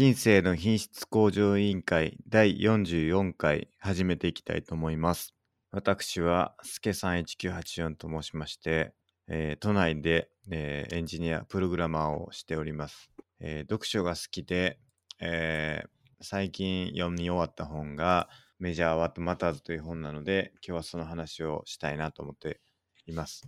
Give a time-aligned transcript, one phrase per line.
[0.00, 5.34] 人生の品質向上委員会第44回始めていきたいと思います。
[5.72, 8.94] 私は、すけさん1984と申しまして、
[9.28, 13.10] えー都内で、えーエンジニア、プログラマーをしております。
[13.40, 14.78] えー読書が好きで、
[15.20, 15.88] えー
[16.22, 22.62] 最近読み終わった本がメジャーワットマターズという本なので、今日はその話をしたいなと思って
[23.04, 23.42] います。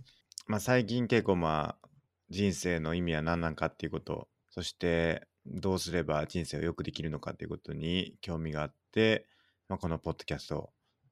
[0.45, 1.87] まあ、最近結構まあ
[2.29, 9.27] 人生の意味は何なのかっていうことそしてどうすれば人生を良くできるのかっていうことに興味があって、
[9.69, 10.69] まあ、このポッドキャストを、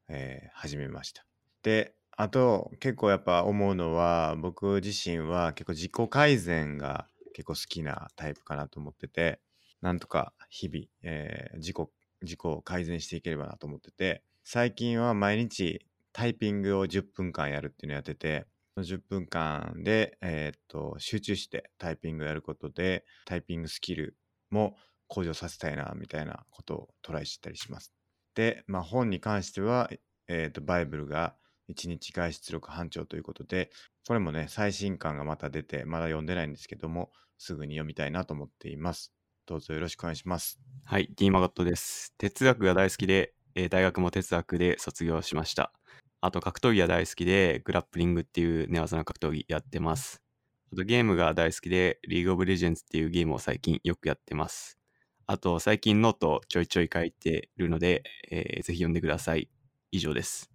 [0.08, 1.26] えー始めました。
[1.64, 9.40] であと結構やっぱ思うのは僕自身は結構自己改善が結構好きなタイプかなと思ってて
[9.82, 11.78] なんとか日々、えー自己
[12.22, 24.16] 自己を改善していければなと思ってて最近は毎日タイピングを10分間やるっていうのをやっててその10分間で、えーっと集中してタイピングをやることでタイピングスキル
[24.52, 24.76] も
[25.08, 27.94] 向上させたいなみたいなことをトライしたりします。
[28.36, 29.90] で、まあ、本に関しては、
[30.28, 31.36] えーっとバイブルが
[31.70, 33.72] 1日外出力班長ということで
[34.08, 39.14] これもね最新刊がまた出てまだ読んでないんですけどもすぐに読みたいなと思っています。
[39.46, 40.60] どうぞよろしくお願いします。
[40.86, 42.14] はい、ディーマゴットです。
[42.18, 45.74] 哲学が大好きで、えー大学も哲学で卒業しました。
[46.22, 50.21] あと格闘技が大好きで、グラップリングっていう寝技の格闘技やってます。
[50.74, 54.80] あとゲームが大好きで、 League of Legends っていうゲームを最近よくやってます。
[55.28, 59.50] あと最近ノートちょいちょい書いてるので、えーぜひ読んでください。
[59.92, 60.50] 以上です。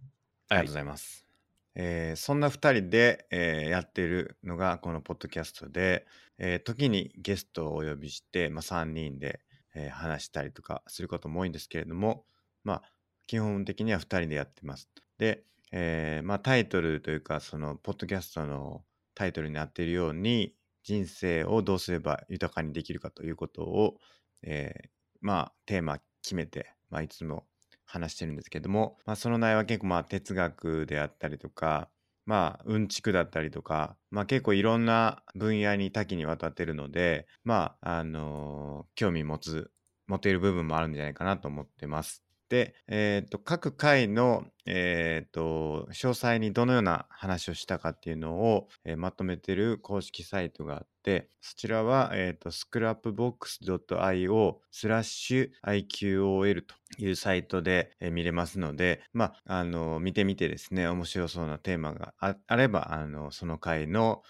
[0.49, 1.27] ありがとうございます。
[1.75, 6.07] えーそんな2人で、えーやっているのがこのポッドキャストで、
[6.39, 9.41] えー時にゲストをお呼びして、まあ、3人で、
[9.75, 12.25] えー話したりとかすることも多いんですけれども、
[12.65, 12.83] まあ、
[13.27, 14.89] 基本的には2人でやってます。
[15.19, 18.83] で、えーまあ、タイトルというかそのポッドキャストの
[19.17, 23.97] タイトルになっているように人生をどうすれば豊かにできるかということを、
[24.45, 24.89] えー
[25.23, 27.47] まあテーマ決めて、まあ、いつも
[27.85, 31.89] 話してるんですけども、まあ、その内容は結構まあ哲学であったりとか
[32.27, 39.71] まあうんちくだったりとか、まあ、結構いろんな分野に多岐にわたってるのでまああのー興味持つ
[40.07, 42.23] 持てる部分もあるんじゃないかなと思ってます。
[42.49, 64.23] で、えー、と各回の、えー、と詳細にどのような話をしたかっていうのを、えーまとめてる公式サイトがあってそちらは、えー、と scrapbox.io スラッシュ IQOL というサイトで、えー見れますので、まあ、あの見てみてですね面白そうなテーマがあればあのその回の、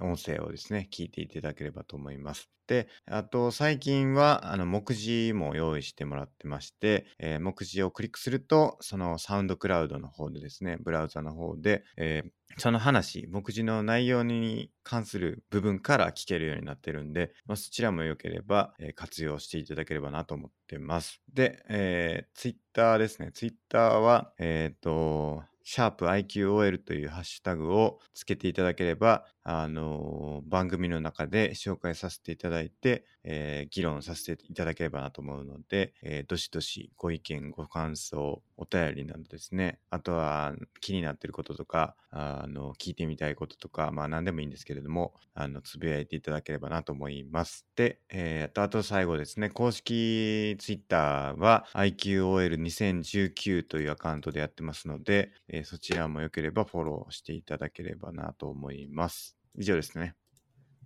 [0.00, 2.48] 音声をですね聞いていただければと思います。
[2.66, 21.20] であと最近はあの目次も用意してもらってまして、えー目次をクリックするとそのサウンドンドクラウドの方でですねブラウザの方で、えーその話目次の内容に関する部分から聞けるようになってるんで、まあ、そちらも良ければ、えー活用していただければなと思ってます。
[21.32, 23.32] で、えー、ツイッターですね。
[23.32, 47.66] ツイッターは、えっ、と、シャープ i q o l というハッシュタグをつけていただければ、あのー番組の中で紹介させていただいて、えー議論させていただければなと思うので、えーどしどしご意見、ご感想、お便りなどですね、あとは気になってることとか、あの聞いてみたいこととか、まあ何でもいいんですけれども、あのつぶやいていただければなと思います。
[47.76, 59.33] で、えー、とあと最後ですね、公式ツイッターは IQOL2019 というアカウントでやってますので、えーそちらもよければフォローしていただければなと思います。
[59.56, 60.14] 以上ですね。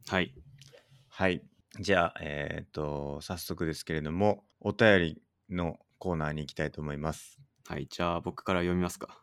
[0.08, 0.34] はい。
[1.08, 1.42] はい。
[1.80, 7.38] じゃあ、えっ、と、早速ですけれども、お便りのコーナーに行きたいと思います。
[7.66, 9.20] はい、じゃあ僕から読みますか。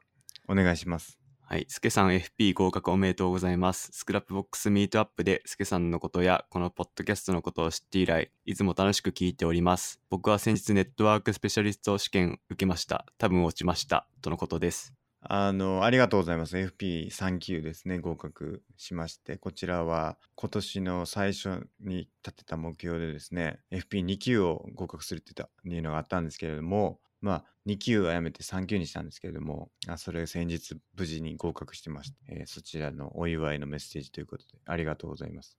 [0.47, 1.17] お願いします。
[1.47, 3.89] はい、スケさん FP 合格おめでとうございます。
[3.91, 9.99] Scrapbox meetup でスケさんのことやこのポッドキャストのことを知って以来、いつも楽しく聞いております。
[10.09, 13.05] 僕は先日ネットワークスペシャリスト試験受けました。
[13.17, 14.07] 多分落ちました。
[14.21, 15.04] とのことです。
[15.27, 16.55] あの、ありがとうございます。
[16.57, 35.57] FP3 級ですね、合格しまして、こちらは今年の最初に立てた目標でですね、FP2 級を合格するって言ったいうのがあったんですけれども、まあ、2級はやめて3級にしたんですけれども、あそれ先日無事に合格してまして、えーそちらのお祝いのメッセージということで、ありがとうございます。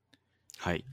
[0.58, 0.84] はい。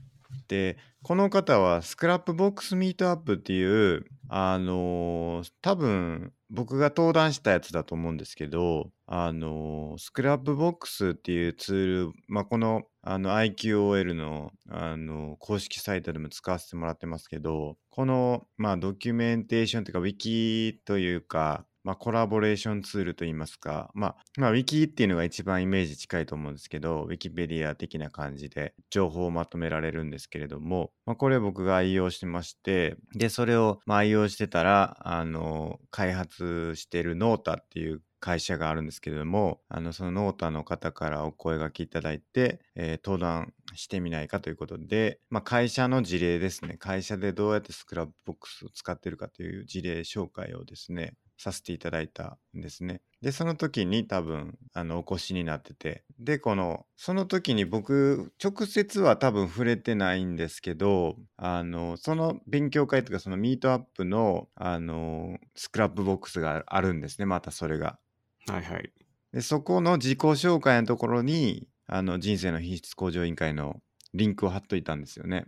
[0.48, 3.62] でこの方は Scrapbox meetup ってい
[3.94, 46.78] うあのー多分僕が登壇したやつだと思うんですけどあの Scrapbox っていうツール、まあ、このあの IQOL のあの公式サイトでも使わせてもらってますけどこの、まあ、ドキュメンテーションというかウィキというかまあ、コラボレーションツールといいますか、まあ、まあ、ウィキっていうのが一番イメージ近いと思うんですけど、ウィキペディア的な感じで情報をまとめられるんですけれども、まあ、これ僕が愛用してまして、で、それをまあ愛用してたら、あの、開発してる Nota っていう会社があるんですけれども、あの、その Nota の方からお声がけいただいて、えー、登壇してみないかということで、まあ、会社の事例ですね。
[46.78, 53.00] 会社でどうやって Scrapbox を使ってるかという事例紹介をですね、させていただいたんですね。
[53.20, 56.04] で、その時に多分、あの、お越しになってて。
[56.18, 67.98] で、この、その時に僕、直接は多分触れてないんですけど、あの、その勉強会とか、その meetup の、あの、 Scrapbox があるんですね、またそれが。
[68.46, 68.92] はいはい。
[69.32, 73.80] で、そこの自己紹介のところに、あの、人生の品質向上委員会の
[74.12, 75.46] リンクを貼っといたんですよね。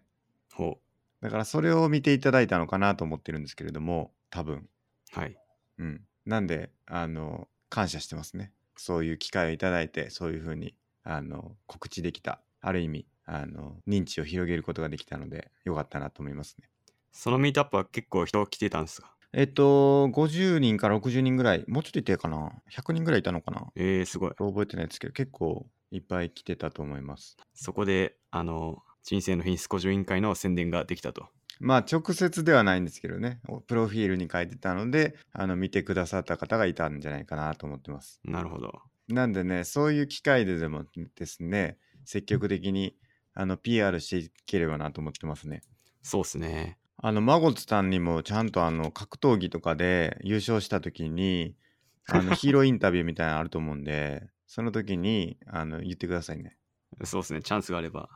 [0.52, 1.24] ほう。
[1.24, 4.68] だからそれを見ていただいたのかなと思ってるんですけれども、多分。
[5.12, 5.36] はい。
[5.78, 6.06] うん。
[6.24, 8.52] なんで、あの、感謝してますね。
[8.76, 12.42] そういう機会をいただいて、そういうふうに、あの、告知できた。
[12.60, 16.68] ある意味、あの、認知を広げることができたので、よかったなと思いますね。
[17.12, 19.16] そのミートアップは結構人来てたんですか？
[19.32, 23.66] えっと、50人から60人ぐらい、もうちょっといてかな？100人ぐらいいたのかな？
[23.76, 24.30] えー、すごい。
[24.30, 27.36] 覚えてないですけど、結構いっぱい来てたと思います。
[27.54, 31.28] そこで、あの、人生の品質向上委員会の宣伝ができたと。
[31.60, 38.20] まあ直接ではないんですけどね、プロフィールに書いてたので、あの見てくださった方がいたんじゃないかなと思ってます。
[38.24, 38.72] なるほど。
[39.08, 42.96] なんでね、そういう機会ででもですね、積極的に
[43.34, 45.62] あの PR していければなと思ってますね。
[46.02, 46.78] そうっすね。
[46.98, 51.54] あの、マゴツさんにもちゃんとあの格闘技とかで優勝した時に、
[52.08, 56.56] あのヒーローインタビューみたいなのあると思うんで、その時にあの言ってくださいね。
[57.04, 57.42] そうですね。
[57.42, 58.08] チャンスがあれば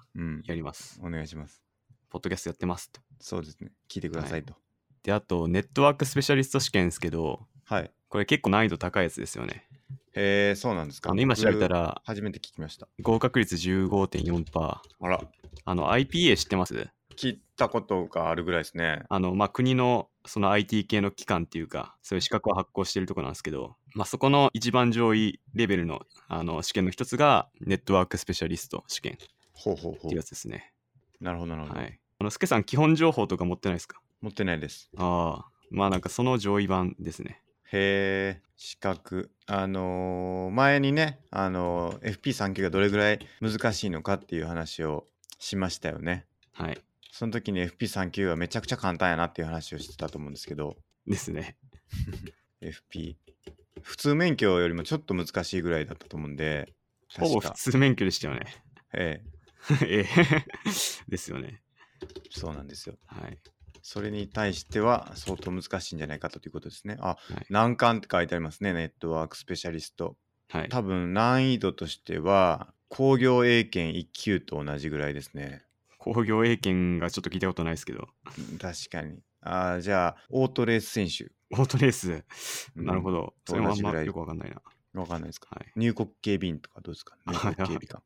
[0.44, 0.98] やります。
[1.00, 1.62] うん、お願いします。
[2.08, 3.00] ポッドキャストやってますと。
[3.20, 3.70] そうですね。
[3.88, 4.54] 聞いてくださいと。
[4.54, 4.62] はい、
[5.04, 7.90] で、あと、ネットワークスペシャリスト試験ですけど、はい。
[8.08, 9.66] これ結構難易度高いやつですよね。
[10.14, 11.12] へえ、そうなんですか。
[11.16, 12.88] 今調べたら、初めて聞きました。
[13.00, 14.44] 合格率15.4%。
[14.60, 15.20] あら。
[15.64, 16.88] あの、IPA 知ってます？
[17.16, 19.02] 聞いたことがあるぐらいですね。
[19.08, 29.18] あの、まあ、国のその IT 系の機関っていうか、そういう資格を発行してるところなんですけど、まあ、そこの一番上位レベルのあの試験の一つが、ネットワークスペシャリスト試験
[29.52, 30.72] ほうほうほうっていうやつですね。
[31.20, 31.80] なるほど、なるほど。
[31.80, 32.00] はい。
[32.20, 34.00] あの、スケさん、基本情報とか持ってないですか？
[34.20, 34.90] 持ってないです。
[34.98, 37.42] ああ、まあなんかその上位版ですね。
[37.72, 39.30] へえ、資格。
[39.46, 45.06] あのー前にね、あのー FP3 級がどれぐらい難しいのかっていう話を
[45.38, 46.26] しましたよね。
[46.52, 46.78] はい。
[47.10, 50.76] その時に FP3 級はめちゃくちゃ簡単やなっていう話をしてたと思うんですけど、
[51.06, 51.56] ですね。
[52.60, 53.16] FP。
[53.80, 56.70] 普通免許よりもちょっと難しいぐらいだったと思うんで、
[57.18, 58.40] ほぼ普通免許でしたよね。
[58.92, 59.30] ええ。
[59.86, 60.44] ええ
[61.08, 61.62] ですよね。
[62.30, 62.96] そうなんですよ。
[63.06, 63.38] はい。
[63.82, 66.98] それに対しては相当難しいんじゃないかということですね。
[67.00, 70.16] あ、はい、難関って書いてありますね、ネットワークスペシャリスト。
[70.50, 70.68] はい。
[70.68, 75.64] 多分難易度としては、工業英検1級と同じぐらいですね。
[75.98, 78.08] 工業英検がちょっと聞いたことないですけど。
[78.60, 79.20] 確かに。
[79.42, 81.30] あじゃあ、オートレース選手。
[81.52, 82.24] オートレース？
[82.74, 83.34] なるほど。
[83.46, 84.60] それもあんまよくわかんないな。
[85.00, 85.48] わかんないですか？
[85.50, 87.16] はい、入国警備員とかどうですか？
[87.26, 88.02] 入国警備官。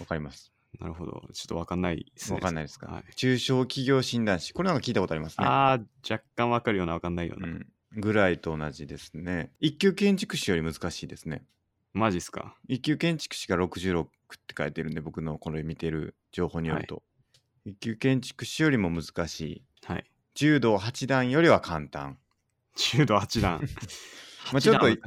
[0.00, 0.52] わかります。
[0.78, 1.22] なるほど。
[1.32, 2.36] ちょっとわかんないですね。
[2.36, 2.86] わかんないですか？
[2.86, 4.52] はい、中小企業診断士。
[4.52, 5.46] これなんか聞いたことありますね。
[5.46, 5.78] ああ、
[6.08, 7.66] 若干わかるようなわかんないような、うん。
[7.96, 9.50] ぐらいと同じですね。
[9.58, 11.44] 一級建築士より難しいですね。
[11.92, 12.56] マジっすか？
[12.68, 14.06] 一級建築士が66っ
[14.46, 16.94] て書いてるんで、僕のこれ見てる情報によると。
[16.96, 17.00] は
[17.66, 19.64] い、一級建築士よりも難しい。
[19.84, 20.04] はい。
[20.34, 22.16] 柔道八段よりは簡単。
[22.76, 23.60] 柔道八段。
[24.52, 24.98] まあちょっと、ね、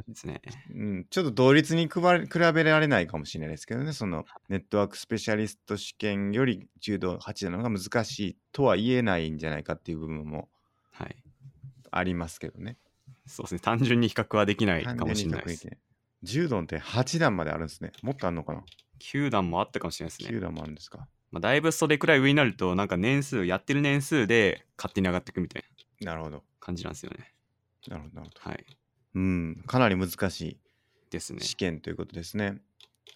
[0.74, 10.48] うん、ちょっと同率に比べられないかもしれないですけどね、そのネットワークスペシャリスト試験より柔道8なのが難しいとは言えないんじゃないかっていう部分も
[11.90, 12.76] ありますけどね。
[13.26, 15.68] そうですね、単純に比較はできないかもしれないです。
[16.22, 17.92] 柔道って8段まであるんですね。
[18.02, 18.64] もっとあるのかな
[19.00, 20.38] ?9 段もあったかもしれないですね。
[20.38, 21.06] 9段もあるんですか？
[21.30, 25.64] まあ、だいぶそれくらい上になると、なんか年数、やってる年数で勝手に上がっていくみたい
[26.00, 26.12] な。
[26.12, 26.44] なるほど。
[26.60, 27.34] 感じなんですよね。
[27.88, 28.50] なるほど、なるほど。
[28.50, 28.64] はい。
[29.14, 30.58] うん、かなり難しい
[31.10, 31.40] ですね。
[31.40, 32.60] 試験ということですね。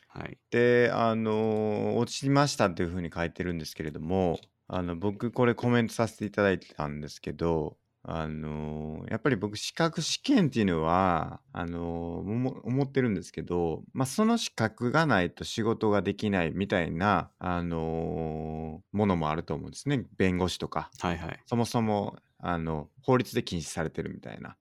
[0.09, 0.38] はい。
[0.50, 4.38] で、あのー落ちましたっていうふうに書いてるんですけれども、
[4.69, 20.05] あの、僕これコメントさせていただいてたんですけど、あのーやっぱり僕資格試験っていうのは、あのー思思ってるんですけど、まあ、その資格がないと仕事ができないみたいな、あのーものもあると思うんですね。
[20.17, 20.90] 弁護士とか。
[21.00, 21.40] はいはい。
[21.47, 24.57] そもそも、あの、法律で禁止されてるみたいな。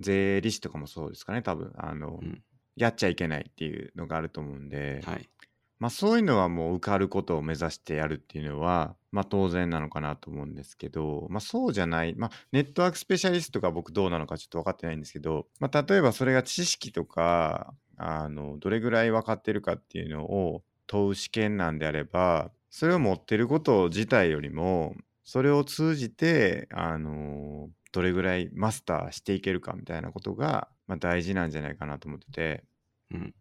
[0.00, 1.72] はい税理士とかもそうですかね、多分。
[1.76, 2.42] あの、うん。
[2.76, 5.28] やっちゃいけないっていうのがあると思うんで、はい。
[5.78, 32.64] まあそういうのはもう受かることを目指してやるっていうのは、まあ当然なのかなと思うんですけど、まあそうじゃない、まあネットワークスペシャリストが僕どうなのかちょっと分かってないんですけど、まあ例えばそれが知識とか、あの、どれぐらい分かってるかっていうのを問う試験なんであれば、それを持ってること自体よりも、それを通じて、あの、どれぐらいマスターしていけるかみたいなことが、まあ、大事なんじゃないかなと思ってて、
[33.10, 33.34] うん。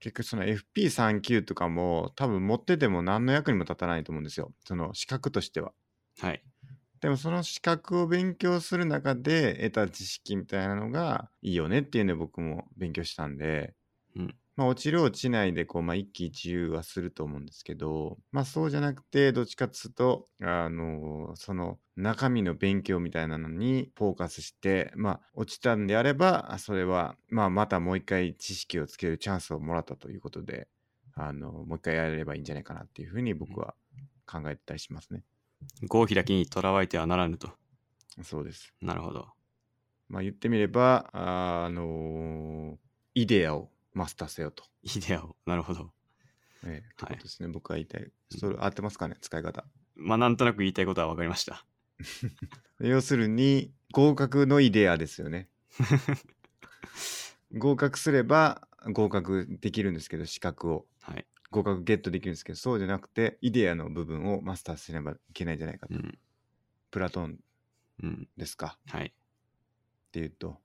[0.00, 4.52] 結局その FP3 級とかも多分持ってても何の役にも立たないと思うんですよ。
[4.64, 5.72] その資格としては。
[6.20, 6.42] はい。
[7.00, 13.74] でもその資格を勉強する中で得た知識みたいなのがいいよねっていうので僕も勉強したんで、
[14.16, 30.66] うんまあ落ちる落ちないでこう、まあ、一喜一憂はすると思うんですけど、まあそうじゃなくてどっちかっつうと、あのその中身の勉強みたいなのにフォーカスして、まあ落ちたんであれば、それはまあまたもう一回知識をつけるチャンスをもらったということで、
[31.14, 33.76] あのもう一回やれればいいんじゃないかなっていうふうに僕は
[34.26, 35.22] 考えてたりしますね。
[35.86, 37.48] 合否だけにとらわれてはならぬと。
[38.24, 38.74] そうです。
[38.82, 39.28] なるほど。
[40.08, 42.76] まあ言ってみれば、あーあのー
[43.14, 44.64] イデアをマスターせよと。
[44.82, 45.36] イデアを。
[45.46, 45.92] なるほど。
[46.64, 47.48] ええ、はいってことですね。
[47.48, 48.10] 僕は言いたい。
[48.30, 49.16] それ合ってますかね？
[49.20, 49.64] 使い方。
[49.96, 51.64] まあ、なんとなく言いたいことは分かりました。
[52.80, 55.48] 要するに、合格のイデアですよね。
[57.56, 60.86] 合格すれば合格できるんですけど、資格を。
[61.00, 61.26] はい。
[61.50, 65.94] 合格ゲットできるんですけど、そうじゃなくて、イデアの部分をマスターしなばいけないんじゃないかと。
[65.94, 66.18] うん。
[66.90, 67.38] プラトン
[68.02, 68.28] うん。
[68.36, 68.78] ですか？
[68.86, 69.06] はい。
[69.06, 69.12] っ
[70.12, 70.60] ていうと、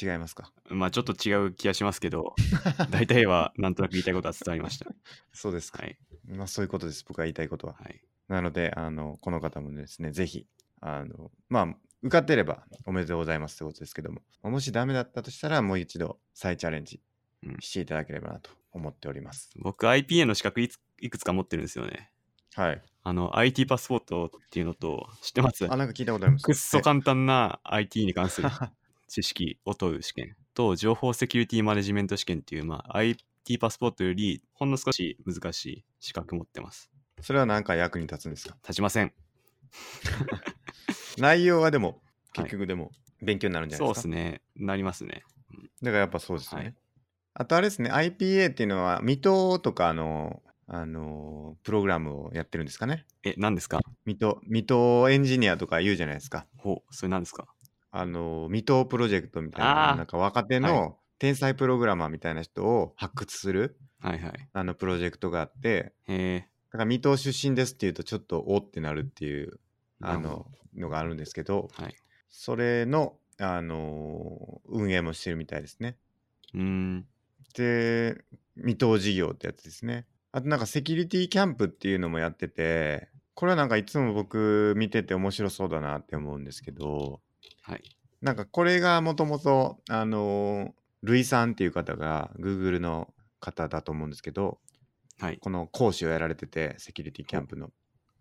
[0.00, 0.52] 違いますか？
[0.70, 2.34] まあ、ちょっと違う気がしますけど、
[2.90, 4.86] 大体はなんとなく言いたいことは伝わりました。
[5.32, 5.82] そうですか。
[5.82, 5.98] はい。
[6.26, 7.04] まあそういうことです。
[7.06, 7.74] 僕が言いたいことは。
[7.74, 8.00] はい。
[8.28, 10.46] なので、あの、この方もですね、ぜひ、
[10.80, 17.00] あの、まあ、受かってればおめでとうございますってことですけども、もしダメだったとしたら、もう一度再チャレンジ
[17.42, 19.50] うんしていただければなと思っております。
[19.56, 20.68] 僕、IPA の資格い
[21.10, 22.12] くつか持ってるんですよね。
[22.54, 22.82] はい。
[23.02, 25.64] あの、IT パスポートっていうのと、知ってます？
[25.72, 26.44] あ、なんか聞いたことあります。
[26.44, 28.48] くっそ簡単な IT に関する
[29.08, 36.90] 知識を問う試験と、情報セキュリティマネジメント試験っていう、まあ、IT パスポートよりほんの少し難しい資格持ってます。
[37.20, 38.54] それは何か役に立つんですか？
[38.62, 39.12] 立ちません。
[41.18, 41.98] 内容はでも、はい
[42.34, 43.98] 結局でも勉強になるんじゃないそうでか。
[44.00, 44.42] ですすね。
[44.54, 45.24] なりますね。
[45.82, 46.62] だからやっぱそうですね。
[46.62, 46.74] はい
[47.34, 53.06] あとあれですね、IPA っていうのは、水戸とかの、あの、プログラムをやってるんですかね？
[53.22, 53.80] え、何ですか？
[54.06, 56.46] 水戸、水戸エンジニアとか言うじゃないですか。
[56.56, 57.46] ほう、それ何ですか？
[58.00, 64.48] あの、未踏プロジェクトみたいな、あーなんか若手はの天才プログラマーみたいな人を発掘する、はいはい。
[64.52, 66.48] あの、プロジェクトがあって、へえ。
[66.70, 69.58] だから未踏出身ですっていうと、ちょっとおってなるっていう、
[70.00, 71.96] あなるほの、のがあるんですけど、はい。
[72.30, 75.96] それの、あの、運営もしてるみたいですね。
[76.54, 77.08] うーん。
[77.54, 78.24] で、
[78.56, 80.06] 未踏事業ってやつですね。
[80.30, 87.20] あとなんかセキュリティキャンプっていうのもやってて、これはなんかいつも僕見てて面白そうだなって思うんですけど、
[87.68, 87.82] はい。
[88.22, 94.58] なんかこれがもともと、あの、ルイさんっていう方が Google の方だと思うんですけど、
[95.20, 95.38] はい。
[95.38, 97.70] この講師をやられてて、セキュリティキャンプの。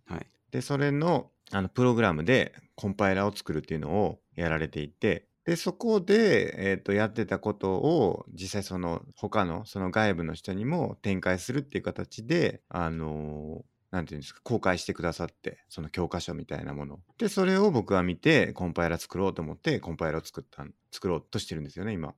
[0.06, 0.28] はい。
[0.52, 13.64] で、それのあのプログラムでコンパイラーを作るっていうのをやられていて、で、そこで、えっとやってたことを実際その他のその外部の人にも展開するっていう形で、あのな
[14.02, 17.00] んていうんですか、公開してくださって、その教科書みたいなものを。
[17.18, 22.14] で、それを僕は見て、コンパイラー作ろうと思って、コンパイラーを作ったん、作ろうとしてるんですよね、今。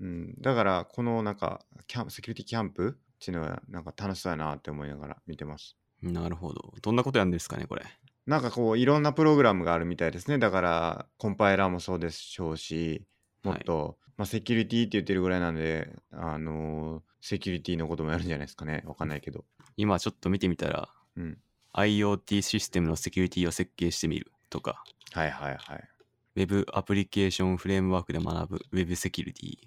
[0.00, 0.34] うん。
[0.40, 5.76] だから、このなんか、キャンセキュリティキャンプっていうのは、なんか楽しそうやなって思いながら見てます。
[6.02, 6.74] なるほど。
[6.82, 7.84] どんなことやるんですかね、これ。
[8.26, 10.38] なんかこういろんなプログラムがあるみたいですね。
[10.38, 13.04] だからコンパイラーもそうでしょうし、
[13.42, 18.82] もっと、まあセキュリティって言ってるぐらいなんで、あのーセキュリティのこともやるんじゃないですかね。
[18.84, 19.44] わかんないけど。
[19.76, 21.38] 今ちょっと見てみたら、うん。
[21.74, 25.88] IoT システムのセキュリティを設計してみるとか、はいはいはい。
[26.36, 29.58] Web アプリケーションフレームワークで学ぶ Web セキュリティ。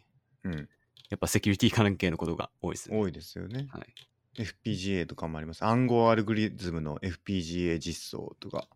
[0.43, 0.69] うん。
[1.09, 2.97] やっぱセキュリティ関係のことが多いですね。
[2.97, 3.67] 多いですよね。
[3.71, 3.93] はい。
[4.38, 5.63] FPGA とかもあります。
[5.63, 8.67] 暗号アルゴリズムの FPGA 実装とか、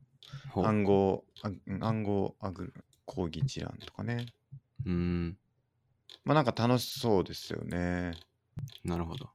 [0.55, 1.25] 暗号、
[1.81, 2.73] 暗号アグ
[3.05, 4.27] 講義一覧とかね。
[4.85, 5.37] うーん。
[6.23, 8.13] まあなんか楽しそうですよね。
[8.83, 9.29] なるほど。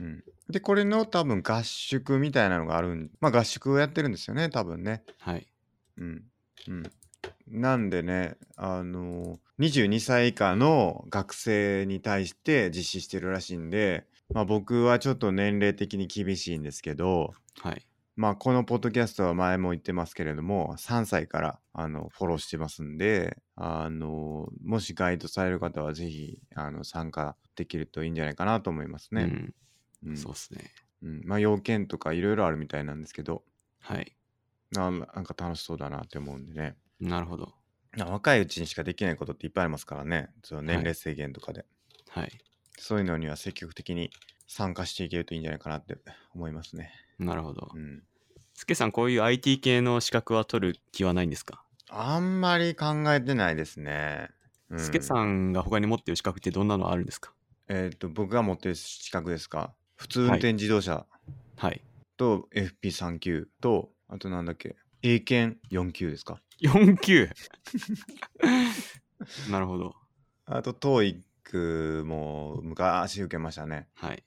[0.00, 0.24] うん。
[0.48, 5.02] で、これの多分合宿みたいなのがあるん、まあ合宿をやってるんですよね、多分ね。
[5.18, 5.46] はい。
[5.98, 6.22] うん。
[6.68, 6.82] うん。
[7.48, 17.86] なんでね、あの、22歳以下の学生に対して実施してるらしいんで、まあ僕はちょっと年齢的に厳しいんですけど、はい。
[18.16, 29.22] まあこのポッドキャストは前も言ってますけれども、3歳からあのフォローしてますんで、あの、もしガイドされる方はぜひあの参加できるといいんじゃないかなと思いますね。
[29.22, 29.54] うん。
[30.04, 30.70] うんそうですね。
[31.02, 33.44] うん、まあ要件とかいろいろあるみたいなんですけど
[33.80, 34.16] はい。
[34.72, 37.54] ななんか楽しそうだなって思うんでねなるほど。
[37.96, 41.64] な若いうちにしかできないことっていっぱいありますからねその年齢制限とかで、
[42.08, 42.32] はい。
[42.78, 44.10] そういうのには積極的に
[44.46, 45.96] 参加していけるといいんじゃないかなって
[46.34, 47.78] 思いますねなるほどう。
[47.78, 48.02] ん
[48.54, 51.62] すけさん、こういう IT 系の資格は取る気はないんですか？
[51.90, 54.30] あんまり考えてないですね。
[54.70, 57.32] うすけさんが他に持ってる資格ってどんなのあるんですか？
[57.68, 59.74] えっ、と、僕が持ってる資格ですか？
[59.96, 61.06] 普通運転自動車
[61.56, 61.82] はい。
[62.16, 66.40] と FP3 級と、あとなんだっけ、英検4級ですか。
[66.60, 67.28] 4級
[69.50, 69.94] なるほど。
[70.46, 73.88] あと TOEIC も昔受けましたね。
[73.94, 74.24] はい。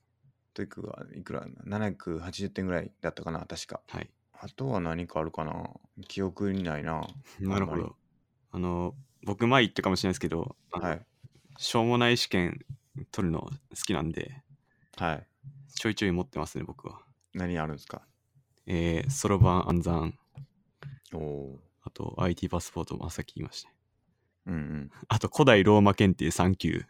[0.54, 3.82] TOEIC はいくら ?780 点ぐらいだったかな、確か。
[3.88, 4.10] はい。
[4.34, 5.70] あとは何かあるかな
[6.08, 7.08] 記憶にないな。
[7.40, 7.96] なるほど。
[8.52, 11.06] あの、僕前言ったかもしれないですけど、はい。
[11.58, 12.66] しょうもない試験
[13.12, 13.52] 取るの好
[13.86, 14.42] きなんで、
[14.98, 15.29] はい。
[15.80, 17.00] ちょいちょい持ってますね、僕は。
[17.34, 18.02] 何あるんですか？
[18.68, 20.20] えー、そろばん暗算、
[21.14, 23.70] おおあと IT パスポートもさっき言いました。
[24.48, 24.92] うんうん。
[25.08, 26.84] あと古代ローマ検定3級。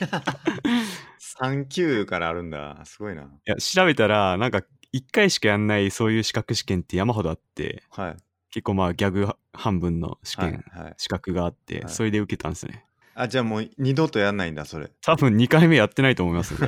[1.38, 2.82] 3級からあるんだ。
[2.84, 3.22] すごいな。
[3.22, 8.16] いや、調べたら、なんか1回しかやんないそういう資格試験って山ほどあって、はい。
[8.50, 10.82] 結構まあギャグ半分の試験、はい。
[10.86, 12.84] はい、資格があって、はいそれで受けたんですよね。
[13.14, 14.90] あ、じゃあもう二度とやんないんだ、それ。
[15.00, 16.56] 多分2回目やってないと思います。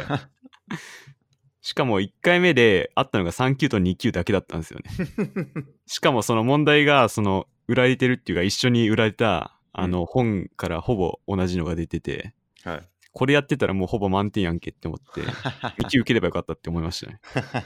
[1.63, 4.91] しかも1回目であったのが3級と2級だけだったんですよね。
[5.87, 12.89] しかもその問題が、その、売られてるっていうか、一緒に売られた、あの、本からほぼ同じのが出てて、はい。
[13.13, 15.21] これやってたらもうほぼ満点やんけって思って、
[15.85, 17.21] 2級受ければよかったって思いましたね。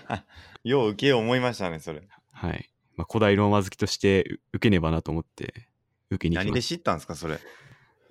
[0.63, 2.03] よう受けよう思いましたね、それ。
[2.33, 2.71] はい。
[2.97, 5.69] まあ、古代ローマ好きとして受けねばなと思って、
[6.11, 7.37] 受けに行き何でまし知ったんですか、それ？
[7.39, 7.43] た。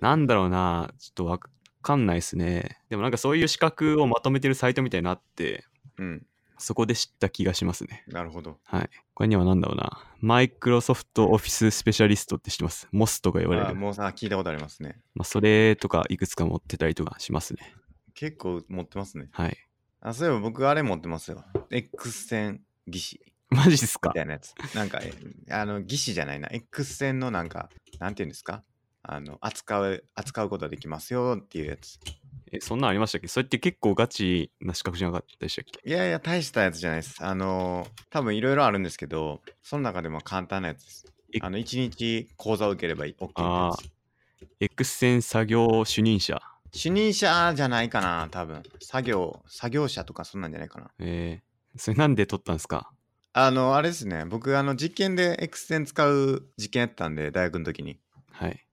[0.00, 1.38] なんだろうな、ちょっとわ
[1.82, 2.80] かんないですね。
[2.88, 5.64] でもなんかそういう資格をまとめてるサイトみたいなのあって、
[5.98, 6.26] うん。
[6.58, 8.02] そこで知った気がしますね。
[8.06, 8.58] なるほど。
[8.64, 8.90] はい。
[9.12, 10.02] これには何だろうな。
[10.20, 12.88] マイクロソフトオフィススペシャリストって知ってます？
[12.92, 13.68] モスとか言われる。
[13.68, 14.98] あもうさ、聞いたことありますね。
[15.14, 17.74] まあ、それとかいくつか持ってたりとかしますね。
[18.14, 19.28] 結構持ってますね。
[19.32, 19.56] はい。
[20.00, 21.44] あ、そういえば僕あれ持ってますよ。
[21.70, 24.08] X 線技師マジっすか？
[24.08, 24.54] みたいなやつ。
[24.74, 25.12] なんか、え
[25.50, 26.48] あの、技師じゃないな。
[26.50, 28.64] X 線のなんか、なんていうんですか？
[29.08, 31.98] あの、扱う、扱うことができますよっていうやつ。
[32.52, 33.28] え、そんなんありましたっけ？
[33.28, 35.88] それって結構ガチな資格じゃなかったでしたっけ？
[35.88, 37.16] いやいや、大したやつじゃないです。
[37.24, 41.38] あの、多分いろいろあるんですけど、その中でも簡単なやつですえ。
[41.42, 43.90] あの、1日講座を受ければいい OK なやつ。
[44.60, 46.40] X 線作業主任者。
[46.72, 48.62] 主任者じゃないかな、多分。
[48.80, 50.90] 作業、作業者とかそんなんじゃないかな。
[50.98, 52.90] えー、それなんで取ったんですか？
[53.32, 54.24] あの、あれですね。
[54.24, 57.98] 僕、あの、実験で X 線使う実験やったんで、大学の時に。
[58.32, 58.65] はい。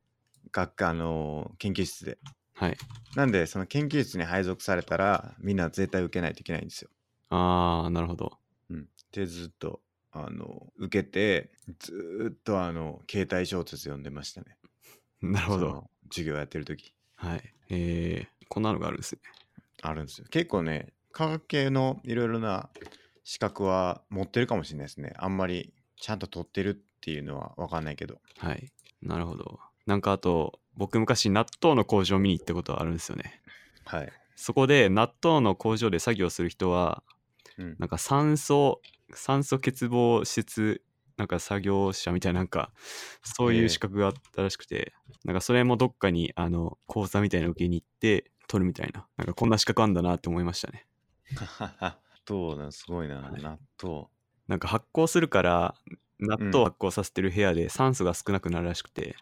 [0.54, 2.18] 学科、あの、研究室で。
[2.54, 2.78] はい。
[3.16, 6.90] なんで、その研究室に配属されたら、みんな絶対受けないといけないんですよ。
[7.30, 8.38] あー、なるほど。
[8.70, 8.88] うん。
[9.12, 14.58] で、ずっと、あの、受けて、ずーっと、あの、携帯小説読んでましたね。
[15.22, 15.90] なるほど。
[16.10, 17.54] 授業やってる時はい。
[17.70, 19.22] えー、こんなのがあるんですね。
[19.82, 20.28] あるんですよ。
[20.30, 22.70] 結構ね、科学系のいろいろな
[23.24, 25.14] 資格は持ってるかもしれないですね。
[25.18, 28.20] あんまりちゃんと取ってるっていうのは分かんないけど。
[28.38, 28.72] はい。
[29.02, 29.60] なるほど。
[29.86, 33.42] なんかあと、僕昔納豆の工場見に行ったことあるんですよね。
[33.86, 34.12] はい。
[34.36, 37.04] そこで納豆の工場で作業する人は、
[37.58, 37.76] うん。
[37.80, 38.82] なんか酸素、
[39.14, 40.82] 酸素欠乏施設、
[41.18, 42.72] なんか作業者みたいな、なんか、
[43.24, 44.94] そういう資格があったらしくて、
[45.26, 50.86] なんかそれもどっかに、あの、講座みたいなの受けに行って、取るみたいな、なんかこんな資格あんだなって思いましたね。
[51.80, 53.22] 納豆だ、すごいな。
[53.22, 54.08] はい納豆。
[54.48, 55.76] なんか発酵するから、
[56.20, 59.16] 納豆を発酵させてる部屋で酸素が少なくなるらしくて、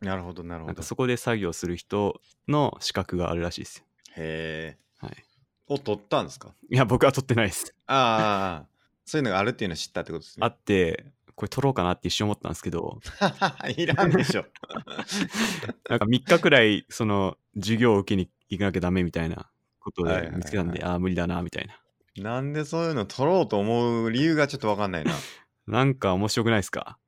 [0.00, 0.66] なるほど、なるほど。
[0.68, 3.84] なんかそこで作業する人の資格があるらしいですよ。
[4.16, 5.06] へえ。
[5.06, 5.24] はい。
[5.66, 6.54] を取ったんですか？
[6.70, 7.74] いや、僕は取ってないです。
[7.86, 8.66] ああ
[9.06, 10.54] そういうのがあるっていうのを知ったってことですあね。
[10.54, 13.00] って、これ取ろうかなって一瞬思ったんですけど、
[13.76, 14.44] いらんでしょ。
[15.90, 21.78] なんか3日くらい、その、授業を受けに行かなきゃダメみたいなことはいはいはいで見つけたんで、ああ、無理だな、みたいな。
[22.16, 25.12] なんでそういうの取ろうと思う理由がちょっと分かんないな。
[25.66, 26.98] なんか面白くないですか？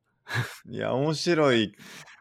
[0.69, 1.75] いや、面白い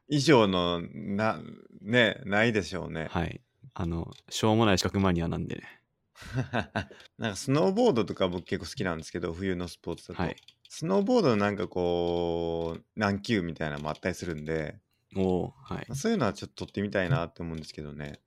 [0.08, 1.39] 以上の、な、
[1.82, 3.08] ね、ないでしょうね。
[3.10, 3.41] はい。
[3.74, 5.82] あの、しょうもない資格マニアなんでね。
[7.18, 10.24] なんかスノーボードとか僕結構好きなんですけど、冬のスポーツだと。
[10.24, 10.36] はい。
[10.70, 14.80] スノーボードのなんかこう、何級みたいなのもあったりするんで、
[15.15, 15.96] おおはいまあ。
[15.96, 18.20] そういうのはちょっと取ってみたいなって思うんですけどね。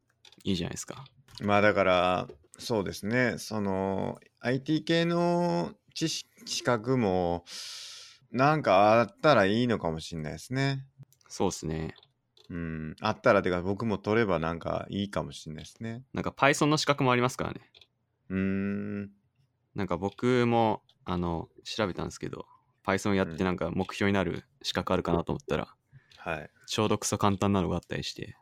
[0.44, 1.04] いいじゃないですか。
[1.40, 7.44] まあだから、そうですね、その IT 系の知識資格も
[8.30, 10.84] なんかあったらいいのかもしれないですね。
[11.28, 11.94] そうですね。
[12.50, 16.02] うん、あったらてか僕も取ればなんかいいかもしれないですね。
[16.14, 17.60] なんか Python の資格もありますからね。
[18.30, 19.10] うーん、
[19.74, 22.46] なんか僕も、あの、調べたんですけど、
[22.86, 25.68] Python やっうんてなんか目標になる資格あるかなと思ったら、
[26.16, 26.50] はい。
[26.66, 28.36] ちょうどクソ簡単なのがあったりして、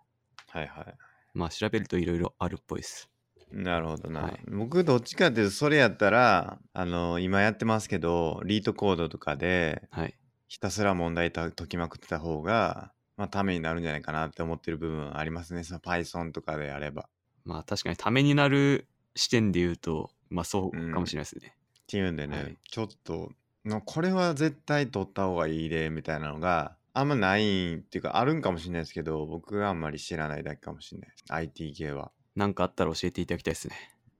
[0.49, 0.94] はいはい。
[1.35, 3.11] まあ調べるといろいろあるっぽいです。
[3.51, 4.22] なるほどな。
[4.22, 10.14] はい僕どっちかっていうとそれやったらあの今やってますけどリートコードとかではい。
[10.48, 17.09] ひたすら問題解きまくってた方がまあためになるんじゃないかなって思ってる部分はありますねその Python とかであれば。
[17.44, 21.54] まあ確かにためになる視点で言うと、まあそうかもしれないですね。
[21.80, 23.30] っていうんでね、はいちょっと
[23.64, 32.11] のこれは絶対取った方がいいでみたいなのがあんまないっていうかあるんかもしれないですけど僕があんまり知らないだけかもしれないです IT 系は。
[32.35, 33.76] なんかあったら教えていただきたいですね。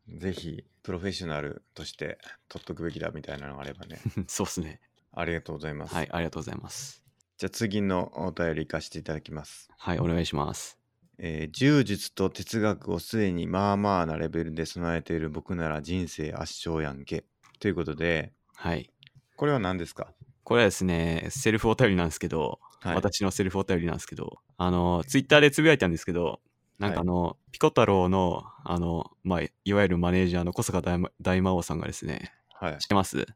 [0.09, 4.81] ぜひプロフェッショナルとして取っとくべきだみたいなのがあればね そうですね。
[5.17, 5.95] ありがとうございます。
[5.95, 7.03] はい、ありがとうございます。
[7.39, 9.69] じゃあ次のお便り行かせていただきます。
[9.77, 10.79] はい、お願いします。
[11.19, 17.25] えー柔術と哲学をすでにまあまあなレベルで備えている僕なら人生圧勝やんけ。
[17.59, 18.91] ということで、はい。
[19.37, 20.13] これは何ですか？
[20.45, 26.41] これはですね、セルフお便りなんですけど、はい私のセルフお便りなんですけど、あの、ツイッターでつぶやいたんですけど、
[26.79, 30.83] なんかあの、ピコ太郎の、あの、まあ、いわゆるマネージャーの小坂
[31.21, 32.89] 大魔王さんがですね、はい知っ。
[32.89, 33.27] てます？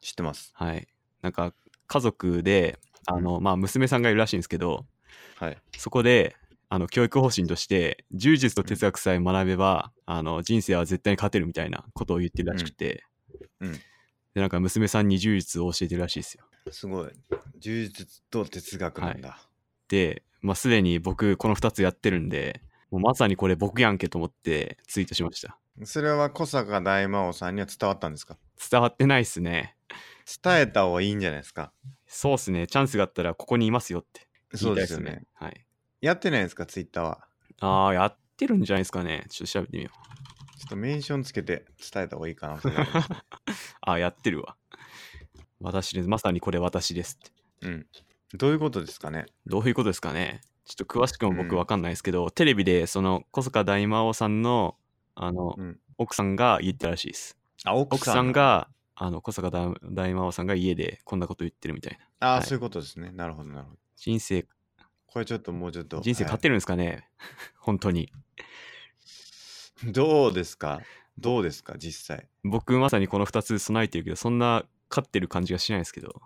[0.00, 0.50] 知ってます。
[0.54, 0.88] はい。
[1.22, 1.52] なんか、
[1.86, 4.86] 家族で、あの、まあ、娘さんがいるらしいんですけど、
[5.36, 5.58] はい。
[5.76, 6.36] そこで、
[6.68, 13.04] あの、教育方針として、柔術と哲学さえ学べば、あの、人生は絶対に勝てるみたいなことを言ってるらしくて、
[13.60, 13.80] うんうん
[14.32, 16.44] で、なんか娘さんに柔術を教えてるらしいですよ。
[16.70, 17.10] すごい。
[17.58, 19.48] 柔術と哲学なんだ。
[19.88, 25.58] で、まあ、すでに僕、この2つやってるんで、もうまさにこれ僕やんけと思ってツイートしました。
[25.84, 28.36] それは小坂大魔王さんには伝わったんですか？
[28.70, 29.76] 伝わってないっすね。
[30.42, 31.72] 伝えた方がいいんじゃないですか
[32.06, 32.66] そうっすね。
[32.66, 35.24] チャンスがあったらここにいますよってそ言いうたいっすですよね。
[35.34, 35.66] はい。
[36.00, 36.66] やってないんですか？
[36.66, 37.24] ツイッターは。
[37.60, 39.26] ああ、やってるんじゃないですかね。
[39.28, 40.58] ちょっと調べてみよう。
[40.58, 42.60] ちょっとメンションつけて伝えた方がいいかな。
[43.82, 44.56] ああ、やってるわ。
[45.60, 46.08] 私です。
[46.08, 47.18] まさにこれ私です
[47.60, 47.68] って。
[47.68, 47.86] うん。
[48.34, 49.26] どういうことですかね？
[49.46, 50.40] どういうことですかね？
[50.64, 54.76] ちょっと詳しくもうん僕わかんないですけど、テレビでその小坂大魔王さんの
[55.14, 57.36] あの、うん奥さんが言ったらしいです。
[57.64, 58.68] あ、奥奥さんが、
[59.02, 62.26] あの小坂大大魔王さんが家でこんなこと言ってるみたいな。
[62.28, 63.10] ああ、はいそういうことですね。
[63.12, 63.78] なるほど、なるほど。
[63.96, 64.46] 人生、
[65.06, 66.00] これちょっともうちょっと。
[66.02, 67.08] 人生勝ってるんですかね、
[67.58, 68.00] 本当に。
[68.00, 68.10] はい
[69.92, 70.82] どうですか？
[71.16, 71.76] どうですか？
[71.78, 72.28] 実際。
[72.44, 76.20] 僕まさにこの2つ備えてるけど、そんな勝ってる感じがしないですけど、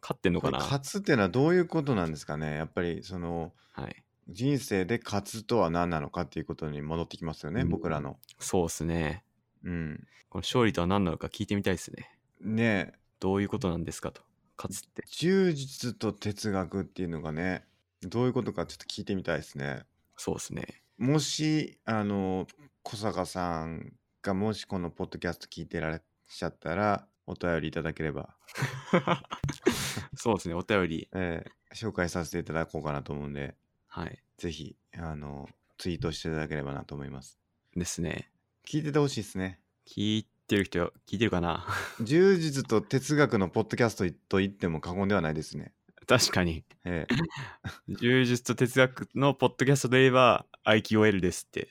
[0.00, 0.58] 勝ってんのかな？
[0.58, 2.54] 勝つっていうのはどういうことなんですかね？
[2.54, 4.02] やっぱりそのはい。
[4.28, 8.18] 人生で勝つとは何なのかっていうことに戻ってきますよね、うん僕らの。
[8.40, 9.22] そうっすね。
[9.64, 10.06] うん。
[10.28, 12.10] この勝利とは何なのか聞いてみたいですね。
[12.40, 14.22] ねえどういうことなんですかと。
[14.56, 15.04] 勝つって。
[15.10, 17.64] 柔術と哲学っていうのがね
[18.02, 19.84] どういうことかちょっと聞いてみたいですね。
[20.16, 20.82] そうっすね。
[20.98, 22.46] もしあの
[22.82, 23.92] 小坂さん
[24.22, 28.36] がもしこのポッドキャスト聞いてらっしゃったらお便りいただければ、
[30.14, 31.08] そうですね、お便り。
[31.12, 33.54] えー紹介させていただこうかなと思うんで
[33.88, 34.18] はい。
[34.38, 37.38] ぜひあのツイートしていただければなと思います。
[37.76, 38.30] ですね。
[38.66, 39.60] 聞いててほしいですね。
[39.86, 41.64] 聞いてる人、聞いてるかな？
[42.02, 45.72] 柔術と哲学のポッドキャストと言っても過言ではないですね。
[46.08, 46.64] 確かに。
[46.84, 47.06] え
[47.88, 51.68] 柔術 と哲学のポッドキャストで言えば、IQL ですって。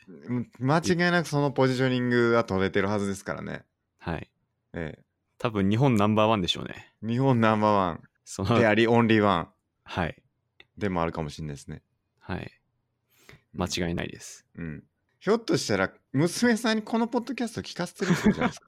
[0.59, 3.65] 間違いなくそのポジショニングは取れてるはずですからね。
[3.97, 4.29] はい。
[4.71, 4.97] え
[5.37, 6.93] 多分日本ナンバーワンでしょうね。
[7.03, 9.49] え日本ナンバーワそのンでありオンリーワン
[9.83, 10.23] はい。
[10.77, 11.83] でもあるかもしれないですね。
[12.19, 12.51] はい。
[13.53, 14.45] 間違いないです。
[14.55, 14.83] うん。
[15.19, 18.67] ひょっとしたら娘さんにこのポッドキャスト聞かせてるってことじゃないですか。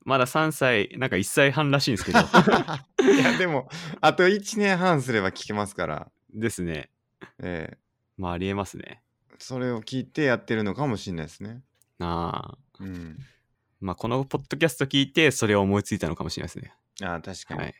[0.04, 2.18] まだ3歳、なんか1歳半らしいんですけど。
[3.12, 3.68] いやでも
[4.00, 6.90] あと1年半すれば聞けますから、ですね。
[7.42, 7.78] ええ
[8.16, 9.02] まあ、ありえますね。
[9.38, 11.62] それを聞いてやってるのかもしれないですね。
[11.98, 12.58] ああ。
[12.80, 13.18] うん。
[13.80, 16.74] まあ、このポッドキャスト聞いて、それを思いついたのかもしれないですね。
[17.02, 17.60] ああ確かに。
[17.60, 17.74] はい。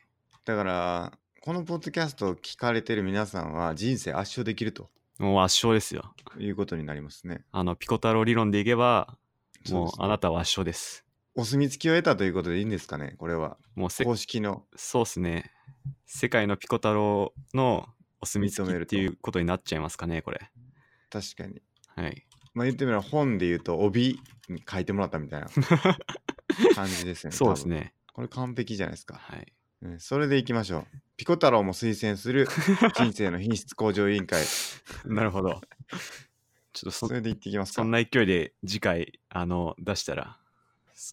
[0.45, 4.91] だからこのポッドキャストを聞かれてる皆さんは人生圧勝できると
[5.23, 6.13] もう圧勝ですよ。
[6.37, 7.45] いうことになりますね。
[7.53, 9.17] あの、ピコ太郎理論でいけば、
[9.71, 11.05] もうあなたは圧勝です。
[11.37, 13.57] お墨付きを得たということでいいんですかねこれは。
[13.77, 14.65] もうせ、公式の。
[14.75, 15.53] そうっすね。
[16.07, 17.89] 世界のピコ太郎の
[18.21, 20.51] お墨付きっていうことになっちゃいますかね、これ。
[21.09, 21.63] 確かに。
[21.95, 22.27] はい。
[22.53, 25.47] まあ言ってみれば本で言うと帯に書いてもらったみたいな
[26.75, 27.37] 感じですよね。
[27.39, 27.95] そうですね。
[28.13, 29.15] これ完璧じゃないですか。
[29.15, 29.53] はい。
[29.83, 30.87] うん、それでいきましょう。
[31.17, 32.47] ピコ太郎も推薦する
[32.95, 34.45] 人生の品質向上委員会。
[35.05, 35.61] なるほど。
[36.73, 37.75] ちょっとそそれでいっていきますか。
[37.83, 40.39] そんな勢いで次回、あの、出したら、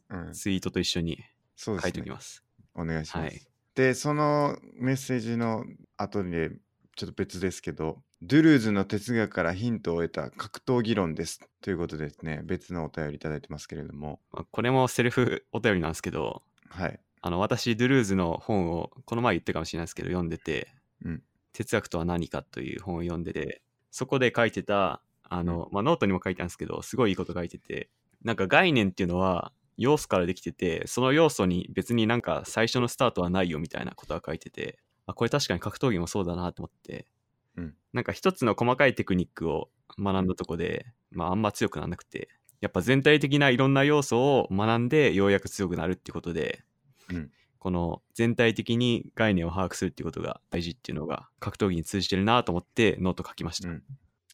[0.10, 1.23] うん、ツイートと一緒に
[1.55, 2.10] そうですね書いておき。
[2.10, 2.43] ます。
[2.75, 3.25] お願いします。
[3.25, 3.41] はい。
[3.75, 5.65] で、そのメッセージの
[5.97, 6.51] 後で
[6.95, 11.39] ちょっと別ですけど、ドゥルーズの哲学からヒントを得た格闘技論です。
[11.62, 16.99] ということでですね、別のお便りいただいてますけれども、まあこれもセルフお便りなんですけど、はい。
[17.21, 21.23] あの私、ドゥルーズの本をこの前言ったかもしれないですけど、読んでて、うん。
[21.53, 27.89] 哲学とは何かという本を読んでて、そこで書いてた、あの、まあ、ノートにも書いてあるんですけど、すごいいいこと書いてて、
[28.23, 37.08] なんか概念っていうのは要素からできてて、その要素に別になんか最初のスタートはないよみたいなことが書いてて、あ、これ確かに格闘技もそうだなと思って、
[37.55, 37.75] うん。
[37.93, 42.29] なんか一つの細かいテクニックを学んだとこで、まああんま強くならなくて、
[42.62, 46.63] やっぱ全体的ないろんな要素を学んでようやく強くなるってことで、
[47.10, 53.67] うんこの全体的に概念を把握するっていうことが大事っていうのが格闘技に通じてるなと思ってノート書きました。
[53.67, 53.84] うん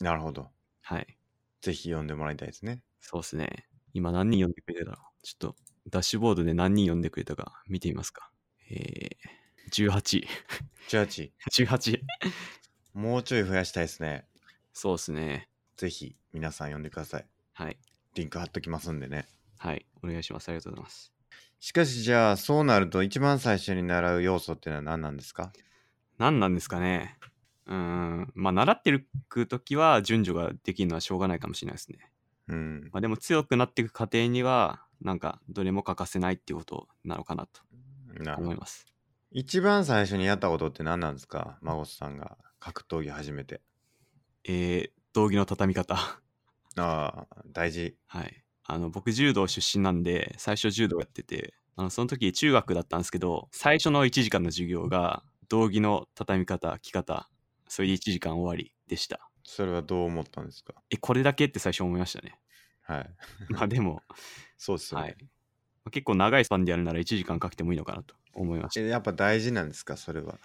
[0.01, 0.49] なるほど。
[0.81, 1.17] はい。
[1.61, 2.81] ぜひ読んでもらいたいですね。
[2.99, 3.67] そうですね。
[3.93, 5.55] 今何人読んでくれただろうちょっと
[5.89, 8.29] ダッシュボードで何人読んでくれたか見てみますか。
[8.69, 10.27] えー、18。
[10.89, 11.31] 18、
[11.65, 12.01] 18。
[12.93, 14.27] もうちょい増やしたいですね。
[14.73, 15.49] そうですね。
[15.77, 17.27] ぜひ皆さん読んでください。
[17.53, 17.77] はい。
[18.15, 19.27] リンク貼っときますんでね。
[19.57, 19.85] はい。
[20.03, 20.49] お願いします。
[20.49, 21.14] ありがとうございます。
[21.65, 25.51] しかしじゃあそうなると一番最初に習う要素っていうのは何なんですか？
[26.19, 27.17] 何なんですかね
[27.65, 28.31] うーん。
[28.35, 29.09] まあ、習ってる
[29.49, 32.11] 時は順序ができるのはしょうがないかもしれないですね。
[32.49, 32.89] うん。
[32.93, 37.61] まあ、でも強くなっていく過程には、なんかどれも欠かせないっていうことなのかなと。
[38.37, 38.85] 思います。
[39.31, 41.57] 一番最初にやったことって何なんですか？
[41.63, 43.61] 孫さんが格闘技始めて。
[44.43, 45.95] えー、道着の畳み方。
[45.95, 46.21] あ
[46.77, 47.97] あ、大事。
[48.05, 48.44] はい。
[48.67, 57.29] あの、僕、柔道出身なんで、最初柔道やってて、あのその時中学だったんですけど、最初の1時間の授業が、道着の畳み方、着方、
[57.67, 59.29] それで1時間終わりでした。
[59.43, 60.83] それはどう思ったんですか？
[60.89, 62.39] え、これだけって最初思いましたね。
[62.81, 63.17] はい。
[63.49, 64.03] まあでも、
[64.57, 65.05] そうですよね。
[65.05, 65.17] はい。
[65.85, 68.81] まあ結構長いスパンでやるなら1時間かけてもいいのかなと思いました。
[68.81, 70.39] えやっぱ大事なんですかそれは？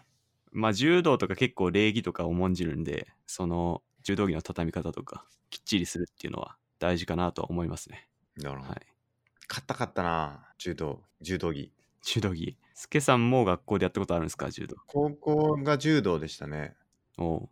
[0.52, 8.09] まあ柔道とか結構礼儀とか重んじるんで、その柔道着の畳み方とかきっちりするっていうのは大事かなとは思いますね。
[8.36, 8.70] なるほど。
[8.70, 8.80] はい。
[9.46, 11.72] 硬かったな柔道、柔道着。
[12.02, 12.56] 柔道着。
[12.74, 14.76] スケさんも学校でやったことあるんですか柔道。
[14.86, 16.74] 高校が柔道でしたね。
[17.18, 17.48] おう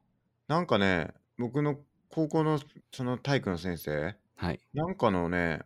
[0.46, 2.58] なんかね、僕の高校の
[2.92, 4.60] その体育の先生、はい。
[4.72, 5.60] なんかのね、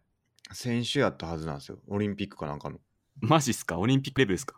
[0.53, 1.79] 選手やったはずなんですよ。
[1.87, 2.81] オリンピックかなんかの。
[3.21, 3.79] マジっすか？
[3.79, 4.57] オリンピックレベルですか？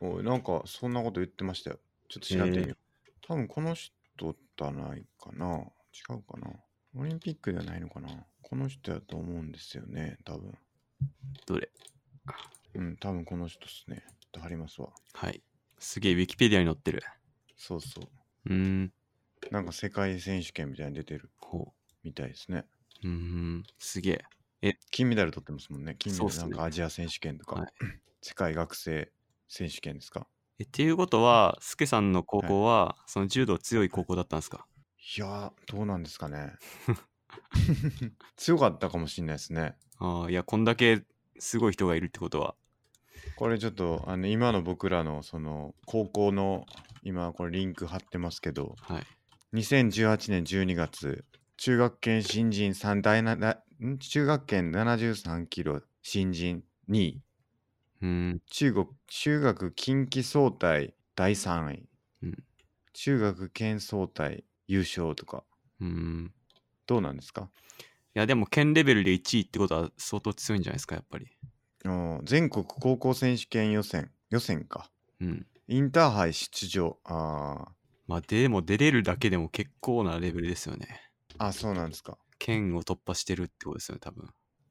[0.00, 1.78] おいなんかそんなこと言ってましたよ。
[2.08, 2.76] ちょっと調べてみよう。
[3.26, 5.46] 多分この人じゃないかな。
[5.56, 6.50] 違うかな。
[6.96, 8.08] オリンピックではないのかな。
[8.44, 10.56] この人やと思うんですよね、多分。
[11.46, 11.70] どれ？
[12.74, 14.04] うん、多分この人っすね。
[14.20, 14.90] ちょっと貼りますわ。
[15.14, 15.42] はい。
[15.78, 17.02] すげえ、ウィキペディアに載ってる。
[17.56, 18.04] そうそう。
[18.46, 18.92] うーん。
[19.50, 22.64] なんか世界選手権みたいに出てるほみたいですね。
[23.02, 23.08] う。
[23.08, 23.62] うーん。
[23.78, 24.22] すげ
[24.62, 24.78] え。
[24.90, 25.96] 金メダル取ってますもんね。
[25.98, 27.72] 金メダル、そうっすねなんかアジア選手権とか、はい
[28.22, 29.12] 世界学生
[29.48, 30.26] 選手権ですか？
[30.58, 34.66] えっていうことは、スケさんの高校は、その柔道強い高校だったんですか？
[35.16, 36.54] いやー、どうなんですかね。
[38.36, 39.76] 強かったかもしれないですね。
[39.98, 41.04] ああ、いや、こんだけ
[41.38, 42.54] すごい人がいるってことは。
[43.36, 46.68] これちょっとあの今の僕らのその高校の
[47.02, 49.06] 今これリンク貼ってますけどはい。
[49.52, 51.24] 2018年12月
[51.56, 53.98] 中学圏新人3第なだん？
[53.98, 57.22] 中学圏73キロ新人2位
[58.02, 58.42] うーん。
[58.46, 61.88] 中国中学近畿総体第3位、
[62.22, 62.44] うん
[62.92, 65.42] 中学県総体優勝とか
[65.80, 66.32] うーん。
[66.86, 67.50] どうなんですか？
[68.16, 71.26] いや、でも、県レベルで1位ってことは相当強いんじゃないですか、やっぱり。
[71.86, 75.46] お全国高校選手権予選予選かうん。
[75.68, 77.74] インターハイ出場あ
[78.06, 81.00] まあ、でも出れるだけでも結構なレベルですよね。
[81.38, 84.28] ーあそうなんですか県を突破してるってことですよね、多分。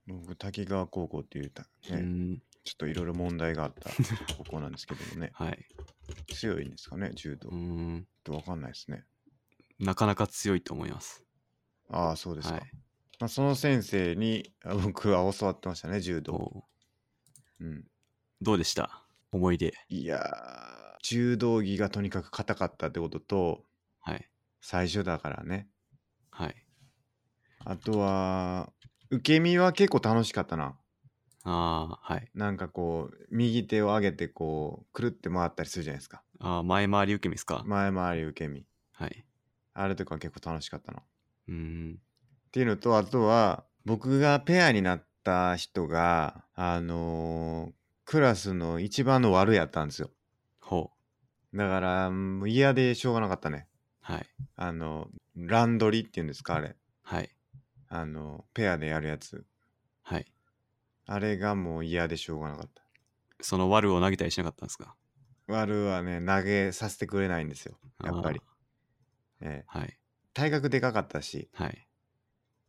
[0.07, 1.97] 僕滝川高校っていうた、ねうー
[2.35, 2.43] ん。
[2.63, 3.89] ちょっといろいろ問題があった
[4.37, 5.65] 高校なんですけどもねはい。
[6.33, 7.99] 強いんですかね柔道うーん。
[7.99, 9.05] ってわかんないですね
[9.79, 11.22] なかなか強いと思います。
[11.93, 12.63] ああそうですか、はい。
[13.19, 16.63] まあ、その先生にあ僕は教わってましたね柔道、お
[17.61, 17.85] ううん、
[18.41, 19.05] どうでした？
[19.31, 19.73] 思い出。
[19.89, 23.63] いやー柔道着がとにかく硬かったってことと
[23.99, 24.29] はい。
[24.61, 25.67] 最初だからね
[26.31, 26.55] はい。
[27.65, 28.71] あとは
[29.09, 30.75] 受け身は結構楽しかったな
[31.45, 32.29] ああ、はい。
[32.33, 39.25] なんかこう右手を上げてこうくるって回ったりするじゃないですかああ、前回り受け身ですか、前回り受け身はい。
[39.73, 41.03] あれとか結構楽しかったな
[41.47, 41.97] うーん。
[42.47, 47.73] っていうのとあとは僕がペアになった人があのー
[48.05, 50.11] クラスの一番の悪やったんですよ
[50.59, 50.91] ほ
[51.53, 51.57] う。
[51.57, 53.67] だからもう嫌でしょうがなかったね
[54.01, 54.25] はい。
[54.55, 57.29] あのランドリっていうんですかあれはい。
[57.87, 59.45] あのペアでやるやつ
[60.03, 60.25] はい。
[61.05, 62.83] あれがもう嫌でしょうがなかった
[63.41, 64.95] その悪を投げたりしなかったんですか？
[65.47, 68.53] 悪はね投げさせてくれないんですよやっぱりあ
[69.41, 69.97] ええはい。
[70.33, 71.87] 体格でかかったし、はい。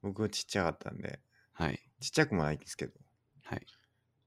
[0.03, 1.21] 僕はちっちゃかったんで、
[1.53, 1.81] はい。
[2.01, 2.93] ちっちゃくもないんですけど、
[3.45, 3.67] はい。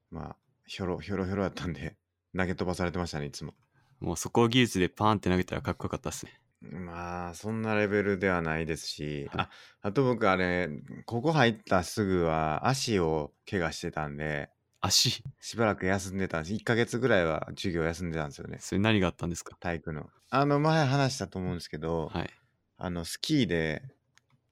[0.09, 1.97] まあ、ひょろひょろひょろだったんで、
[2.35, 3.53] 投げ飛ばされてましたね、いつも。
[3.99, 6.39] もうそこを技術でパーンって投げたらかっこよかったっすね。
[6.61, 9.49] まあ、そんなレベルではないですし、はいあ、
[9.81, 10.69] あと僕あれ、
[11.05, 14.49] ここ入ったすぐは足を怪我してたんで、
[14.81, 16.53] 足、しばらく休んでたんです。
[16.55, 18.57] 1ヶ月ぐらいは授業休んでたんですよね。
[18.59, 19.55] それ何があったんですか？
[19.59, 20.09] 体育の。
[20.29, 22.29] あの、前話したと思うんですけど、はい。
[22.77, 23.83] あの、スキーで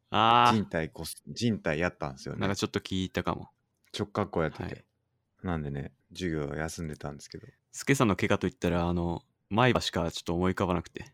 [0.09, 2.55] あ人体こす、人体やったんですよー、なんねか。
[2.55, 3.49] ちょっと聞いたかも。
[3.97, 4.63] 直角行やってて。
[4.63, 4.85] はい。
[5.43, 7.47] なんでね、授業休んでたんですけど。
[7.71, 11.13] スケさんの怪我といったら、あの、前歯しかちょっと思い浮かばなくて。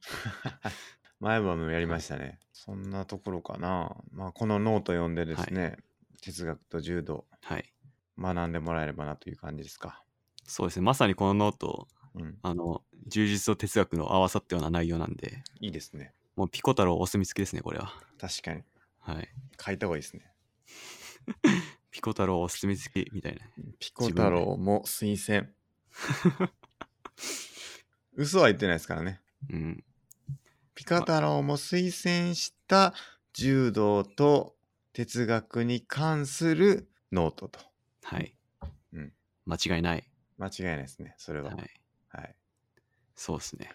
[1.20, 2.40] 前歯もやりましたね。
[2.52, 3.96] そんなところかな。
[4.12, 5.78] まあ、このノート読んでですね、
[6.20, 7.72] 哲学と柔道はい。
[8.18, 10.04] 学んでもらえればなという感じですか。
[10.44, 10.84] そうですね。
[10.84, 16.12] まさにこの note、うん、あの、柔術と哲学の合わさったような内容なんで、いいですね。
[16.36, 17.92] もうピコ太郎お墨付きですね、これは。
[18.18, 18.62] 確かに。
[19.00, 19.28] はい。
[19.64, 20.32] 書いた方がいいですね。
[21.90, 23.40] ピコ太郎お墨付きみたいな。
[23.78, 25.52] ピコ太郎も推薦。
[28.14, 29.20] 嘘は言ってないですからね。
[29.50, 29.84] うん。
[30.74, 32.94] ピコ太郎も推薦した
[33.34, 34.56] 柔道と
[34.92, 37.60] 哲学に関するノートと。
[38.02, 38.34] はい。
[38.92, 39.12] うん
[39.44, 40.08] 間違いない。
[40.38, 41.50] 間違いないですね、それは。
[41.50, 42.30] ははい。
[42.30, 42.34] い。
[43.14, 43.70] そうですね。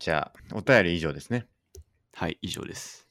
[0.00, 1.46] じゃあ、お便り以上ですね。
[2.14, 3.06] はい、以上です。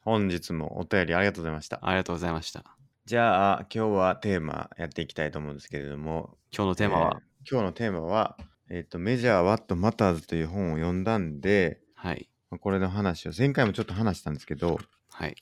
[0.00, 1.78] 本日もお便りありがとうございました。
[1.82, 2.64] ありがとうございました。
[3.04, 8.36] じゃあ、今日はテーマやっていきたいと思うんですけれども、今日のテーマは、えー今日のテーマは、
[8.70, 12.28] えっ、と、メジャー・ワット・マターズという本を読んだんで、はい。
[12.50, 14.78] まあこれの話を、前回もちょっと話したんですけど、
[15.10, 15.36] はい。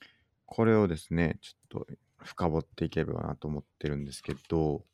[0.45, 1.87] これをですね、ちょっと
[2.23, 4.85] 深掘っていければなと思ってるんですけど、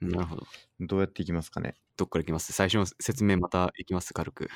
[0.00, 0.42] なるほど。
[0.80, 1.76] どうやっていきますかね？
[1.96, 2.52] どっからいきます？
[2.52, 4.12] 最初の説明またいきます？
[4.12, 4.50] 軽く。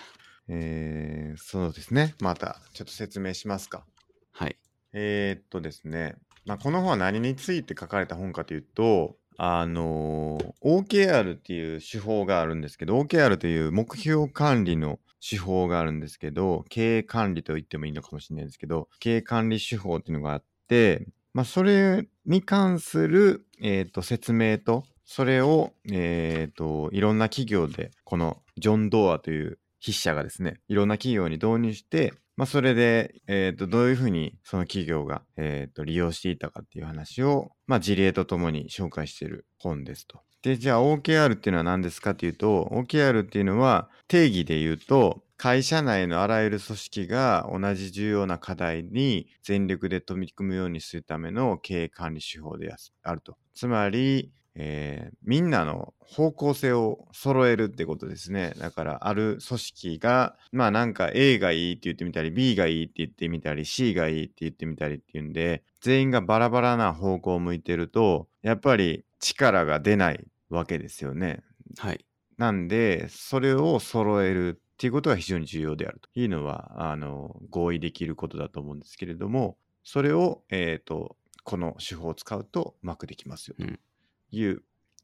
[0.49, 2.15] えー、そうですね。
[2.21, 3.85] またちょっと説明しますか。
[4.33, 4.57] はい。
[4.93, 40.21] えー、っとですね、まあ、この本は何について書かれた本かというと、あのー OKR っていう手法があるんですけど、OKR という目標管理の手法があるんですけど、経営管理と言ってもいいのかもしれないですけど、経営管理手法っていうのがあって、まあ、それに関する、えー、と説明と、それを、えー、といろんな企業で、このジョン・ドアという筆者がですね、いろんな企業に導入して、まあ、それで、えー、とどういうふうにその企業が、えー、と利用していたかっていう話を、まあ、事例とともに紹介している本ですと。
[40.43, 53.37] で、じゃあ OKR っていうのは何ですかっていうと、OKR っていうのは定義で言うと、会社内のあらゆる組織が同じ重要な課題に全力で取り組むようにするための経営管理手法であると。
[53.55, 58.55] つまり、えーみんなの方向性を揃えるってことですね。
[58.59, 71.43] だからある組織が、まあなんか A がいいって言ってみたり、B がいいって言ってみたり、C がいいって言ってみたりっていうんで、全員がバラバラな方向を向いてると、やっぱり力が出ないわけですよね。
[71.79, 72.05] はい。
[72.39, 83.79] なんで、それを揃えるっていうことが非常に重要であるというのは、あの、合意できることだと思うんですけれども、それを、えっ、と、この手法を使うとうまくできますよとうん
[84.39, 84.63] いう、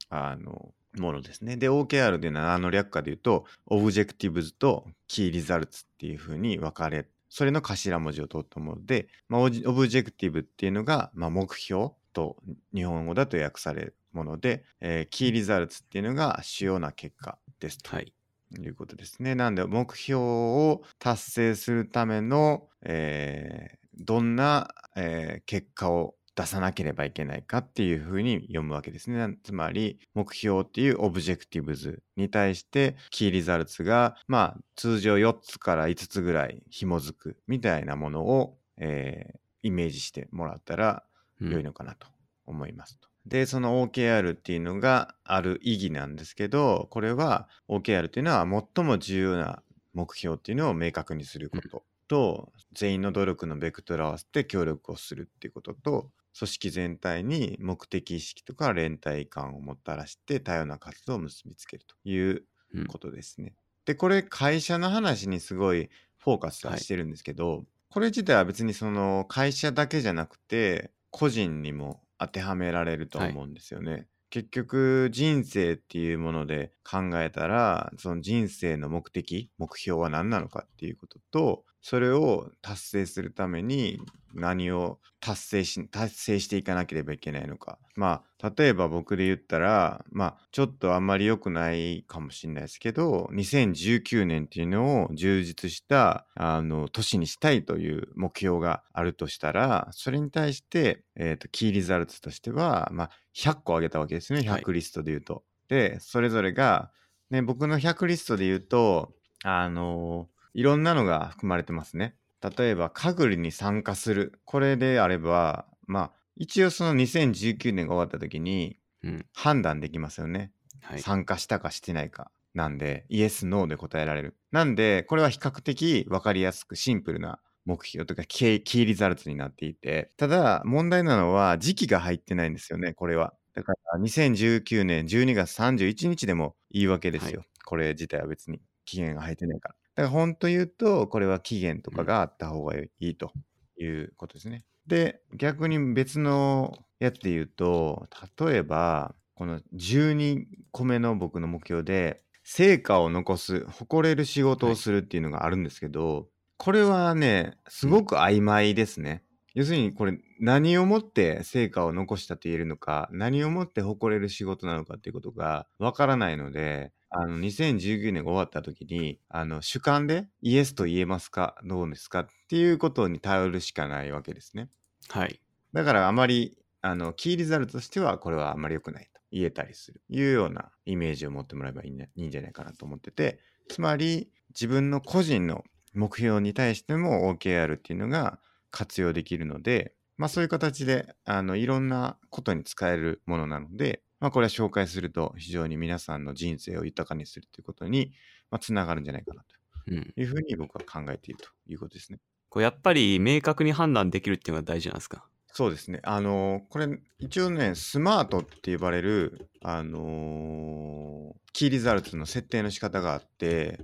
[0.08, 1.56] あの、ものですね。
[1.56, 12.36] で、OKR で何の略かで言うと、Objectives と Key Results っていうふうに分かれ、それの頭文字を取ったもので、まあ、オジ Objective っていうのが、まあ、目標と
[12.74, 17.90] 日本語だと訳されるもので、えー、Key Results っていうのが主要な結果ですと。
[17.90, 18.12] はい。
[18.60, 19.34] いうことですね。
[19.34, 29.36] なんで目標を達成するための、えーどんな、えー結果を出さなければいけないかっていうふうに読むわけですね。
[29.44, 41.04] つまり目標っていう Objectives に対して Key Results がまあ通常4つから5つぐらい紐づくみたいなものを、えーイメージしてもらったら
[41.40, 42.06] うん良いのかなと
[42.46, 43.08] 思いますと。
[43.26, 49.62] で、その OKR っていうのがある意義なんですけど、これは OKR っていうのは最も重要な
[49.94, 63.54] 目標っていうのを明確にすることと、全員の努力のベクトルを合わせて協力をするっていうことと、組織全体に目的意識とか連帯感をもたらして多様な活動を結びつけるといううんことですね。
[63.84, 74.06] で、これ会社の話にすごいフォーカスはしてるんですけど、これ自体は別にその会社だけじゃなくて個人にも当てはめられると思うんですよね。
[74.30, 84.00] 結局人生っていうもので考えたらその人生の目的目標は何なのかっていうこととそれを達成するために
[84.34, 87.78] 何を達成し達成していかなければいけないのか。
[87.96, 104.48] まあ例えば僕で言ったらまあちょっとあんまり良くないかもしれないですけど2019年っていうのを充実したあの年にしたいという目標があるとしたらそれに対して、えー、とキーリザルトとしては、まあ、100個あげたわけですね。
[104.48, 104.62] はい。
[104.62, 105.42] 100リストで言うと。
[105.68, 106.90] でそれぞれが、
[107.30, 112.16] ね、僕の100リストで言うとあのいろんなのが含まれてますね。
[112.56, 114.40] 例えば、かぐりに参加する。
[114.44, 119.26] これであれば、まあ、一応その2019年が終わった時にうん。
[119.32, 120.52] 判断できますよね。
[120.80, 121.00] はい。
[121.00, 122.30] 参加したかしてないか。
[122.54, 124.36] なんで、イエス、ノーで答えられる。
[124.50, 133.34] なんで、これは比較的分かりやすくシンプルな目標というか、キーリザルトになっていて、ただ、問題なのは時期が入ってないんですよね、これは。
[133.54, 137.40] だから、2019年12月31日でもいいわけですよ。
[137.40, 139.74] はこれ自体は別に期限が入ってないから。
[139.94, 143.32] だから、本当言うと、これは期限とかがあった方がいいと
[143.78, 144.64] いうことですね。
[144.86, 148.06] で、逆に別のやつで言うと、
[148.38, 159.22] 例えば、この12個目の僕の目標で、成果を残す、誇れる仕事をするっていうのがあるんですけど、これはね、すごく曖昧ですね。
[159.54, 174.68] 要するにこれ何をもって成果を残したと言えるのか何をもって誇れる仕事なのかっていうことがわからないのであの2019年が終わった時にあの主観でイエスと言えますかどうですかっていうことに頼るしかないわけですね
[175.08, 175.40] はい。
[175.72, 183.38] だからあまりあのキーリザルトとしてはこれはあまり良くないと言えたりするいうようなイメージを持ってもらえばいい,、ね、いいんじゃないかなと思ってて
[183.68, 188.38] つまり自分の個人の目標に対しても OKR っていうのが
[188.70, 198.12] 活用できるので、まあそういう形で、あの、いろんなことに使えるものなので、まあこれは紹介すると非常に皆さんの人生を豊かにするということに、
[198.52, 199.42] まあ、つながるんじゃないかな
[199.88, 200.12] うん。
[200.14, 202.20] というふうに僕は考えているということですね。
[202.48, 206.00] こうやっぱり明確に判断できるっていうのが大事なんですかそうですね。
[206.04, 213.80] あのこれ一応ね、スマートって呼ばれる、あのキーリザルトの設定の仕方があって、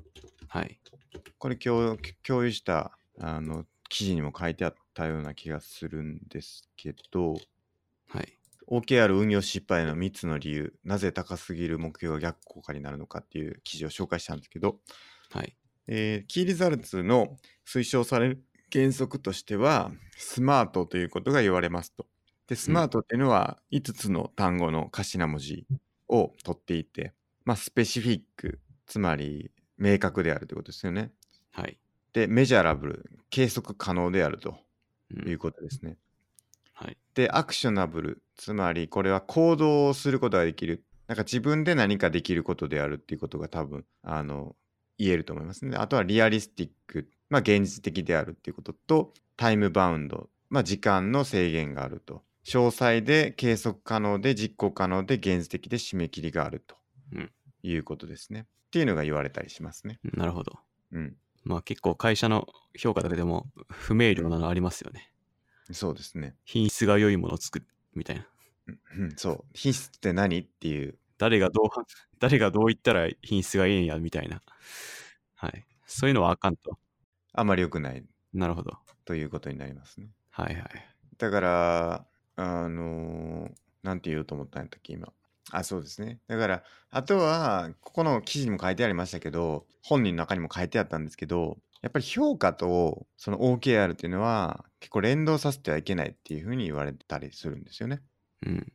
[0.46, 0.78] はい。
[1.38, 7.48] これ共共有したあの記事にも書いてあったような気がするんですけど、はい。
[8.70, 14.80] OKR 運用失敗の3つの理由、なぜ高すぎる目標が逆効果になるのかっていう記事を紹介したんですけど、
[15.30, 15.56] はい。
[15.86, 22.06] えーキーリザルツの推奨される原則としては、スマートということが言われますと。
[22.46, 25.66] で、スマートっていうのは5つの単語の頭文字
[26.08, 27.14] を取っていて、
[27.44, 31.12] まあ、スペシフィック、つまり明確であるということですよね。
[31.52, 31.78] はい。
[32.12, 34.58] で、メジャラブル、計測可能であると
[35.10, 35.98] うんいうことですね。
[36.78, 36.96] はい。
[37.14, 40.84] で、アクショナブル、つまりこれは行動をすることができる。
[41.08, 44.54] なんか自分で何かできることであるっていうことが多分、あの、
[44.96, 45.76] 言えると思いますね。
[45.76, 52.22] あとはリアリスティック、まあ現実的であるっていうことと、タイムバウンド、まあ時間の制限があると。
[52.44, 56.76] 詳細で計測可能で実行可能で現実的で締め切りがあると
[57.12, 57.30] うん
[57.62, 58.46] いうことですね。
[58.68, 59.98] っていうのが言われたりしますね。
[60.14, 60.58] なるほど。
[60.92, 61.16] うん。
[61.44, 62.46] まあ結構会社の
[62.78, 65.12] 評価だけでも不明瞭なのありますよね。
[65.72, 66.34] そうですね。
[66.44, 68.26] 品質が良いものを作るみたいな。
[68.66, 69.44] うんうん、そう。
[69.54, 71.68] 品質って何っていう誰がどう、
[72.18, 74.42] 誰がどう言ったら品質がいいんやみたいな。
[75.34, 75.66] はい。
[75.86, 76.78] そういうのはあかんと。
[77.32, 78.78] あまり良くないなるほど。
[79.04, 80.10] ということになりますね。
[80.30, 80.96] はいはい。
[81.18, 82.06] だから、
[82.36, 85.12] あのーなんて言おうと思ったんやったっけ、今。
[85.50, 86.20] あ、そうですね。
[86.26, 98.00] だから、あとは、ここの記事にも書いてありましたけど、本人の中にも書いてあったんですけど、やっぱり評価とその OKR っていうのは結構連動させてはいけないっていうふうに言われたりするんですよね。
[98.46, 98.72] うん。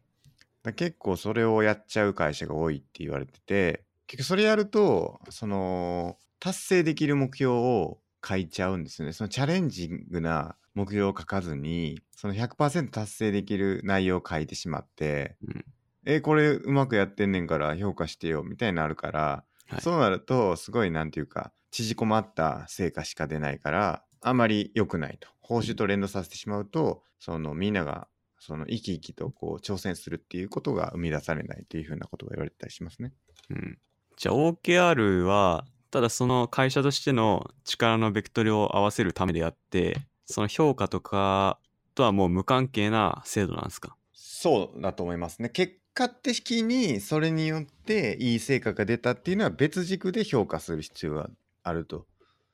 [0.64, 15.66] だ結構それをやっちゃう会社が多いって言われてて結局それやるとその達成できる目標を書いちゃうんですよねそのチャレンジングな目標を書かずにその100%達成できる内容を書いてしまってうん。
[16.06, 28.08] えこれうまくやってんねんから評価してよみたいになるから、はいそうなるとすごいなんていうか縮こまった成果しか出ないからあまり良くないと報酬と連動させてしまうとそのみんなが
[28.40, 33.14] その生き生きとこう挑戦するっていうことが生み出されないっていうふうなことが言われてたりしますね。
[33.50, 33.78] うん。
[34.18, 39.96] じゃあ OKR は、ただその会社としての力のベクトルを合わせるためであって、
[40.26, 41.58] その評価とか
[41.96, 43.96] とはもう無関係な制度なんですか？
[44.12, 45.48] そうだと思いますね。
[45.48, 51.30] 結果的にそれによっていい成果が出たっていうのは別軸で評価する必要が
[51.64, 52.05] あると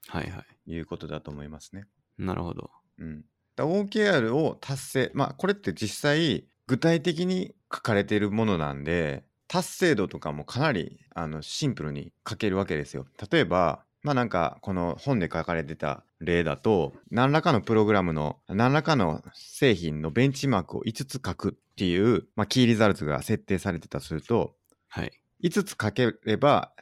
[0.07, 1.85] はいはいうことだと思いますね。
[2.19, 2.23] い。
[2.23, 2.69] なるほど。
[2.99, 13.05] うん、だ OKR を達成まあこれって実際具体的に書かれているものなんで達成度とかもかなりあのシンプルに書けるわけですよ。
[13.31, 24.55] 例えばまあなんかこの本で書かれてた例だと何らかのプログラムの何らかの製品のベンチマークを5つ書くっていう、まあ、キーリザルトが設定されてたとすると
[24.87, 25.11] はい。
[25.43, 26.73] 5つ書ければ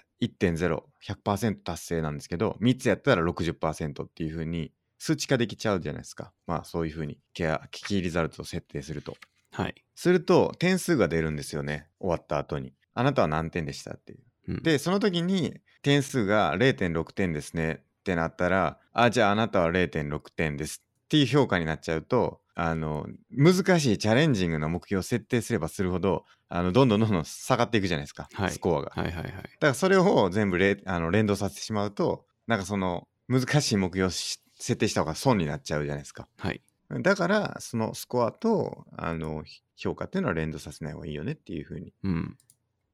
[1.03, 6.33] 1.0100%達成なんですけど3つやったら60%っていう風に数値化できちゃうじゃないですか。
[6.47, 9.15] まあそういう風にケアキーリザルトを設定すると。
[9.51, 9.75] はい。
[9.95, 11.87] すると点数が出るんですよね。
[11.99, 12.73] 終わった後に。
[12.93, 14.19] あなたは何点でしたっていう。
[14.47, 17.83] うん、でその時に点数が0.6点ですね。
[17.99, 28.91] ってなったらあじゃああなたは0.6点ですっていう評価になっちゃうとあの難しいチャレンジングな目標を設定すればするほどあのどんどんどんどん下がっていくじゃないですか、はいスコアが。
[28.95, 29.23] はいはいはい。
[29.33, 36.27] だからそれを全部れあの連動させてしまうとなんかその難しい目標をし設定した方が損になっちゃうじゃないですか。
[36.37, 36.61] はい。
[37.01, 39.43] だからそのスコアとあの
[39.75, 42.37] 評価っていうのは連動させない方がいいよねっていうふうにうん。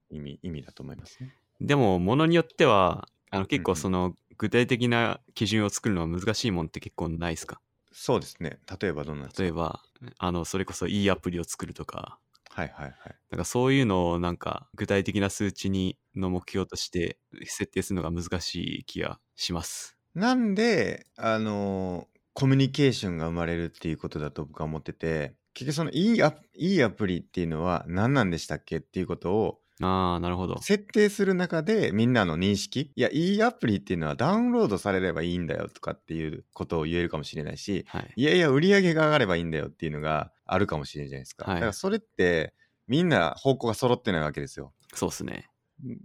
[0.09, 1.33] 意味意味だと思いますね。
[1.61, 7.59] でも、ものによっては、あの結構その具体的な基準を作るのは難しいもんって結構ないですか？
[7.91, 8.59] そうですね。
[8.81, 9.81] 例えばどんな例えば、
[10.17, 12.19] あの、それこそいいアプリを作るとか、
[12.55, 13.15] はいはいはい。
[13.31, 19.97] なんかそういうのをなんか具体的な数値にの目標として設定するのが難しい気がします。
[20.15, 30.55] なんで、あのーコミュニケーションが生まれるっていうことだと僕は思ってて、結局そのいいアいいアプリっていうのは何なんでしたっけっていうことをああ、なるほど。
[30.61, 38.13] 設定する中でみんなの認識、いや、いいアプリっていうのはダウンロードされればいいんだよとかっていうことを言えるかもしれないし、はい。
[38.15, 41.45] いやいや、売り上げが上がればいいんだよっていうのがあるかもしれないじゃないですか。
[41.45, 41.55] はい。
[41.55, 42.53] だからそれって
[42.87, 44.73] みんな方向が揃ってないわけですよ。
[44.93, 45.49] そうっすね。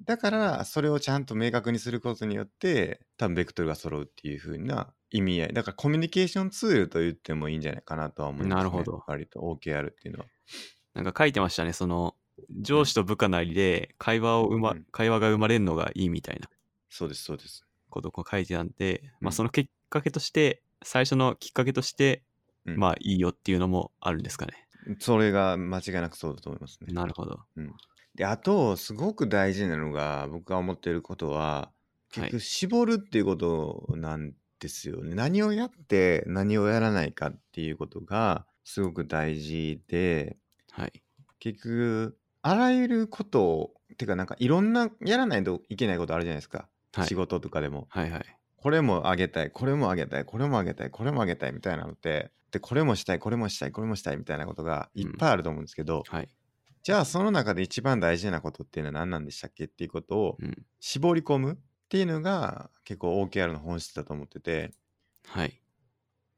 [0.04, 5.52] だからそれをちゃんと明確にすることによって多分ベクトルが揃うっていう風な意味合い。
[5.52, 9.04] だからコミュニケーションツールと言ってもいいんじゃないかなとは思います、ね、なるほど。
[9.06, 10.26] 割と OKR っていうのは。
[10.94, 11.72] なんか書いてましたね。
[11.72, 12.14] その
[12.60, 14.86] 上司と部下なりで会話を生ま、うん。
[14.90, 16.48] 会話が生まれるのがいいみたいな。
[16.88, 17.64] そうですそうです。
[17.90, 19.28] ことを書いてたんで、まうん。
[19.28, 22.22] あそのきっかけとして、最初のきっかけとして、うん
[22.76, 24.52] まあいいよっていうのもあるんですかね。
[25.00, 27.40] それが間違いなくそうだと思いますねなるほど。
[28.14, 31.70] であとすごく大事なのが僕が思ってることは
[32.10, 40.36] 結はい局絞るっていうことなんですよね、何をやって何をやらないかっていうことがすごく大事で
[40.72, 41.02] はい。
[41.38, 48.38] 結局あらゆることをてかなんかいろんなやらないといけないことあるじゃないですか、はい仕事とかでもはいはい。
[48.56, 56.28] これもあげたいこれもあげたいこれもあげたいこれもあげたいみたいなのってでこれもしたいこれもしたいこれもしたいみたいなことがいっぱいあると思うんですけど、はい。
[56.82, 60.66] じゃあその中で一番大事なことっていうのは何なんでしたっけっていうことをうん。
[60.80, 61.56] 絞り込むっ
[61.88, 64.72] ていうのが結構 OKR の本質だと思ってて
[65.26, 65.60] はい。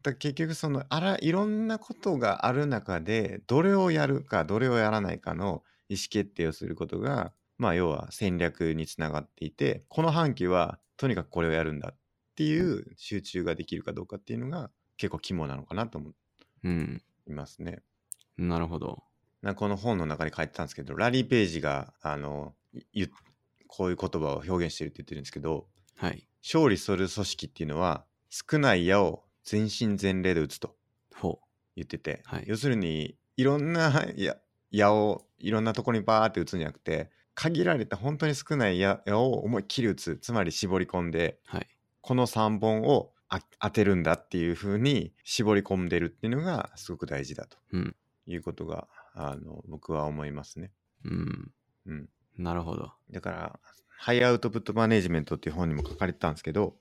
[0.03, 11.99] だ結局そのあらいろんなことがある中でどれをやるかどれをやらないかの意思決定をすることがまあ要は戦略につながっていてこの半期はとにかくこれをやるんだっ
[12.35, 14.71] ていう集中ができるかどうかっていうのが
[15.01, 16.11] 結構肝なのかなと思
[16.63, 17.03] うん。
[17.27, 17.81] いますね。
[18.37, 19.03] なるほど。
[19.41, 22.55] なこの本の中に書いてたんですけどラリー・ページがあの
[22.93, 23.11] ゆ
[23.67, 26.27] こういう言葉を表現してるって言ってるんですけどはい。
[26.43, 30.77] 勝利する組織っていうのは少ない矢を全身全霊で打つと
[31.15, 31.41] ほ
[31.77, 34.37] 言ってて、はい要するにいろんな矢
[34.71, 41.57] 矢をいろんなところにバーって打つんじゃなくて限られた本当に少ない矢矢を思いっきり打つつまり絞り込んでう。
[41.57, 41.67] はい。
[42.03, 43.20] この3本をあ
[43.61, 47.97] 当てるんだっていう風に絞り込んでるっていうのがすごく大事だとうん。
[48.27, 50.73] いうことがあの僕は思いますね。
[51.05, 51.51] うん。
[51.87, 52.09] うん、
[52.39, 52.93] なるほど。
[53.11, 53.61] だから
[53.99, 56.77] ハイアウトプットマネジメントっていう本にも書かれてたんですけど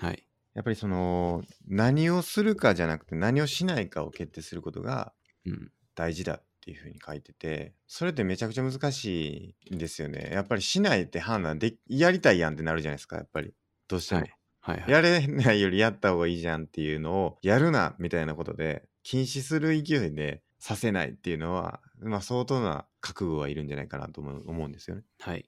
[0.00, 0.26] はい。
[0.54, 5.12] やっぱりその何をするかじゃなくて何をしないかを決定することが
[5.46, 5.70] うん。
[5.94, 13.52] 大事だっていうふうに書いててそれってめちゃくちゃ難しいんですよねやっぱりしないって判断でやりたいやんってなるじゃないですかやっぱり
[13.88, 14.34] どうしても、はい。
[14.70, 14.90] はいはい。
[14.90, 25.02] やれないよりやった方がいいじゃんっていうのをやるなみたいなことで禁止する勢いでさせないっていうのは、まあ、相当な覚悟はいるんじゃないかなと思う思うんですよね。
[25.20, 25.46] はい。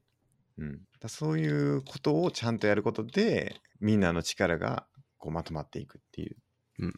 [0.59, 4.87] うん、だそういうことをちゃんとやることでみんなの力が
[5.19, 6.37] こうまとまっていくっていう
[6.81, 6.95] うん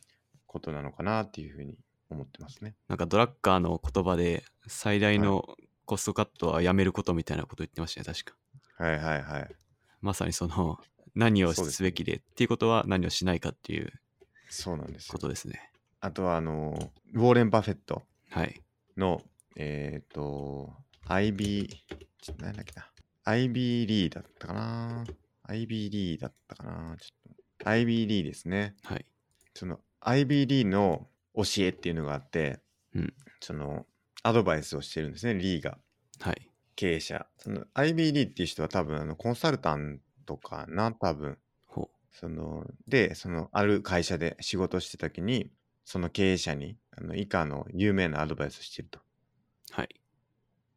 [0.46, 1.76] ことなのかなっていうふうに
[2.10, 2.74] 思ってますね。
[2.88, 5.44] なんかドラッカーの言葉で最大の
[5.84, 8.36] コストカットはやめることみたいなこと言ってましたね、確か。
[8.82, 9.56] はいはいはい。
[10.00, 10.78] まさにその
[11.14, 13.92] 何をすすべきでっていうことは何をしないかっていう
[14.48, 15.12] そうなんですよ。
[15.12, 15.70] ことですね。
[16.00, 18.60] あとはあのウォーレン・バフェットはい。
[18.96, 19.22] の
[19.56, 20.72] えっ、と
[21.06, 21.68] IB
[22.38, 22.88] 何だっけな
[23.24, 25.04] IB リーだったかな
[25.48, 28.74] IB リーだったかなちょっと IB リーですね。
[28.84, 29.06] はい。
[29.54, 32.60] その IBD の教えっていうのがあって、
[32.94, 33.86] うんその
[34.22, 35.78] アドバイスをしてるんですねリーが
[36.20, 36.50] はい。
[36.76, 45.52] 経営者その IBD っていう人は多分あのコンサルタントかな多分ほそのでそのある会社で仕事してた時に
[45.84, 49.00] その経営者にあの以下の有名なアドバイスをしてると。
[49.70, 50.00] はい。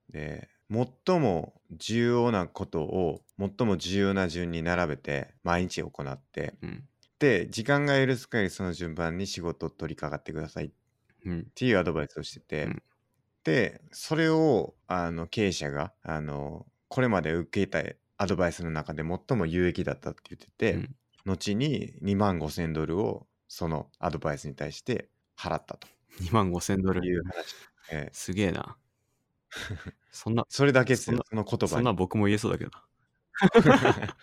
[0.10, 6.89] で最も重要なことを最も重要な順に並べて毎日行ってうん。
[7.20, 10.72] で時間が許す限りその順番に仕事を取り掛かってくださいっ
[11.26, 11.52] うん。
[11.56, 12.84] ていうアドバイスをしてて、うん
[13.43, 17.84] でそれをあの経営者があのこれまで受けた
[18.18, 20.95] アドバイスの中で最も有益だったって言ってて、うん
[21.26, 25.88] 後に2万5千ドルをそのアドバイスに対して払ったと
[26.22, 27.05] 2万5千ドル。
[27.05, 27.55] いう話、
[27.91, 28.78] ええすげえな。
[30.11, 32.84] そんな、 それだけそその言葉にそんな僕も言えそうだけどな。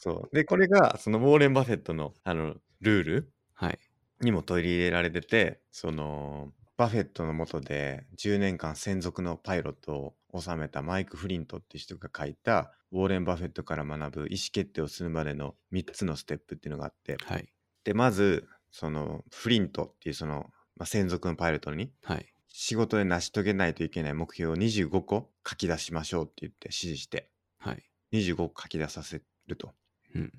[0.00, 3.78] そうでこれがそのウォーレン・バフェットのあのルールはい。
[4.20, 17.48] にも取り入れられててそのバフェットの下で10年間専属のパイロットを務めたマイク・フリントっていう人が書いたウォーレン・バフェットから学ぶ意思決定をするまでの3つのステップっていうのがあってはい。
[17.84, 22.26] でまずそのフリントっていうその、まあ、専属のパイロットにはい。
[22.48, 27.82] 仕事で成し遂げないといけない目標を25個書き出しましょうって言って指示してはい。
[28.12, 29.72] 25個書き出させると。
[30.14, 30.32] うん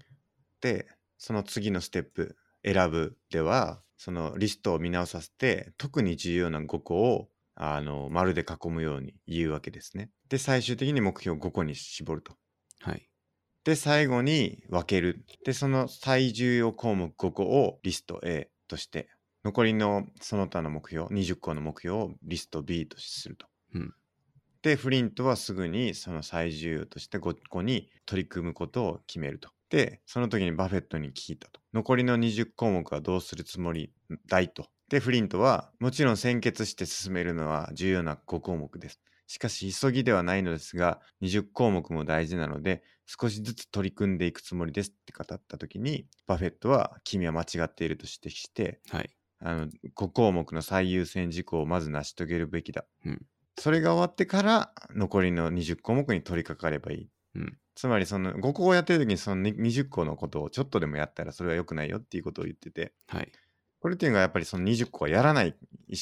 [0.61, 0.87] で
[1.19, 7.29] その次のステップ選ぶではそのリストを見直させて特に重要な5個を
[7.59, 10.11] あの丸で囲むように言うわけですね。
[10.29, 12.33] で最終的に目標5個に絞ると。
[12.81, 13.09] はい。
[13.63, 15.25] で最後に分ける。
[15.43, 19.09] でその最重要項目5個をリスト A として
[19.43, 23.47] 残りのその他の目標20個の目標をリスト B とすると。
[23.73, 23.93] うん
[24.63, 29.49] でフリントはすぐにその最重要として5個に取り組むことを決めると。
[29.69, 31.61] でその時にバフェットに聞いたと。
[31.73, 33.91] 残りの20項目はどうするつもり
[34.27, 34.67] だいと。
[34.89, 38.99] でフリントはもちろん先決して進めるのは重要な5項目です。
[39.27, 49.09] しかし急ぎではないのですが20項目も大事なので少しずつ取り組んでいくつもりですって語った時にバフェットは君は間違っていると指摘してはい。
[49.39, 53.21] あの5項目の最優先事項をまず成し遂げるべきだ、うん
[53.59, 63.31] それが終わってから残りの20項目に取り掛かればいい、うんつまりその5個をやってる時にその20個のことをちょっとでもやったらそれは良くないよっていうことを言っててはい。
[63.79, 65.55] これっていうのがやっぱりその20個はやらない意思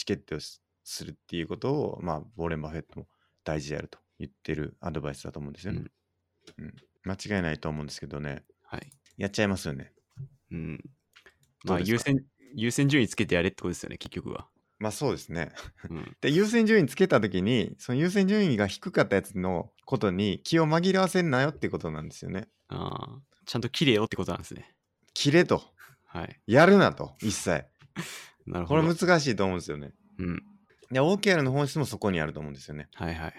[0.05, 3.07] 決定をすするっていうことをまあウォーレン・バフェットも
[3.43, 5.83] 大事であると言ってるアドバイスだと思うんですよね、
[6.57, 6.73] うん
[7.07, 8.89] 間違いないと思うんですけどねはい。
[9.17, 9.93] やっちゃいますよね
[10.51, 10.83] うん。
[11.63, 12.23] まあ優先、
[12.55, 14.47] 優先順位つけてやれってことですよね、結局は。
[14.79, 15.51] まあそうですね
[15.89, 16.17] うん。
[16.21, 22.47] で優先順位つけた時にその優先順位が低かったやつのことに気を紛らわせんなよってことなんですよね。
[22.69, 23.21] ああ。
[23.45, 24.75] ちゃんと綺麗よってことなんですね。
[25.13, 25.63] 切れと
[26.15, 26.41] はい。
[26.47, 27.67] やるなと一切こ
[28.47, 28.81] なるほど。
[28.81, 29.93] れ難しいと思うんですよね。
[30.17, 30.43] うん。
[30.91, 32.87] で OKR の本質もそこにあると思うんですよね。
[32.93, 33.35] はいはいはい。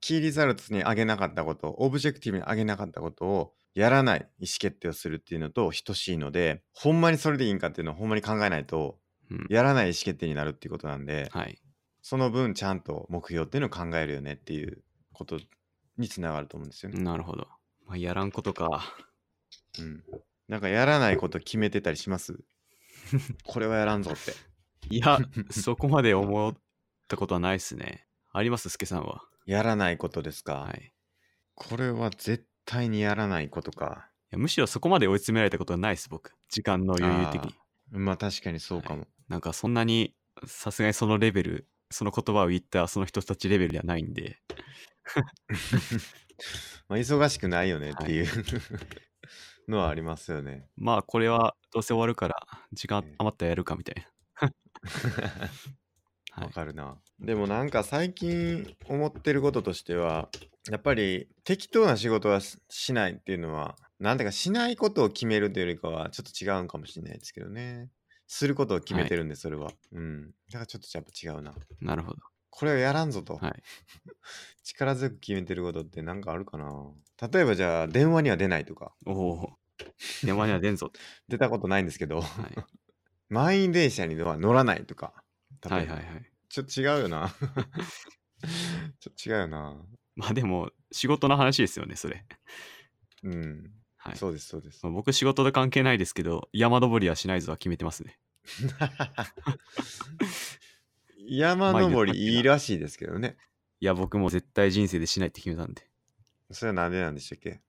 [0.00, 8.98] キーリザルトに上げなかったことオブジェクティブに上げなかったことをやらない意思決定をするっていうのと等しいのでほんまにそれでいいんかっていうのをほんまに考えないと
[9.30, 9.46] うん。
[9.50, 11.60] やらない意思決定になるっていうことなんではい。
[12.02, 15.40] その分ちゃんと目標っていうのを考えるよねっていうこと
[15.96, 17.02] につながると思うんですよね。
[17.02, 17.48] なるほど。
[17.86, 18.94] まあ、やらんことか。
[19.80, 20.04] うん。
[20.48, 22.38] なんかやらないこと決めてたりします？
[23.44, 24.32] これはやらんぞって。
[24.88, 25.18] いや、
[25.50, 26.56] そこまで思っ
[27.08, 28.06] たことはないですね。
[28.32, 29.22] あります、すけさんは？
[29.46, 30.86] やらないことですか、はい。
[30.86, 30.90] い
[31.54, 34.10] これは絶対にやらないことか。
[34.30, 36.34] やむしろそこまで追い詰められたことはないです、僕。
[36.48, 37.54] 時間の余裕的に。
[37.90, 39.06] まあ確かにそうかも。
[39.28, 44.38] なんかそんなに、さすがにそのレベル、その言葉を言ったその人たちレベルではないんで、
[46.88, 48.26] まあ忙しくないよねっていう、
[49.68, 50.68] のはありますよね。
[50.76, 52.36] まあこれはどうせ終わるから、
[52.72, 54.10] 時間ええ余ったらやるかみたいな。
[56.30, 56.50] はわい。
[56.50, 57.00] かるな。
[57.18, 60.30] でもなんか最近思ってることとしては、
[60.70, 67.90] やっぱり適当な仕事はししないっていうのは、なんていうかしないことを決めるというよりかはちょっと違うんかもしれないですけどね。
[68.26, 69.72] することを決めてるんで、それは。
[69.92, 70.34] うん。
[70.50, 71.54] だからちょっとやっぱ違うな。
[71.80, 72.18] なるほど。
[72.56, 73.36] これをやらんぞと。
[73.36, 73.62] はい。
[74.64, 76.90] 力強く決めてることってなんかあるかな
[77.30, 79.58] 例えばじゃあ電話には出ないとかおお。
[80.24, 80.90] 電話には出んぞ。
[81.28, 82.54] 出たことないんですけどはい。
[83.28, 85.12] 満員電車には乗らないとか
[85.64, 86.32] はいはいはい。
[86.48, 87.28] ちょっと違うよな
[89.00, 89.76] ちょっと違うよな
[90.14, 92.24] まあでも、仕事の話ですよね、それ。
[93.22, 94.16] うん、はい。
[94.16, 98.18] そうですそうですまあ僕仕事で関係ないですけど、山登りはしないぞは決めてますね。
[101.28, 103.36] 山まあ言ったっけない登いいらしいですけどね
[103.80, 105.86] いや、僕も絶対人生でしないって決めたんで。
[106.50, 107.60] それはなんでなんでしたっけ？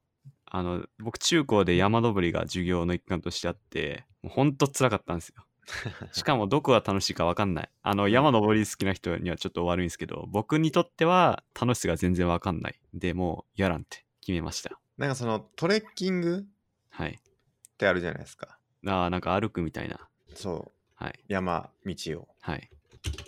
[0.45, 5.43] あの、僕中高で山登りが授業の一環としてあって、もうほんと辛かったんですよ。
[6.13, 7.69] しかもどこが楽しいか分かんない。
[7.81, 12.79] あの、山登り好きな人にはちょっと悪いんですけど、僕にとっては楽しさが全然分かんない。
[12.93, 14.79] でもう、やらんって決めました。
[14.97, 16.45] なんかそのトレッキング
[16.89, 17.19] はい。
[17.19, 18.57] ってあるじゃないですか。
[18.85, 20.07] ああ、なんか歩くみたいな。
[20.33, 21.03] そう。
[21.03, 21.19] はい。
[21.27, 22.27] 山道を。
[22.39, 22.69] はい。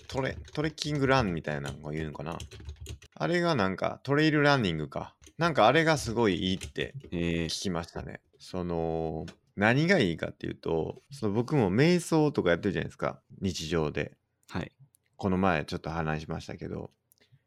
[0.07, 2.37] トレ、トレッキングランみたいなのが言うのかな？
[3.15, 5.15] あれがなんかトレイルランニングか。
[5.37, 8.19] なんかあれがすごいいいってえー、聞きましたね。
[8.39, 9.25] その、
[9.55, 13.21] 何がいいかっていうと、その僕も瞑想とかやってるじゃないですか。
[13.41, 14.13] 日常で。
[14.49, 14.71] はい。
[15.17, 16.91] この前ちょっと話しましたけど、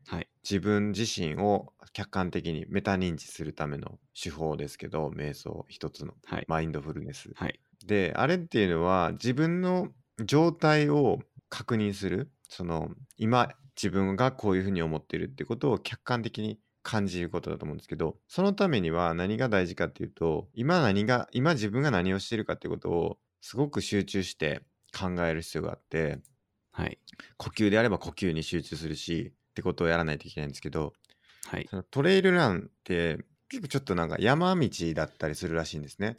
[0.07, 0.28] はい。
[0.43, 6.45] 自分自身を客観的にメタ認知するための手法ですけど、瞑想一つのはい。
[6.49, 7.30] マインドフルネス。
[7.35, 7.61] はい。
[7.87, 9.89] で、あれっていうのは自分の
[10.24, 11.18] 状態を
[11.53, 12.32] 確認する。
[12.48, 12.88] その、
[13.18, 24.62] 今自分がこういうふうに思ってるってことを客観的に感じることだと思うんですけど、そのためには何が大事かっていうと、今何が、今自分が何をしてるかってことをすごく集中して
[24.98, 26.22] 考える必要があって、
[26.72, 26.98] はい。
[27.36, 30.94] 呼吸であれば呼吸に集中するし、ってことをやらないといけないんですけど、
[31.44, 31.68] はい。
[31.68, 33.18] そのトレイルランって
[33.50, 36.18] 結構ちょっとなんか山道だったりするらしいんですね。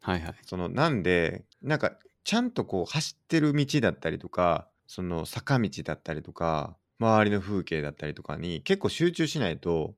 [0.00, 0.20] はい。
[0.20, 0.34] はい。
[0.42, 9.94] そのなんでなんかちゃんとこう走ってる道だったりとかその坂道だったりとか周りの風景だったりとかに結構集中しないと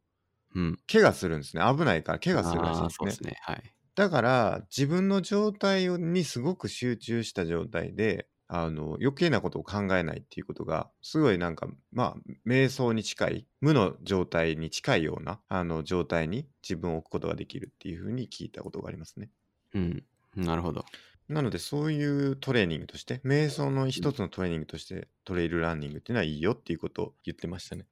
[0.55, 0.79] うん。
[0.93, 3.35] 怪我するんですね危ないから怪我するらしいですねすね。
[3.43, 3.73] はい。
[3.97, 19.31] だから自分の状態をにすごく集中した状態であの余計なことを考えないっていうことがすごいなんかまあ瞑想に近い無の状態に近いようなあの状態に自分を置くことができるっていうふうに聞いたことがありますね。
[19.75, 20.07] うん。
[20.35, 20.85] なるほど。
[21.29, 27.87] なのでそういうトレーニングとして瞑想の一つのトレーニングとしてトレイルランニングっていうのはいいよっていうことを言ってましたね。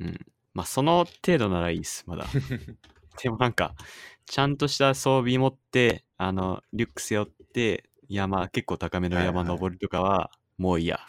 [0.00, 0.18] うん。
[0.54, 2.26] まあ、その程度ならいいです、まだ。
[3.22, 3.74] でもなんか、
[4.26, 11.00] ちゃんとした装備持って、あの、リュック背負って、山、結構高めの山はいはい登るとかは、もういいや。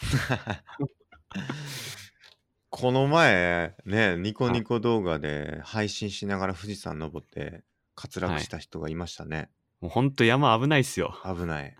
[2.70, 7.64] この前ねニコニコ動画で配信しながら富士山登って
[7.96, 9.50] 滑落した人がいましたね。
[9.80, 11.14] もうほんと山危ないっすよ。
[11.24, 11.76] 危ない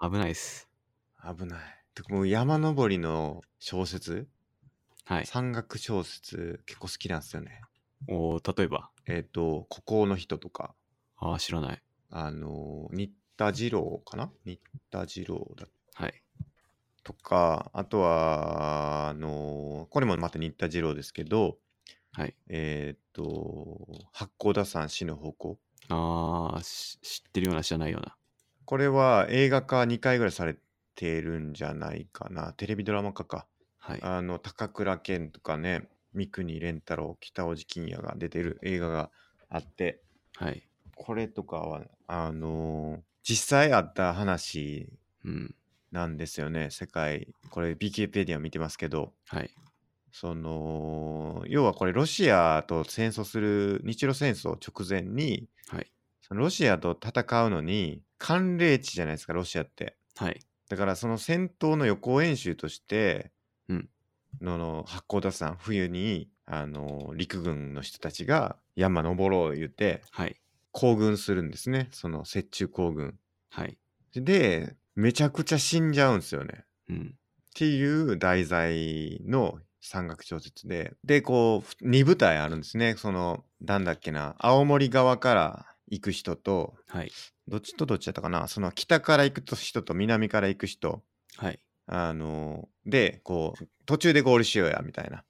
[0.00, 0.68] 危ないっす。
[1.22, 1.60] 危ない。
[1.94, 4.28] てかもう山登りの小説？
[5.06, 5.26] はい。
[5.26, 7.62] 山岳小説結構好きなんですよね。
[8.08, 8.90] おー例えば？
[9.06, 10.74] えっ、と孤高の人とか
[11.16, 11.82] ああ、知らない。
[12.10, 14.30] あの新田次郎かな？
[14.44, 14.58] 新
[14.90, 16.22] 田次郎だはい。
[17.02, 21.56] とか、あとは、あのこれもまた新田次郎ですけど、
[22.12, 22.36] はい。
[22.48, 25.58] えーっと、八甲田山死の方向。
[25.90, 28.16] ああ、し知ってるような知らないような。
[28.64, 30.56] これは映画化2回ぐらいされ
[30.94, 32.52] てるんじゃないかな。
[32.52, 33.46] テレビドラマ化か。
[33.78, 34.00] はい。
[34.02, 39.10] あの、高倉健とかね、三國連太郎、北尾路欣也が出てる映画が
[39.48, 40.02] あって、
[40.36, 40.62] はい。
[40.96, 44.88] これとかは、あの実際あった話
[45.24, 45.54] うん。
[45.90, 46.70] なんですよね。
[46.70, 49.50] 世界、これ、ビキペディア見てますけど、はい。
[50.20, 55.86] その要はこれロシアと戦争する日露戦争直前にはい。
[56.22, 60.40] そのロシアと戦うのに寒冷地じゃないですかロシアってはい。
[60.68, 63.30] だからその戦闘の予行演習として、
[63.68, 63.88] うん
[64.40, 70.36] のの八甲田山冬にあの陸軍の人たちが山登ろう言ってはい。
[70.72, 73.18] 行軍するんですねその雪中行軍
[73.50, 73.78] はい。
[74.14, 77.14] でめちゃくちゃ死んじゃうんですよねうん。
[77.14, 82.94] っていう題材の山岳小説で、で、こう、2部隊あるんですね。
[82.96, 87.12] その、なんだっけな、青森側から行く人と、はい。
[87.46, 91.02] どっちとどっちだったかな、その北から行く人と南から行く人、
[91.36, 91.60] はい。
[91.86, 95.24] あの、で、こう、途中でゴールしようや、みたいな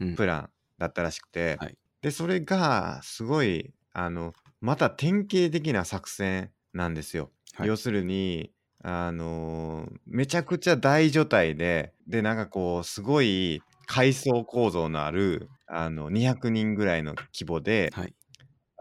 [0.00, 0.14] うん。
[0.16, 7.32] プランだったらしくて、はいで、それが、すごい、あの、また典型的な作戦なんですよ。
[7.54, 8.52] はい要するに、
[8.84, 18.14] あのーめちゃくちゃ大所帯で、で、なんかこう、すごい階層構造のある、あの、200人ぐらいの規模で、はい。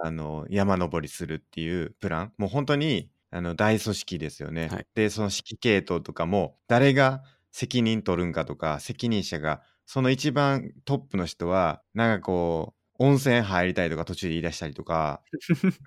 [0.04, 2.34] あの、山登りするっていうプラン。
[2.38, 4.68] もう本当に、あの、大組織ですよね。
[4.70, 15.22] はいで、その指揮系統とかも、誰が責任取るんかとか、責任者が、その一番トップの人は、なんかこう、温泉入りたいとか途中で言い出したりとか、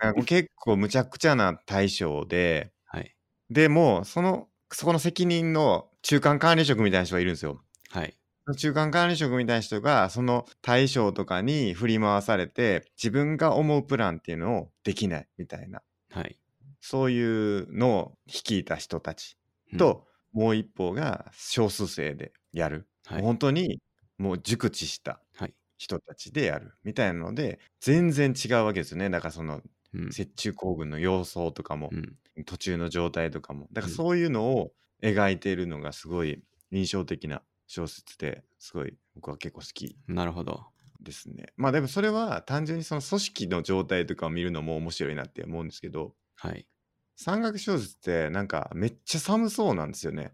[0.01, 3.15] なんか結構むちゃくちゃな対象で、はい。
[3.49, 7.61] でもうそのそこの責任の中間管理職みたいな人がいるんですよ。
[7.89, 8.17] はい。
[8.55, 16.37] 中間管理職みたいな人がその対象とかに振り回されて自分が思うプランっていうのをできないみたいなはい。
[16.81, 19.37] そういうのを率いた人たち
[19.73, 23.21] うん、と、もう一方が少数生でやる、はい。
[23.21, 23.81] 本当に
[24.17, 25.53] もう熟知したはい。
[25.77, 29.61] 人たちでやるみたいなので全然違うわけですよねだからその
[29.93, 30.17] うん。
[30.17, 32.17] 雪中行軍の様相とかも、うん。
[32.45, 34.71] 途中の状態とかもだからうんそういうのを
[35.03, 40.65] 描いているのがすごい印象的な小説ですごい僕は結構好きなるほど。
[41.01, 46.67] ですねまあでもそれは単純にその組織の状態とかを見るのも面白いなって思うんですけどはい。
[47.15, 50.33] 山岳小説ってなんかめっちゃ寒そうなんですよね。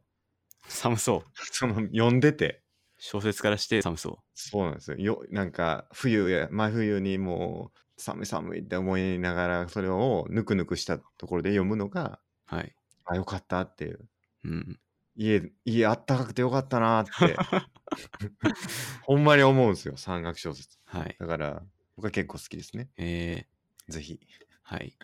[0.69, 1.23] 寒そう。
[1.51, 2.63] その読んでて。
[2.97, 4.97] 小説からして寒そそうなんですよ。
[4.97, 12.19] よなんか冬や真冬にもう寒い寒いって思いながらそれをぬくぬくしたところで読むのが
[12.51, 12.55] う。
[12.55, 12.73] はい。
[13.05, 14.09] あよかったっていう
[14.45, 14.79] うん。
[15.17, 17.11] 家家あったかくてよかったなって
[19.03, 21.15] ほんまに思うんですよ山岳小説はい。
[21.19, 21.63] だから
[21.95, 24.19] 僕は結構好きですねえー、ぜひ
[24.61, 24.95] はい。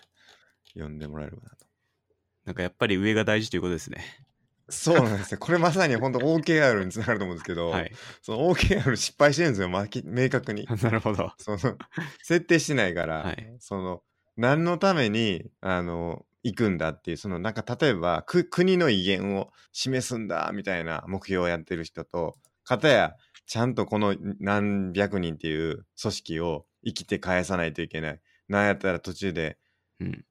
[0.73, 1.65] 読んでもらえればなと
[2.45, 4.03] なんかやっぱり上が大事ということですね。
[4.69, 7.91] そうなんですよこれまさに本当 OKR につながると思うんですけど、はい。
[8.21, 11.33] その OKR 失敗してるんですよまき明確に なるほど。
[11.37, 11.57] その
[12.21, 14.03] 設定してないから、はいその
[14.35, 22.35] 何のためにあの行くんだっていうそのなんか例えばく国の威厳を示すんだみたいな目標をやってる人と
[22.65, 23.15] 片や
[23.45, 29.57] ちゃんとこの何百人っていう組織を生きて返さないといけないなんやったら途中で
[29.99, 30.25] うん。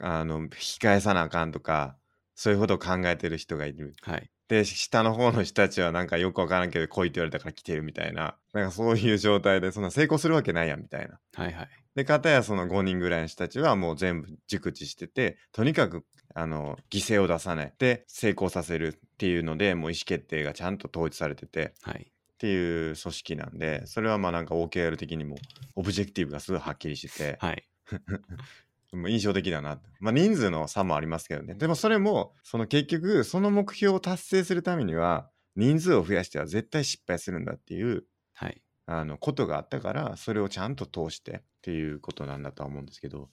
[0.00, 1.96] あの引き返さなあかんとか
[2.34, 4.30] そういうことを考えてる人がいるはい。
[4.48, 11.68] で下の方の人たちはなんかよくわからんけど来いって言われたから来てるみたいななんかそういう状態でそんな成功するわけないやんみたいなはいはい。
[11.94, 22.06] で、かたやその5人ぐらいの人たちはもう全部熟知してて、とにかく、あの、犠牲を出さないで成功させるっていうので、もう意思決定がちゃんと統一されててはい。
[22.10, 25.36] っていう組織なんで、それはまあなんか OKR 的にも
[25.76, 27.68] オブジェクティブがすごいはっきりしてて、はい。
[28.92, 29.80] もう印象的だな。
[30.00, 31.54] まあ人数の差もありますけどね。
[31.54, 38.62] でもそれも、その結局、その目標を達成するためには、人数を増やしては絶対失敗するんだっていうはい。
[38.86, 43.30] あのことがあったからそれをちゃんと通してっていうことなんだとは思うんですけど。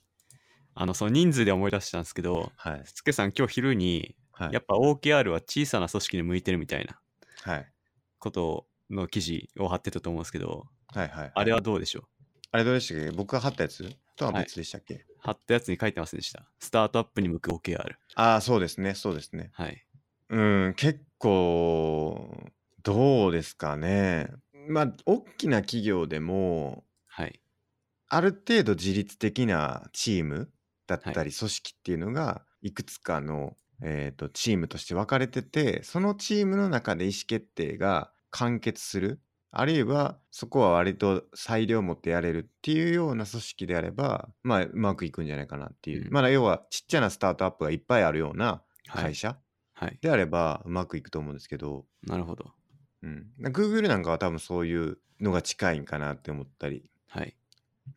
[0.76, 2.82] あの、その人数で思い出したんですけど、はい。
[2.86, 4.54] すけさん今日昼に、はい。
[4.54, 7.02] やっぱ OKR は小さな組織に向いてるみたいな
[7.42, 7.72] はい。
[8.20, 11.32] ことの記事を貼ってたと思うんですけど、はいはい。
[11.34, 12.04] あれはどうでしょう？
[12.52, 13.12] あれどうでしたっけ？
[13.12, 13.92] 僕が貼ったやつ？
[14.16, 16.46] とは別でしたっけ、貼ったやつに書いてませんでした。
[16.60, 17.96] スタートアップに向く OKR。
[18.16, 18.94] ああそうですね。
[18.94, 19.50] そうですね。
[19.54, 19.84] はい。
[20.30, 22.32] うん結構
[22.84, 24.30] どうですかね。
[24.68, 26.84] まあ大きな企業でもはい。
[28.10, 30.52] ある程度自律的なチーム
[30.88, 49.04] だったはり組織っていうのがいくつかの、えー、とチームとして分かれててそのチームの中で意思決定が完結するあるいはそこは割と裁量を持ってやれるっていうような組織であればまあうまくいくんじゃないかなっていう、うんまあ要はちっちゃなスタートアップがいっぱいあるようなはい。
[49.06, 49.38] 会社
[49.74, 49.98] はい。
[50.02, 52.52] であればうまくいくと思うんですけど、なるほど。
[53.02, 57.36] うん、Google なんかは多分そういうのが近いんかなって思ったりはい。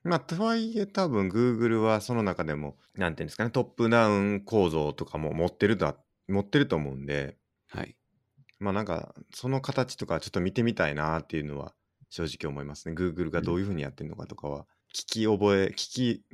[0.04, 5.96] まあ、とはいえ多分 Google はその中でも、なんていうんですかね、トップダウン構造とかも持ってるとは、
[6.28, 7.36] 持ってると思うんで、
[7.68, 7.96] はい。
[8.58, 11.74] まあなんか、その形とかちょっと見てみたいなっていうのは
[12.10, 12.94] 正直思いますね。
[12.94, 16.24] Google がどういうふうにやってるのかとかは、聞き覚え、聞き、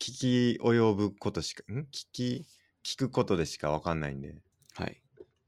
[0.00, 1.80] 聞き及ぶことしか、ん？
[1.80, 2.46] 聞き、
[2.84, 4.36] 聞くことでしかわかんないんで、
[4.74, 5.00] はい。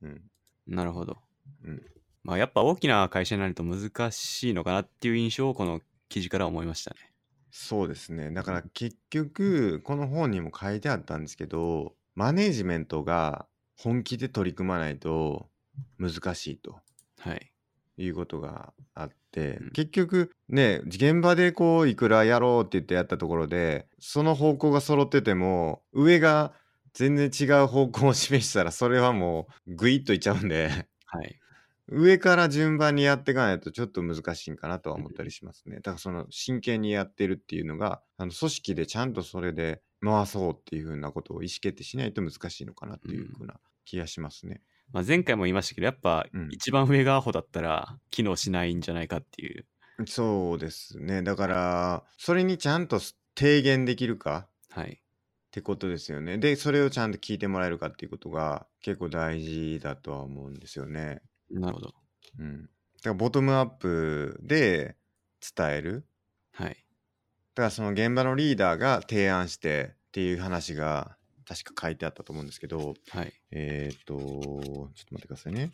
[0.03, 0.23] うん。
[0.67, 1.17] なるほど。
[1.65, 1.83] うん。
[2.25, 6.97] まあやっぱ大きな会社になると難しいのかなっていう印象をこの記事から思いましたね。
[7.61, 8.31] そうですね。
[8.31, 15.51] だから結局、この本にも書いてあったんですけど、マネージメントが本気で取り組まないと
[15.99, 16.81] 難しいと
[17.19, 17.53] はい。
[17.97, 26.55] いうことがあって、うん結局ね、現場でこういくらやろうって言ってやったところで、その方向が揃ってても、上が
[26.95, 31.41] 全然違う方向を示したら、それはもうグイッといっちゃうんで、はい。
[31.91, 35.77] 上から順番にやっていかないとちょっと難しいんかなとは思ったりしますね。
[35.77, 44.61] だからその真剣にやってるっていうのが、あの組織でちゃんとそれで回そうっていうふうなことを意思決定しないと難しいのかなっていうふうな気がしますね。
[44.93, 49.67] まあ、前回も言いましたけど、やっぱうん一番上がアホだったら機能しないんじゃないかっていう。
[50.07, 51.23] そうですね。
[51.23, 53.01] だから、それにちゃんと
[53.37, 54.93] 提言できるかはい。
[54.93, 56.39] ってことですよね。
[56.39, 61.23] で、それをちゃんと聞いてもらえるかっていうことが結構大事だとは思うんですよね。
[61.51, 61.95] なるほど。
[62.39, 62.63] うん。
[62.63, 62.71] だか
[63.11, 64.97] らボトムアップで
[65.57, 66.05] 伝える。
[66.53, 66.71] はい。
[66.71, 73.33] だからその現場のリーダーが提案してっていう話が確か書いてあったと思うんですけど、はい。
[73.51, 75.73] えっ、と、ちょっと待ってくださいね。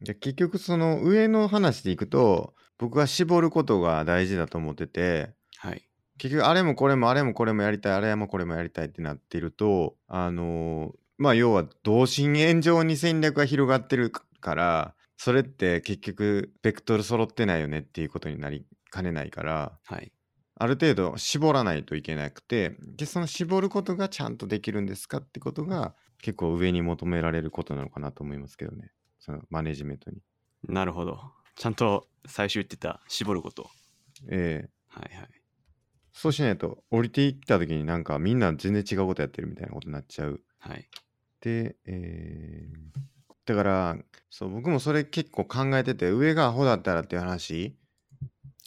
[0.00, 5.82] で結局その上の話でいくと、僕は絞ることが大事だと思ってて、はい。
[6.18, 20.12] 結局あれもこれもあれもこれもやりたいあれもこれもやりたいってなってるとあのーまあ要は同心円状に戦略が広がってるからそれって結局ベクトル揃ってないよねっていうことになりかねないからはい。
[20.56, 30.18] ある程度絞らないといけなくてでその絞ることがちゃんとできるんですかってことが結構上に求められることなのかなと思いますけどねそのマネジメントに。
[30.68, 31.18] なるほど。
[31.56, 33.68] ちゃんと最初言ってた絞ること。
[34.30, 35.28] ええはいはい。
[36.12, 40.88] そうしないと降りていった時になんかみんな全然違うことやってるみたいなことになっちゃうはい。
[41.40, 43.13] で、えー
[43.46, 43.96] だから、
[44.30, 47.76] そう、僕もそれ結構考えてて、上がアホだったらっていう話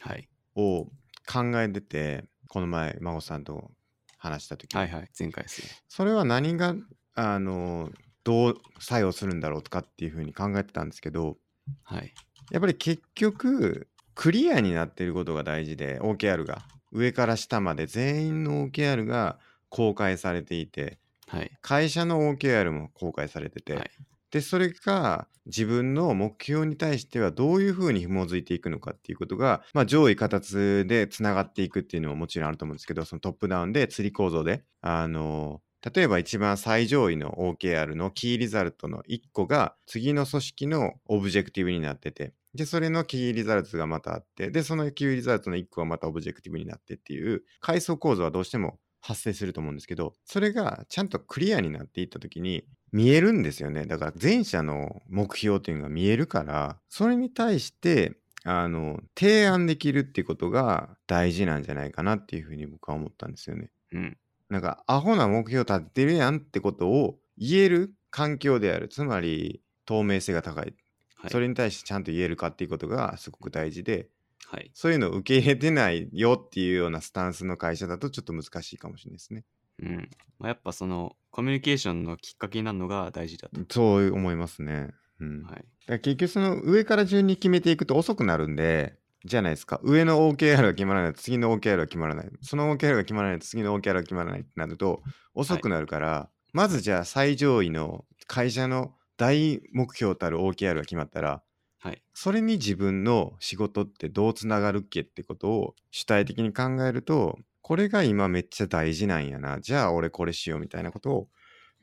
[0.02, 0.30] はい。
[0.56, 0.86] を
[1.28, 3.72] 考えてて、この前、孫さんと
[4.18, 5.10] 話した時にはいはい。
[5.18, 5.68] 前回ですね。
[5.88, 6.76] それは何が、
[7.16, 7.92] あの、
[8.24, 11.38] どう作用するんだろうとかっていうふうに考えてたんですけど、
[11.84, 12.14] はい。
[12.52, 16.64] やっぱり結局、クリアになっていることが大事で、OKR が。
[16.92, 21.52] 上から下まで全員の OKR が公開されていて、はい。
[21.62, 23.92] 会社の OKR も公開されてて、はい
[24.32, 35.62] で、それが自分の目標に対してはどういうふうに紐づいていくのかっていうことが、まあ、上位形でつながっていくっていうのももちろんあると思うんですけど、そのトップダウンで釣り構造で、あの、
[35.94, 53.86] 例えば一番最上位の OKR の Key Result の1個が次の組織の Objective になってて、で、それの Key Result がまたあって、で、その Key Result の1個がまた Objective になってっていう階層構造はどうしても発生すると思うんですけど、それがちゃんとクリアになっていった時に見えるんですよね。
[53.86, 63.72] だから全社の目標っていうのが見えるから、それに対して、あの、提案できるっていうことが大事なんじゃないかなっていうふうに僕は思ったんですよね。
[63.92, 64.18] うん。
[64.50, 68.88] なんか、アホな目標立ってるやんってことを言える環境である。
[68.88, 70.74] つまり、透明性が高い。
[71.16, 71.32] はい。
[71.32, 74.08] それに対してちゃんと言えるかっていうことがすごく大事で、
[74.46, 74.72] はい。
[74.74, 79.44] そういうのを受け入れてないよっていうようなスタンスの会社だとちょっと難しいかもしれないですね。
[79.80, 80.10] うん。
[80.40, 83.62] まあ、やっぱその、コミュニケーションのきっかけになるのが大事だと。
[83.70, 84.90] そう思いますね。
[85.20, 85.44] うん。
[85.44, 85.56] はい。
[85.56, 89.80] だから結局その上から順に決めていくと遅くなるんで、じゃないですか。
[89.84, 92.30] 上の OKR が決まらないと次の OKR が決まらない。
[92.42, 95.02] その OKR が決まらないと次の OKR が決まらないってなると
[95.34, 101.42] 遅くなるから、まずじゃあ最上位の会社の大目標たる OKR が決まったら、
[101.80, 102.02] はい。
[102.14, 107.38] それに自分の仕事ってどうつながるっけってことを主体的に考えると、
[107.68, 109.60] これが今めっちゃ大事なんやな。
[109.60, 111.28] じゃあ俺これしようみたいなことを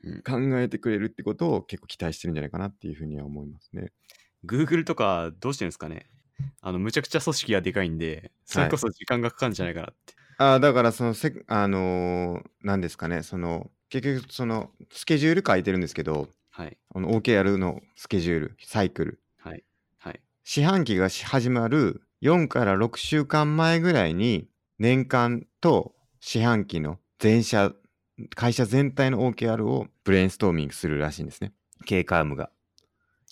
[0.03, 3.91] うん考えてくれるってことを結構期待してるんじゃないかなっていうふうには思いますね。
[4.43, 6.07] Google とかどうしてるんですかね
[6.61, 10.15] あの、むちゃくちゃ組織がでかいんで、それこそ時間がかかるんじゃないかなって。
[10.39, 16.75] ああ、だからそのせ、あのーなんですかね、その、結局その、スケジュール書いてるんですけど、はい。
[16.89, 19.21] この OKR のスケジュール、サイクル。
[19.37, 19.63] はい。
[19.99, 20.19] はい。
[20.43, 27.71] 四半期がし始まる4から6週間前ぐらいに、年間と四半期の全社、
[28.35, 31.53] 会社全体の OKR をブレインストーミングするらしいんですね。
[31.85, 32.51] K カームが。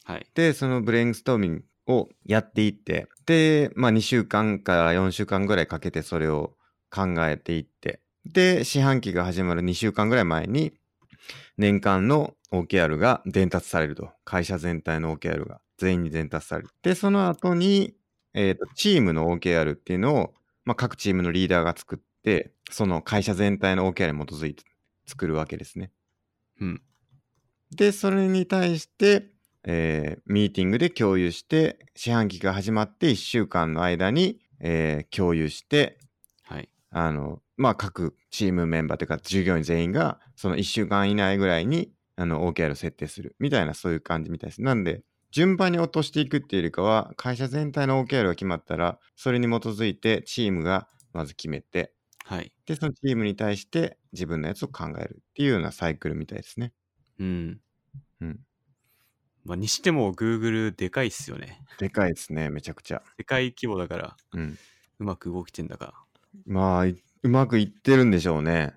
[0.03, 0.25] はい。
[0.33, 6.55] で、そのブレインストーミングをやっていって、で、まあ2週間から4週間ぐらいかけてそれを
[6.89, 10.73] 考えていって、で、四半期が始まる2週間ぐらい前に、
[11.57, 14.09] 年間の OKR が伝達されると。
[14.25, 16.69] 会社全体の OKR が全員に伝達される。
[16.81, 17.93] で、その後に、
[18.33, 20.33] えっ、と、チームの OKR っていうのを、
[20.65, 22.12] まあ各チームのリーダーが作って、
[22.69, 24.63] その会社全体の OKR に基づいて
[25.05, 25.91] 作るわけですね。
[26.59, 26.81] うん。
[27.71, 29.29] で、それに対して、
[29.65, 35.97] えーミーティングで共有して、四半期が始まって1週間の間に、えー共有して、
[36.43, 36.69] はい。
[36.89, 43.35] あの、まあ、各チームメンバーというか、従業員全員が、その1週間以内ぐらいに、あの、OKR を設定する。
[43.39, 44.61] みたいな、そういう感じみたいです。
[44.61, 51.93] なんで、順番に落としていくっていうよりかは、会社全体の OKR が決まったら、それに基づいて、チームがまず決めて、
[52.25, 52.51] はい。
[52.65, 56.73] で、そのチームに対して自分のやつを考えるっていうようなサイクルみたいですね。
[57.19, 57.59] うん。
[58.21, 58.39] うん。
[59.43, 61.61] まあ、にしても Google でかいっすよね。
[61.79, 63.03] でかいですね、めちゃくちゃ。
[63.17, 64.57] でかい規模だから、うん。
[64.99, 66.05] うまく動きてんだか。
[66.45, 68.73] まあ、いうまくいってるんでしょうね。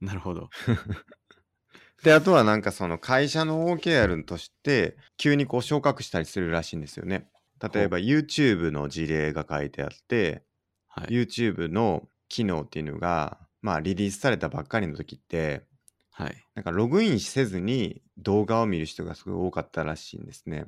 [0.00, 0.50] なるほど。
[2.04, 7.28] で、あとはなんかその会社の OKR として、急にこう昇格したりするらしいんですよね。
[7.72, 10.44] 例えば YouTube の事例が書いてあって、
[10.86, 11.06] はい。
[11.08, 15.62] YouTube の機能っていうのが、まあリリースされたばっかりの時って、
[16.10, 16.44] はい。
[16.56, 20.66] なんかログインせずに動画を見る人がすごい多かったらしいんですね。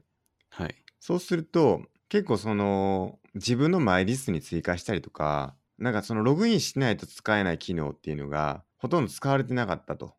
[0.49, 0.77] はい。
[1.01, 10.15] そうすると、結構その自分のマイリストに追加したりとか、なんかそのログインしないと使えない機能っていうのがほとんど使われてなかったと。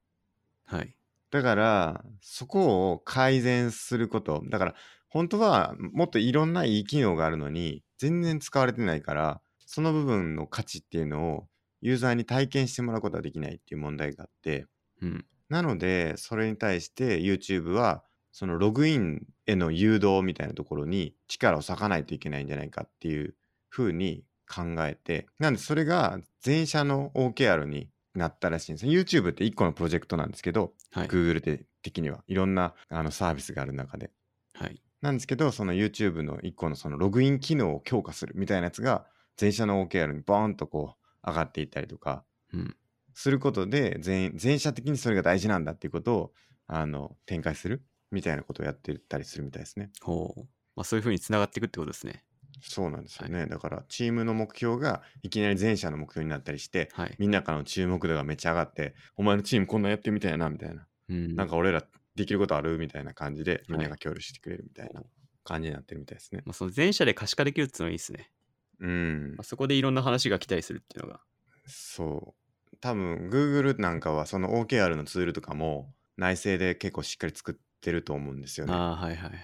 [0.66, 0.98] はい。
[1.32, 4.44] だから、そこを改善すること。
[4.50, 4.76] だから、
[5.10, 11.48] 本当はもっといろんないい機能があるのに、全然使われてないから、その部分の価値っていうのを
[11.82, 14.66] ユーザーに体験してもらうことはできないっていう問題があって、
[15.02, 15.26] うん。
[15.50, 23.36] なので、それに対して YouTube は、そのログインへの誘導みたいなところに力を割かないといけないんじゃないかっていう
[23.70, 28.86] ふうに考えて、なんでそれが全社の OKR になったらしいんです。
[28.86, 31.08] YouTube って1個のプロジェクトなんですけど、はい。
[31.08, 34.12] Google で的にはいろんなあのサービスがある中で。
[34.54, 34.82] はい。
[35.02, 39.06] なんですけど、その YouTube の1個のそのログイン機能を強化するみたいなやつが、
[39.38, 42.24] 全社の OKR にボーンとこう上がっていったりとか、
[42.54, 42.76] うん。
[43.14, 46.34] することで全、全社的にそれが大事なんだっていうことを
[46.68, 49.92] あの展開するみたいなことをやってたりするみたいですね。
[50.02, 50.42] ほう。
[50.76, 52.24] まあそういう風につながっていくってことですね。
[52.62, 53.46] そうなんですよね。
[53.46, 57.16] だからチームの目標がいきなり全社の目標になったりして、はい。
[57.20, 60.88] みんなからの注目度がめっちゃ上がって、お前のチームこんなんやってみたいなみたいな。
[61.10, 61.36] うん。
[61.36, 61.84] なんか俺ら
[62.16, 65.04] できることあるみたいな感じでみんなはいが協力してくれるみたいな
[65.44, 66.42] 感じになってるみたいですね。
[66.46, 68.32] まあ、その全社で可視化できるっていうのはいいですね。
[68.80, 69.44] うんまあ。
[69.46, 71.22] そこでいろんな話が来たりするっていうのが。
[71.66, 72.36] そ
[72.74, 72.78] う。
[72.80, 78.74] 多分 Google なんかはその OKR のツールとかも内製で結構しっかり作ってると思うんですよね。
[78.74, 79.40] ああ、はいはいはい。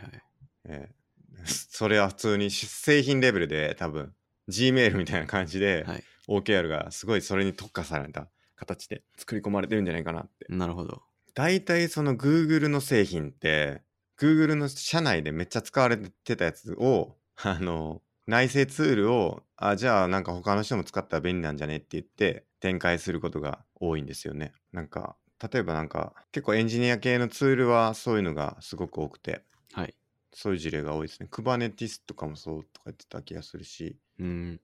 [0.66, 0.96] ええ
[1.46, 4.14] それは普通に製品レベルで多分
[4.50, 6.04] Gmail みたいな感じではい。
[6.28, 10.46] OKR がすごいそれに特化された形で作り込まれてるんじゃないかなって。
[10.50, 11.04] なるほど。
[11.34, 13.82] 大体その Google の製品って
[14.18, 24.54] Google の社内でめっちゃ使われてたやつをあの内製ツールをあじゃあなんか他の人も使ったら便利なんじゃねって言って展開することが多いんですよね。
[24.72, 25.16] なんか
[25.52, 29.44] 例えばなんか結構エンジニア系のツールはそういうのがすごく多くて
[29.74, 29.96] はい。
[30.36, 31.28] そういう事例が多いですね。
[31.32, 34.60] Kubernetes とかもそうとか言ってた気がするし、うん。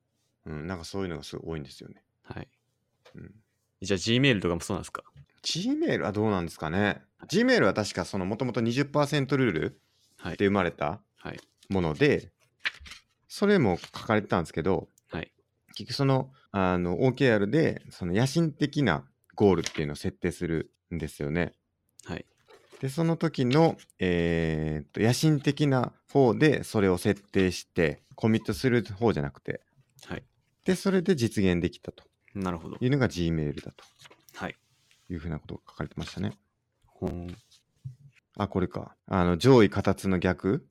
[0.45, 2.03] うん、なんかそういうのがすごい多いんですよね。
[2.23, 2.47] はい。
[3.15, 3.31] うん、
[3.81, 5.03] じゃあ Gmail とかもそうなんですか
[5.43, 9.81] ？Gmail はどうなんですかね ?Gmail は確かそのもともと20%ルール
[10.17, 10.37] はい。
[10.37, 11.39] で生まれたはい。
[11.69, 12.31] もので、
[13.29, 15.31] それも書かれてたんですけど、はい。
[15.69, 19.05] 結局そのあの OKR でその野心的な
[19.35, 21.53] ゴールっていうのを設定するんですよね。
[22.03, 22.25] はい。
[22.81, 29.61] で、その時の、えーっと野心的な方でそれを設定して、コミットする方じゃなくて、
[30.05, 30.23] はい。
[30.65, 32.03] で、それで実現できたと
[32.33, 32.77] なるほど。
[32.81, 33.83] いうのが Gmail だと
[34.33, 34.55] はい。
[35.09, 36.33] いうふうなことが書かれてましたね。
[36.87, 37.35] ほー
[38.37, 38.95] あ、これか。
[39.05, 40.61] あの、上位形の逆はい。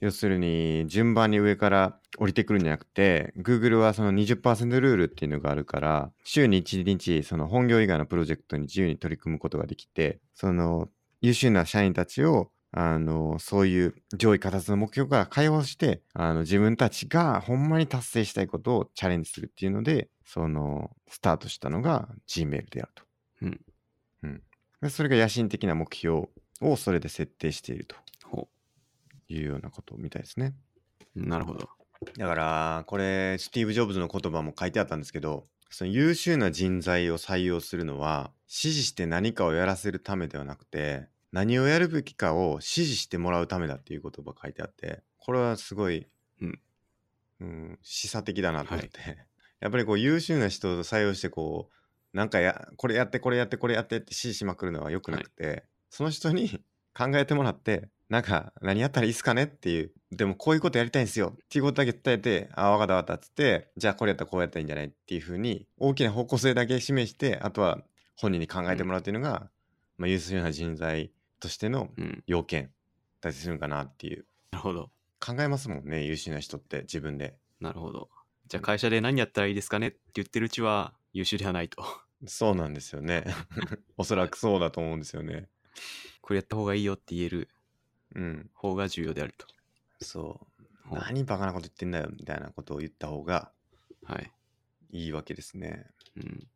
[0.00, 10.88] 要するに順番に上から降りてくるんじゃなくて Google はその20%ルールっていうのがあるから週に1日その本業以外のプロジェクトに自由に取り組むことができてその
[11.20, 23.02] 優秀な社員たちをあのそういう上位形の目標から解放してあの自分たちがほんまに達成したいことをチャレンジするっていうのでそのスタートしたのが Gmail であると。
[23.42, 23.60] うん。
[24.22, 24.42] うん、
[24.80, 26.28] でそれが野心的な目標
[26.60, 28.02] をそれで設定しているとほ
[29.34, 30.54] いうようなことみたいですね。
[31.16, 31.26] う。
[31.26, 31.68] なるほど。
[32.16, 46.06] だからこれスティーブ・ジョブズの言葉も書いてあったんですけどその優秀な人材を採用するのは指示して何かをやらせるためではなくて何をやるべきかを指示してもらうためだっていう言葉書いてあってこれはすごい、
[46.40, 46.60] うん
[47.40, 49.26] うん、示唆的だなと思って、
[49.60, 56.62] やっぱりこう優秀な人を採用してこうなんかやこれやってこれやってこれやってって指示しまくるのは良くなくて、その人に
[56.94, 67.78] 考えてもらってなんか何やったらいいっすかねっていうでもこういうことやりたいんですよっていうことだけ伝えてああ分かった分かったっつってじゃあこれやったらこうやったらいいんじゃないっていうふうに大きな方向性だけ示してあとは
[68.16, 69.48] 本人に考えてもらうっていうのが、
[69.96, 72.24] まあ、優秀な人材としてのうん。
[72.26, 72.70] 要件
[73.20, 74.90] たりするのかなっていうなるほど。
[75.20, 78.08] 考えますもんね優秀な人って自分でなるほど。
[78.48, 81.84] じゃあ会社で何やったらいいですかねって言ってるうちは優秀ではないと。
[82.26, 83.24] そうなんですよね
[83.96, 85.48] おそらくそうだと思うんですよね
[86.20, 87.48] これやった方がいいよって言える
[88.14, 89.46] うん方が重要であると。
[90.02, 90.40] そ
[90.88, 93.50] うほう何バカなこと言ってんだよみたいなことを言った方が
[94.04, 94.30] はい。
[94.92, 96.48] いいわけですねうん。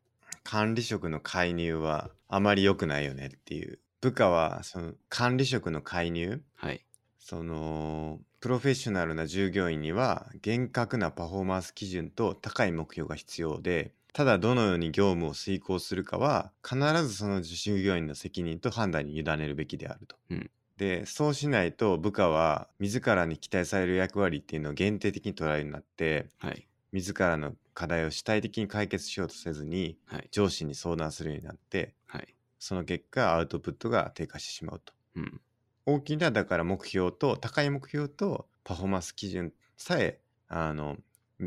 [0.43, 6.85] 管理職の介入はあまり良くないよねっていう部下はその管理職の介入はい。
[7.19, 20.15] そのプロフェッショナルな従業員には厳格なパフォーマンス基準と高い目標が必要でただどのように業務を遂行するかは必ずその従業員の責任と判断に委ねるべきであると。
[20.29, 26.67] うんでそうしないと部下は自らに期待される役割っていうのを限定的に捉えるようになってはい。
[26.93, 30.27] 自らの課題を主体的に解決しようとせずにはい。
[30.31, 32.35] 上司に相談するようになってはい。
[32.59, 34.93] その結果アウトプットが低下してしまうと。
[35.15, 35.41] うん。
[35.85, 40.97] 大きなだから目標と高い目標とパフォーマンス基準さえあの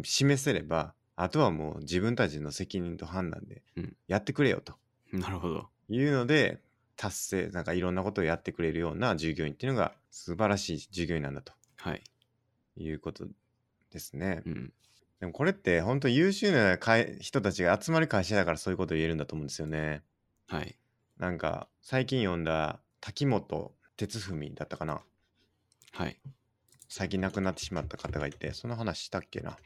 [0.04, 4.74] 示せればあとはもう自分たちの責任と判断でうんやってくれよと
[5.12, 5.68] なるほど。
[5.88, 6.60] いうので
[6.96, 12.02] 達成なんかいろんなことをやってくれるような従業員っていうのが素晴らしい従業員なんだとはい。
[12.76, 13.26] いうこと
[13.90, 14.42] ですね。
[14.46, 14.72] うん。
[15.20, 20.02] でもこれって本当優秀な会人たちが集まる会社だからそういうことを言えるんだと思うんですよね。
[20.46, 20.76] はい。
[21.16, 25.00] なんか最近読んだ滝本哲文だったかな
[25.92, 26.16] はい。
[26.88, 29.56] 最近亡くなってしまった方がいてその話したっけな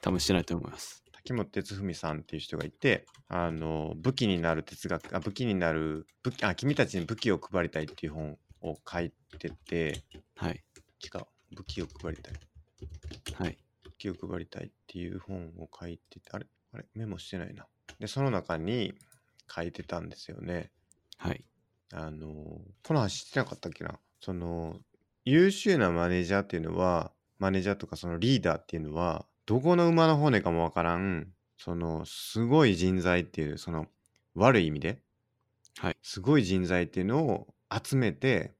[0.00, 1.04] 多分してないと思います。
[1.12, 10.02] 滝本哲文さんっていう人がいてあの武器になる哲学あ武器になる武器あ君たちに武器を配りたいっていう本を書いてて
[10.36, 10.62] はい。
[11.04, 11.22] 違う
[11.54, 12.34] 武器を配りたい
[13.34, 13.58] はい。
[13.84, 16.46] 武器を配りたいっていう本を書いててあれ？
[16.72, 16.84] あれ？
[16.94, 17.66] メモしてないな
[17.98, 18.94] でその中に
[19.54, 20.70] 書いてたんですよね
[21.18, 21.44] はい。
[21.92, 23.98] あの、この話してなかったっけな？
[24.20, 24.76] その、
[25.24, 33.86] 優秀なマネージャーっていうのは、マネージャーとかそのリーダーっていうのは、どこの馬の骨かもわからん、その、すごい人材っていう、その、
[34.34, 35.02] 悪い意味で、
[35.78, 35.96] はい。
[36.02, 38.54] すごい人材っていうのを集めて、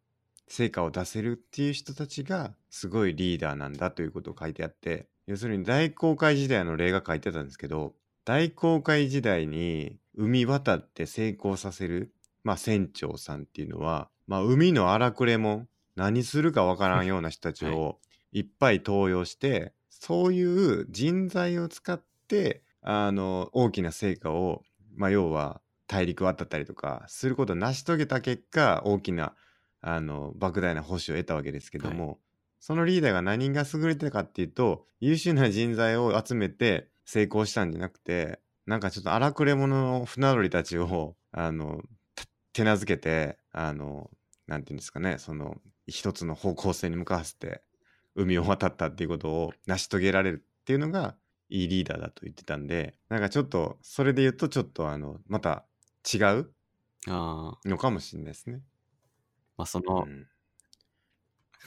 [0.49, 7.95] 成果を出せるっていう人たちが、すごいリーダーなんだということを書いてあって、要するに大航海時代の例が書いてたんですけど、
[8.25, 12.13] 大航海時代に海渡って成功させる、
[12.43, 17.99] まあ船長さんっていうのは、まあ海の荒くれも何するかわからんような人たち はいを
[18.33, 24.63] いっぱい登用して、そういう人材を使って、あの、大きな成果を、
[24.97, 29.35] まあ要は大陸渡ったりとかすることを成し遂げた結果、大きな、
[29.83, 32.19] あの、莫大な報酬を得たわけですけども、
[32.61, 41.83] そのリーダーが何が優れてたかっていうと、優秀な人材を集めて成功したんじゃなくて、なんかちょっと荒くれ者の船乗りたちを、あの、
[42.15, 42.25] た
[42.55, 44.11] 手なずけて、あの、
[44.47, 47.63] なんていうんですかね、その、一つの方向性に向かわせて、
[48.15, 51.17] 海を渡ったっていうことを成し遂げられるっていうのが、
[51.51, 55.65] いいリーダーだと言ってたんで、なんかちょっと、それで言うと、ちょっとあの、また
[56.13, 56.53] 違う
[57.09, 58.61] のかもしれないですね。
[59.57, 60.27] まあそうの、ん。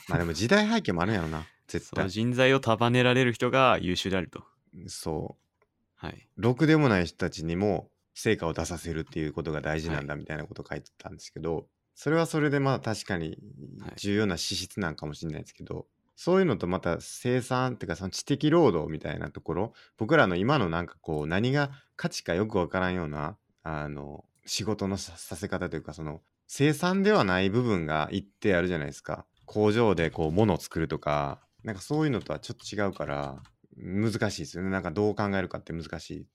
[0.07, 2.09] まあでも時代背景もあるんやろな、 絶対。
[2.09, 4.43] 人材を束ねられる人が優秀であると。
[4.87, 5.65] そう。
[5.95, 6.29] はい。
[6.37, 13.37] ろくでもない人たちにも成果を出させるっていうことが大事なんだみたいなことを書いてたんですけど、それはそれでまあ確かに
[13.79, 33.41] はい重要な資質なんかもしれないですけど、そういうのとまた生産っていうかその知的労働みたいなところ僕らの今のなんかこう何が価値かよくわからんようなあの仕事のさせ方というかその生産ではない部分が一定あるじゃないですか工場でこう物を作るとかなんかそういうのとはちょっと違うから
[33.75, 36.27] 難しいですよねなんかどう考えるかって難しい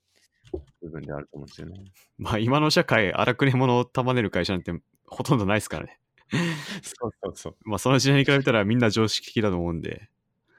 [0.83, 1.93] 部分ではあると思うんですよね。
[2.17, 4.73] まあ今の社会、荒くれ者を束ねる会社なんて
[5.07, 5.99] ほとんどないですからね。
[6.83, 7.57] そうそうそう。
[7.65, 10.09] まあその時代に比べたらみんな常識的だと思うんで。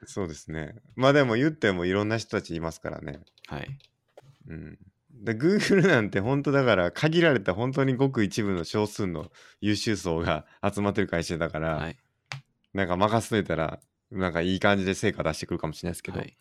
[0.06, 0.74] そうですね。
[0.96, 3.20] まあでも言ってもいろんな人たちいますからね。
[3.46, 3.78] はい。
[4.48, 4.78] うん。
[5.12, 9.30] で、Google なんて本当だから限られた本当にごく一部の少数の
[9.60, 11.96] 優秀層が 集まってる会社だから、はい。
[12.72, 13.80] なんか任せといたら、
[14.10, 16.36] なんかいい感じで成果出してくるかもしれないですけど、はい。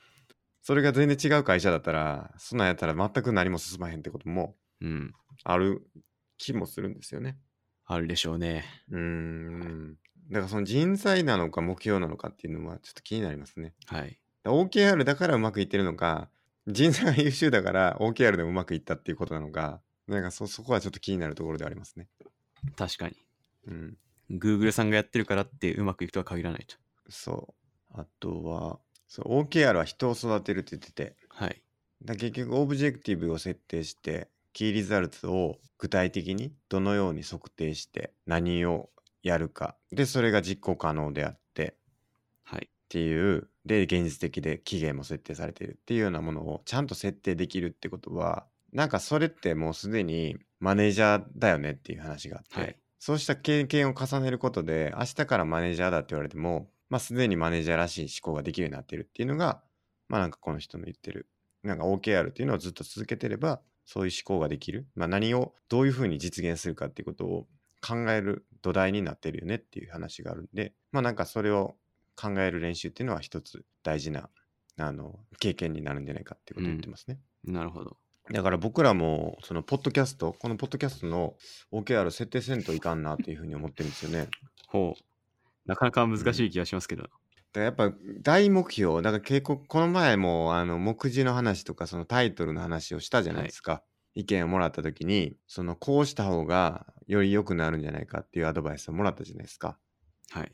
[0.62, 5.14] それが全然違う会社だったら、そんなんやったら全く何も進まへんってこともうん。
[5.44, 5.88] ある
[6.38, 7.38] 気もするんですよね。
[7.92, 8.66] あるでしょうね。
[8.92, 9.98] うーん。
[10.30, 13.74] だからその人材なのか目標なのかっていうのはちょっと気になりますね。
[13.88, 14.20] はい。
[14.46, 16.30] OKR だからうまくいってるのか、
[16.68, 22.08] 人材が優秀だから OKR でもうまくいったっていうことなのか、なんかそそこはちょっと気になるところではありますね。
[22.78, 23.16] 確かに。
[23.68, 23.98] うん。
[24.30, 26.76] Google さんがやってるからってうまくいくとは限らないと。
[27.10, 27.56] そ
[27.92, 28.00] う。
[28.00, 31.64] あとは、そう OKR は人を育てるって言ってて、はい。
[32.06, 38.90] だ結局オブジェクティブを設定して、キーリザルツを具体的にどのように測定して何を
[39.24, 39.76] やるか。
[39.92, 41.76] で、それが実行可能であって、
[42.44, 42.66] はい。
[42.66, 59.62] っていうで現実的で期限も設定されているっていうようなものをちゃんと設定できるってことはなんかそれってもうすでにマネージャーだよねっていう話があって、はいそうした経験を重ねることで明日からマネージャーだって言われてもまあすでにマネージャーらしい思考ができるようになってるっていうのが
[60.10, 61.30] まあなんかこの人の言ってる
[61.64, 63.62] なんか OKR っていうのをずっと続けてれば
[63.92, 67.48] そういう思考ができる、まあ、何をどういうふうに実現するかっていうことを
[67.82, 71.76] 考える土台になってるよねっていう話があるんでまあなんかそれを
[72.16, 74.30] 考える練習っていうのは一つ大事な
[74.78, 77.18] あの経験になるんじゃないかっていうことを言ってますね。
[77.44, 77.98] なるほど。
[78.32, 81.34] だから僕らもそのポッドキャストこのポッドキャストの
[81.72, 84.28] OKR 設定せんといかんなっていうふうに思ってるんですよね。
[84.68, 85.04] ほう。
[85.66, 87.04] なかなか難しい気がしますけど。
[87.04, 87.19] だか
[87.54, 93.84] らやっぱ大目標だから結構この前もあの目次の話とかそのタイトルの話をしたじゃないですか。
[94.16, 99.78] 意見をもらった時にそのこうした方がより良くなるんじゃないかっていうアドバイスをもらったじゃないですか。
[100.32, 100.52] はい。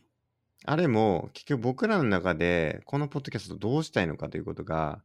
[0.66, 5.04] あれも結局僕らの中でこのポッドキャストどうしたいのかということが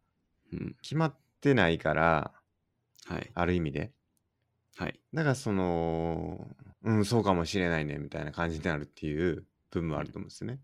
[0.52, 0.76] うん。
[0.82, 2.32] 決まってないから
[3.06, 3.30] はい。
[3.34, 3.92] ある意味で
[4.76, 5.00] はい。
[5.12, 6.46] だからその
[6.82, 10.60] うんそうかもしれないねみたいな感じになるっていう部分もあると思うんですよね。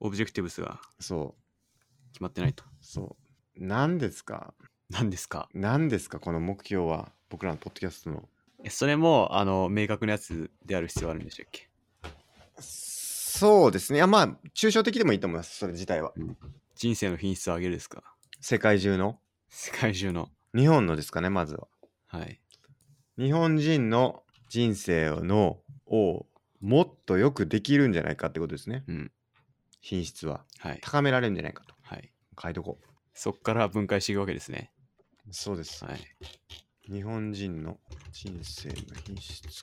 [0.00, 2.12] オブジェクティブスがそう。
[2.12, 2.64] 決まってないと。
[2.80, 3.16] そ
[3.56, 3.64] う。
[3.64, 4.54] 何ですか？
[4.90, 5.48] 何ですか？
[5.54, 6.20] 何ですか？
[6.20, 7.12] この目標は？
[7.28, 8.28] 僕らのポッドキャストの。
[8.64, 11.68] えそれも、あの、明確なやつである必要あるんでしたっけ？
[12.58, 13.98] そうですね。
[13.98, 15.58] いやまあ抽象的でもいいと思います。
[15.58, 16.14] それ自体は。
[16.74, 18.02] 人生の品質を上げるですか？
[18.40, 19.18] 世界中の？
[19.50, 20.30] 世界中の。
[20.54, 21.68] 日本のですかねまずは。
[22.06, 22.40] はい。
[23.18, 26.26] 日本人の人生のを
[26.60, 28.84] もっとよくできるんじゃないかってことですね。
[28.88, 29.12] うん。
[29.88, 30.80] 品質ははい。
[30.82, 32.12] 高められるんじゃないかとはい。
[32.42, 32.78] 書いとこ
[33.14, 34.72] そっから分解していくわけですね。
[35.30, 36.92] うそうですはい。
[36.92, 37.78] 日本人の
[38.10, 38.74] 人生の
[39.06, 39.62] 品質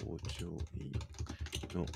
[0.00, 0.46] 向向上
[0.78, 0.92] 委員
[1.74, 1.86] の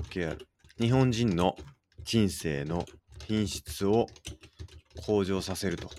[0.00, 0.38] OKR。
[0.78, 1.56] 日本人の
[2.04, 2.86] 人生の
[3.26, 4.06] 品質を
[5.04, 5.90] 向上させると。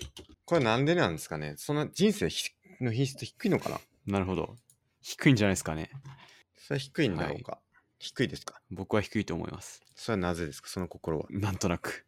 [0.46, 2.48] これなんでなんですかねその人生ひ
[2.80, 4.56] の品質低いのかななるほど。
[5.02, 5.90] 低いんじゃないですかね。
[6.56, 7.60] それは低いんだろうか、
[8.00, 8.60] 低いですか？
[8.70, 9.82] 僕は低いと思います。
[9.94, 10.68] それはなぜですか？
[10.68, 11.26] その心は。
[11.30, 12.06] なんとなく。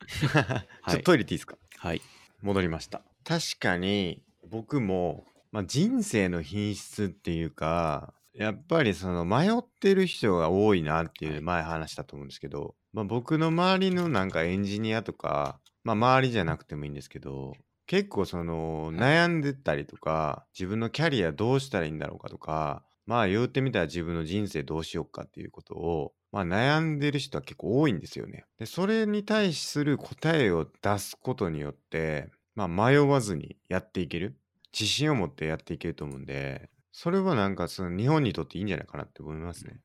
[0.06, 1.56] ちょっとトイレ行っていいですか？
[1.78, 2.02] はい。
[2.42, 17.52] 戻りました確かに僕も、まあ、人生の品質っていうかやっぱりその迷ってる人が多いなっていう前話したと思うんですけど、まあ、僕の周りのなんかエンジニアとか、まあ、周りじゃなくてもいいんですけど
[17.86, 28.44] 結構その悩んでたりとか自分のキャリアどうしたらいいんだろうかとかまあ言うてみたら自分の人生どうしようかっていうことをまあ悩んでる人は結構多いんですよね。
[28.58, 34.38] で、それに対する答えを出すことによって、まあ迷わずにやっていける。
[34.72, 39.80] 自信を持ってやっていけると思うんで、それはなんかその日本にとっていいんじゃないかなって思いますね。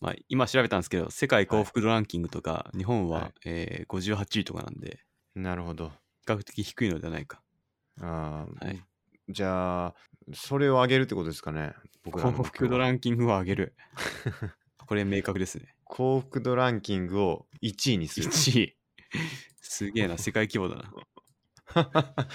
[0.00, 5.00] まあ、今調べたんですけど、世界幸福度ランキングとか、日本は、はいえー58位とかなんで、
[5.34, 5.90] なるほど。
[5.90, 5.94] 比
[6.26, 7.42] 較的低いのではないか。
[8.00, 8.84] あーはい。
[9.28, 9.94] じゃあ、
[10.32, 11.74] それを上げるってことですかね。
[12.02, 13.74] 僕らの幸福度ランキングを上げる。
[14.86, 15.74] これ明確ですね。
[15.84, 18.30] 幸福度ランキングを1位にする。
[18.30, 18.76] 1位。
[19.60, 20.92] すげえな、世界規模だな。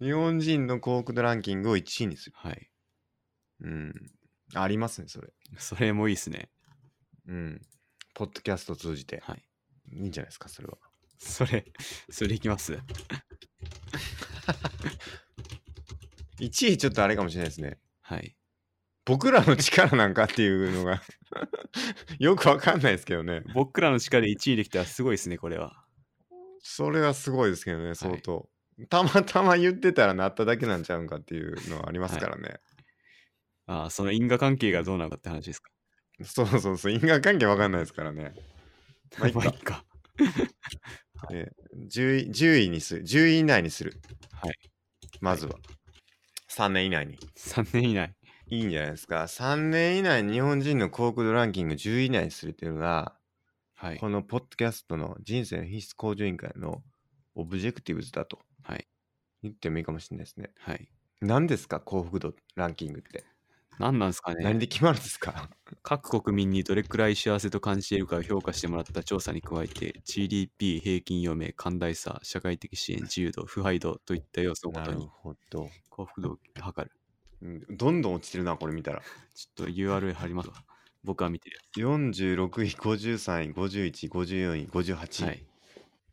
[0.00, 2.36] 日本人の幸福度ランキングを1位にする。
[2.36, 2.70] はい。
[3.60, 3.94] うん。
[4.54, 5.32] ありますね、それ。
[5.58, 6.50] それもいいですね。
[7.26, 7.62] うん。
[8.14, 9.20] ポッドキャストを通じて。
[9.20, 9.42] はい。
[9.92, 10.78] いいんじゃないですか、それは。
[11.18, 11.72] それ、
[12.10, 12.78] それいきます。
[16.40, 17.78] 1位ちょっとあれかもしれないですね。
[18.02, 18.36] はい。
[19.04, 21.00] 僕らの力なんかっていうのが
[22.18, 23.42] よくわかんないですけどね。
[23.54, 25.84] 僕らの力で1位できたらすごいですね、これは。
[26.60, 28.48] それはすごいですけどね、相当。
[28.90, 32.56] たまたま言ってたらなっただけなんちゃうんかっていうのはありますからね。
[33.66, 35.70] ああ、その因果関係がどうなのかって話ですか？
[36.24, 38.34] そうそうそう、因果関係わかんないですからね。
[39.18, 39.84] まあいいか まあいいか。
[41.32, 43.02] えー 10, 位10位にする。
[43.02, 44.00] 10位以内にする。
[44.32, 44.58] はい。
[45.20, 45.58] まずは。
[46.50, 47.18] 3年以内に。
[47.36, 48.14] 3年以内。
[48.48, 49.22] いいんじゃないですか。
[49.22, 53.16] 3年以内に日本人の幸福度ランキング10位以内にするっていうのが、
[53.74, 53.98] はい。
[53.98, 56.82] このポッドキャストの人生の品質向上委員会の
[57.34, 58.86] Objectives だとはい。
[59.42, 60.50] 言ってもいいかもしれないですね。
[60.58, 60.88] はい。
[61.20, 63.24] 何ですか幸福度ランキングって。
[63.78, 64.58] 何なんですか何ね。
[64.58, 65.50] で決まるんですか？
[65.82, 76.96] 各国民にどれくらい幸せと感じているかを評価してもらった調査に加えて、GDP、平均余命、寛大さ、社会的支援、自由度、腐敗度といった要素をもとになるほど、幸福度を測る。
[77.42, 79.02] うんどんどん落ちてるな、これ見たら。
[79.34, 80.64] ちょっと URL 貼りますわ。
[81.04, 85.20] 僕は見てる46位、53位、51位、54位、58やつ。
[85.20, 85.24] 位。
[85.24, 85.46] はい。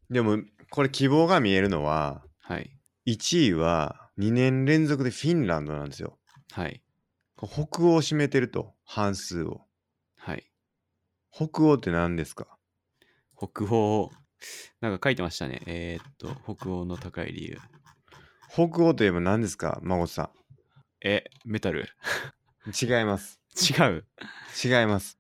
[0.10, 2.78] でも、これ希望が見えるのは、はい。
[3.06, 6.20] 1位は2年連続でフィンランドなんですよ。
[6.52, 6.83] はい。
[7.48, 9.62] 北欧を占めてると、半数を。
[10.18, 10.44] はい。
[11.32, 12.48] 北欧って何ですか？
[13.38, 14.12] 北欧、
[14.82, 15.62] なんか書いてましたね。
[15.66, 17.58] えー、っと、北欧の高い理由。
[18.50, 19.80] 北欧といえば何ですか？
[19.84, 20.30] 孫さ
[21.02, 21.86] え、メタルん。
[22.70, 23.40] 違います。
[23.56, 24.06] 違う？
[24.64, 25.18] 違います。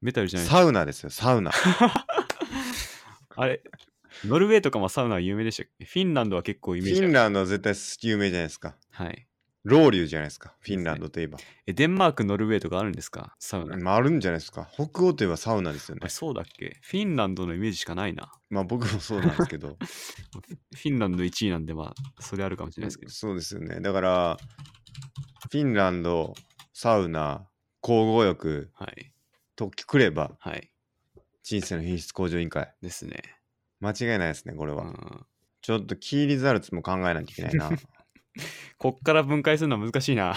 [0.00, 1.52] メタルじゃないサウナですよ、サウナ。
[3.36, 3.62] あれ、
[4.24, 5.84] ノルウェーとかもサウナは有名でしたっけ？
[5.84, 7.08] フィンランドは結構イフメージある。
[7.08, 7.74] ィンランドは絶対
[8.10, 8.76] 有名じゃないですか。
[8.90, 9.27] はい。
[9.64, 11.38] ロウリュじゃないですか、フィンランドといえば。
[11.66, 13.34] え、デンマーク、ノルウェーとかあるんですか？
[13.38, 13.76] サウナ。
[13.76, 14.68] まあ、あるんじゃないですか。
[14.72, 16.08] 北欧といえばサウナですよねあ。
[16.08, 16.78] そうだっけ？
[16.82, 18.32] フィンランドのイメージしかないな。
[18.50, 19.76] まあ僕もそうなんですけど。
[19.80, 23.12] フィンランド1位なんで、まあ、それあるかもしれないですけど。
[23.12, 23.80] そうですよね。
[23.80, 24.36] だから、
[25.50, 26.34] フィンランド、
[26.72, 27.48] サウナ、
[27.82, 29.12] 交互浴はい。
[29.56, 30.70] とくれば、はい。
[31.42, 32.72] 人生の品質向上委員会。
[32.80, 33.22] ですね。
[33.80, 34.84] 間違いないですね、これは。
[34.84, 35.26] うん。
[35.62, 37.70] ちょっとキーリザルツも考えないといけないな。
[38.78, 40.34] こっから分解するのは難しいな。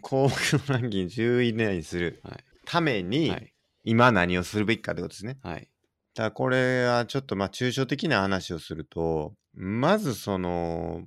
[0.00, 2.44] 幸福度ランキング10位以内にするはい。
[2.64, 3.52] ために、はい。
[3.84, 5.38] 今何をするべきかってことですね。
[5.42, 5.68] はい。
[6.14, 11.06] だこれはちょっとまあ抽象的な話をするとまずその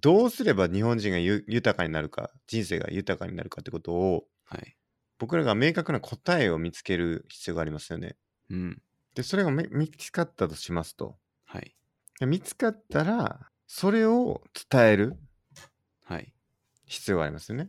[0.00, 4.76] どうすれば日本人がゆ豊かになるか人生が豊かになるかってことをはい。
[5.18, 8.16] 僕らが明確な答えを見つける必要がありますよね。
[8.50, 8.82] うん。
[9.14, 11.74] でそれがめ見つかったとしますとはい。
[12.20, 15.16] で見つかったらそれを伝える
[16.04, 16.32] はい。
[16.86, 17.68] 必要がありますよね。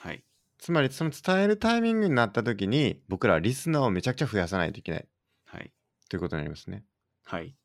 [0.00, 0.24] はい。
[0.58, 5.08] つまりその伝えるタイミングになった時に僕らはリスナーをめちゃくちゃ増やさないといけない
[5.44, 5.72] はい。
[6.08, 6.84] ということになりますね。
[7.24, 7.56] はい。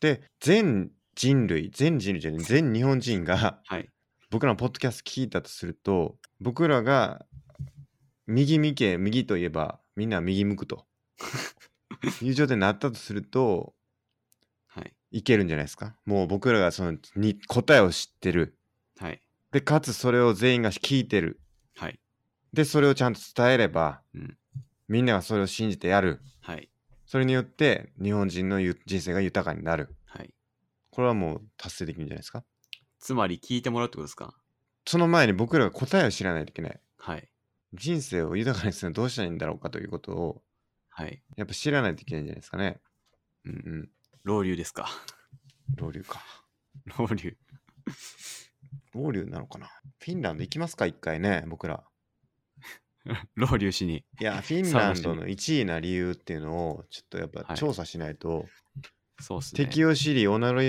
[0.00, 3.88] で全人類全人類じゃない全日本人がはい。
[4.30, 7.26] 僕らのポッドキャスト聞いたとすると僕らが
[8.26, 10.86] 右見け右といえばみんな右向くと
[12.22, 13.74] いう状態になったとすると
[14.68, 14.94] はい。
[15.10, 18.56] いけるんじゃないですかもう僕らがそのに答えを知ってる
[18.98, 19.20] はい。
[19.56, 21.40] でかつそれを全員が聞いてる
[21.78, 21.98] はい。
[22.52, 24.36] で、それをちゃんと伝えれば、うん。
[24.86, 26.20] みんながそれを信じてやる。
[26.42, 26.68] はい。
[27.06, 29.96] それによって日本人のゆ人生が豊かになる。
[30.04, 30.34] はい。
[30.90, 32.44] これはもう達成できるんじゃないですか？
[33.00, 34.34] つまり聞いてもらうってことですか？
[34.84, 36.78] その前に僕らが答えを知らないといけない。
[36.98, 37.26] はい。
[37.72, 40.42] 人生を豊かにするのはどうしたらいいんだろうかということを
[40.90, 41.22] はい。
[41.38, 42.78] やっぱ知らないといけないんじゃないですかね。
[43.46, 43.48] う。
[43.48, 43.88] うんん。
[44.22, 44.86] 老流ですか？
[45.76, 46.20] 老流か。
[46.98, 47.34] 老流。
[48.96, 49.68] 老流なのかな？
[49.98, 50.86] フィンランド行きますか？
[50.86, 51.84] 一回ね、僕ら。
[53.36, 54.04] 老流しに。
[54.20, 58.46] いや、フィンランドの1位な理由っていうのをちょっとやっぱはい調査しないと、
[59.20, 59.64] そうっすね。
[59.64, 60.28] 敵を知り、己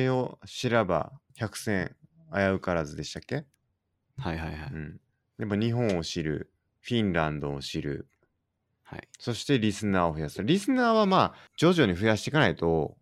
[0.09, 1.95] を知らば百戦
[2.33, 3.45] 危うからずでしたっけ？
[4.17, 4.69] はいはいはい。
[4.71, 5.01] うん。
[5.39, 6.51] やっぱ日本を知る、
[6.81, 8.07] フィンランドを知る、
[8.83, 9.07] はい。
[9.19, 10.43] そしてリスナーを増やす。
[10.43, 12.97] リスナーはまあ徐々に増やしていかないと、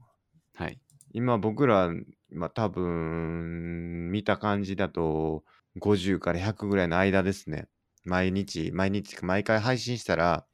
[0.53, 0.80] はい。
[1.15, 1.89] 今僕ら、
[2.29, 5.43] まあ多分見た感じだと
[5.77, 7.67] 50から100ぐらいの間ですね。
[8.03, 10.45] 毎日、毎日、毎回配信したら、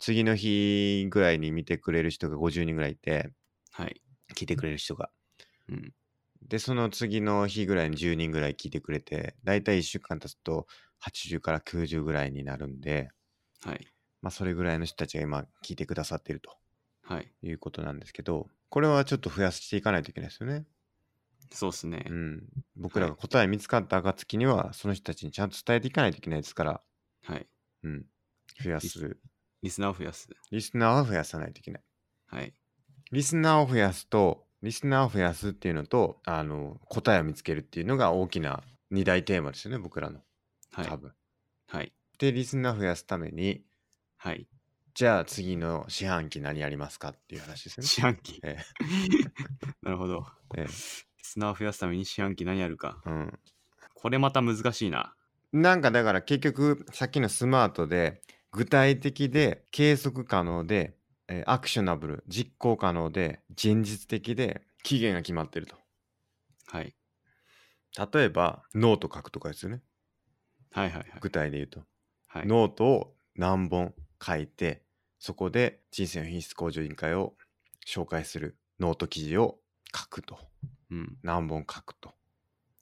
[0.00, 3.32] 次の日ぐらいに見てくれる人が50人ぐらいいて、
[3.72, 4.02] はい。
[4.34, 5.10] 聞いてくれる人が。
[5.68, 5.94] うん。
[6.42, 10.66] で、その次の日ぐらいに10人ぐらい聞いてくれて、だいたい1週間経つと
[10.98, 13.10] 80から90ぐらいになるんで、
[13.62, 13.90] はい。
[14.22, 16.58] まあそれぐらいの人たちが今聞いてくださっていると
[17.02, 17.34] はい。
[17.42, 20.64] いうことなんですけど、これはちょっと増やしていかないといけないですよね。
[21.52, 22.04] そうっすね。
[22.08, 22.48] うん。
[22.76, 26.80] 僕らが答え見つかった暁には、その人たちにちゃんと伝えていかないといけないですから、
[27.24, 27.46] はい。
[27.82, 28.06] うん。
[28.62, 29.18] 増やす。
[29.62, 30.28] リスナーを増やす。
[30.50, 31.82] リスナーは増やさないといけない。
[32.28, 32.54] はい。
[33.10, 40.20] リスナーを増やすと、リスナーを増やすっていうのと、あの、答えを見つけるっていうのが大きな二大テーマですよね、僕らの。
[40.72, 40.86] はい。
[40.86, 41.12] 多分。
[41.66, 41.92] はい。
[42.18, 43.64] で、リスナー増やすために、
[44.16, 44.46] はい。
[44.94, 47.88] じゃあ次の四半期何やりますかっていう話ですよね。
[47.88, 48.40] 四半期？
[48.42, 48.58] え
[49.82, 50.26] なるほど。
[50.56, 50.70] ええリ
[51.22, 53.00] スナーを増やすために四半期何やるか。
[53.06, 53.38] えうん。
[53.94, 55.14] これまた難しいな。
[55.52, 58.22] なんかだから結局さっきのスマートで
[58.52, 60.96] 具体的で計測可能で、
[61.28, 65.76] えーアクショナブル実行可能で現実的で期限が決まってると
[66.66, 66.94] はい。
[68.12, 69.82] 例えばノート書くとかですよね
[70.72, 71.12] はいはいはい。
[71.20, 71.84] 具体で言うと、
[72.28, 72.46] はい。
[72.46, 73.94] ノートを何本
[74.24, 74.82] 書いて
[75.18, 77.34] そこで人生の品質向上委員会を
[77.86, 79.58] 紹介するノート記事を
[79.94, 80.38] 書くと
[80.90, 81.16] うん。
[81.22, 82.12] 何本書くと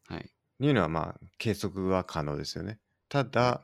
[0.08, 0.30] はい。
[0.60, 2.78] いうのはまあ計測は可能ですよね。
[3.08, 3.62] ただ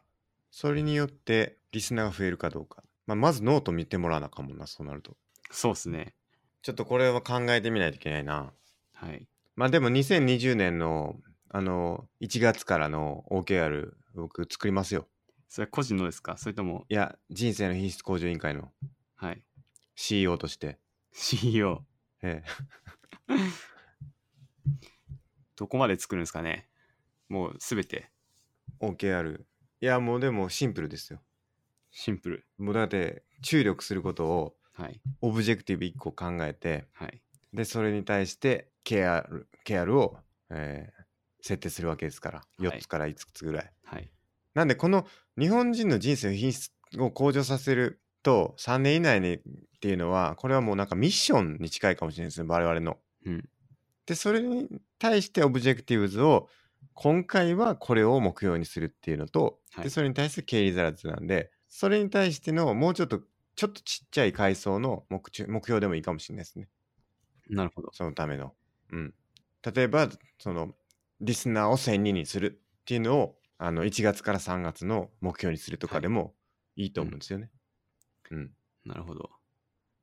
[0.51, 2.85] それによってリスナーが増えるかどうか。
[3.07, 5.17] まあ、まずノート見てもらわなあかんもんなそうなると。
[5.51, 6.15] そうっすね。
[6.63, 8.53] ちょっとこれは考えてみないといけないな。
[8.95, 9.27] はい。
[9.57, 11.17] まあでも2020年の
[11.51, 15.07] あの1月からの OKR 僕作りますよ。
[15.55, 16.37] それは個人のですか？
[16.37, 18.73] それとも、いや人生の品質向上委員会の
[19.15, 19.45] はい。
[19.95, 20.81] CEO として。
[21.13, 21.87] CEO。
[22.23, 22.43] え
[23.29, 23.29] え、
[25.55, 26.69] どこまで作るんですかね？
[27.29, 28.11] もうすべて
[28.81, 29.43] OKR。
[29.81, 31.23] いやもうでもシンプルですよ。
[31.93, 32.49] シンプル。
[32.59, 35.01] もうだって注力することをはい。
[35.21, 37.23] オブジェクティブ1個考えてはい。
[37.53, 40.19] で、それに対して KR、KR を、
[40.51, 41.05] えー
[41.47, 43.73] 設定するわけですから、はい4つから5つぐらい。
[43.85, 44.11] はい。
[44.55, 45.07] なんで、この
[45.39, 49.40] 日本人の人生の品質を向上させると、3年以内にっ
[49.81, 52.98] ていうのは、これはもうなんかミッションに近いかもしれないですね、我々の。
[53.27, 53.48] うん。
[54.06, 56.48] で、それに対して Objectives を、
[56.93, 63.20] 今回はこれを目標にするっていうのと、はいでそれに対して Key Results なんで、それに対してのもうちょっと、
[63.56, 66.69] ちょっとちっちゃい階層の目標でもいいかもしれないですね。
[67.48, 67.90] なるほど。
[67.93, 68.55] そのための。
[68.90, 69.15] うん。
[69.74, 70.09] 例えば、
[70.39, 70.74] その、
[71.20, 76.35] リスナーを1000人にするっていうのを、あの、1月から3月の目標にするとかでも
[76.77, 77.51] いいと思うんですよね。
[78.31, 78.55] うん。
[78.85, 79.31] なるほど。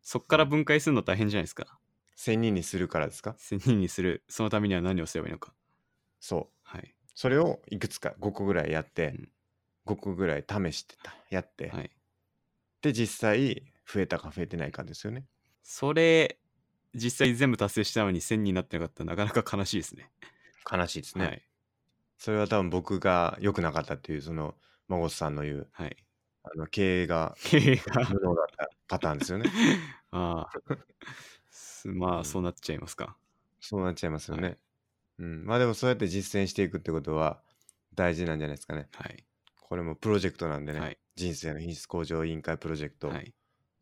[0.02, 1.80] そっから分解するの大変じゃないですか
[2.16, 4.24] ？1000人にするからですか？1000人にする。
[4.30, 5.56] そのためには何をすればいいのか。
[6.20, 6.58] そう。
[6.64, 6.96] はい。
[7.16, 9.32] それをいくつか5個ぐらいやって、うん
[9.86, 11.16] 5個ぐらい試してた。
[11.30, 11.92] やって、はい。
[12.82, 15.28] で、実際増えたか増えてないかですよね。
[15.64, 16.40] それ、
[16.94, 20.12] 実際全部達成したのに1000人になってなかったらなかなか悲しいですね。
[20.72, 21.24] 悲しいですね。
[21.24, 21.51] はい。
[22.22, 24.54] それは多分僕が良くなかったっていう、その、
[24.90, 25.98] 孫さんの言う、はい。
[26.44, 29.50] あの経営が経営が無能だったパターンですよね。
[30.12, 30.76] ああ。
[31.50, 33.18] すまあ、うんそうなっちゃいますか。
[33.60, 34.44] そうなっちゃいますよね。
[34.50, 34.58] はい
[35.20, 35.46] うん。
[35.46, 37.42] まあでもそうやって実践していくってことは
[37.96, 38.88] 大事なんじゃないですかね。
[38.94, 39.26] はい。
[39.60, 40.80] これもプロジェクトなんでね。
[40.80, 41.00] はい。
[41.16, 43.34] 人生の品質向上委員会プロジェクト、はい。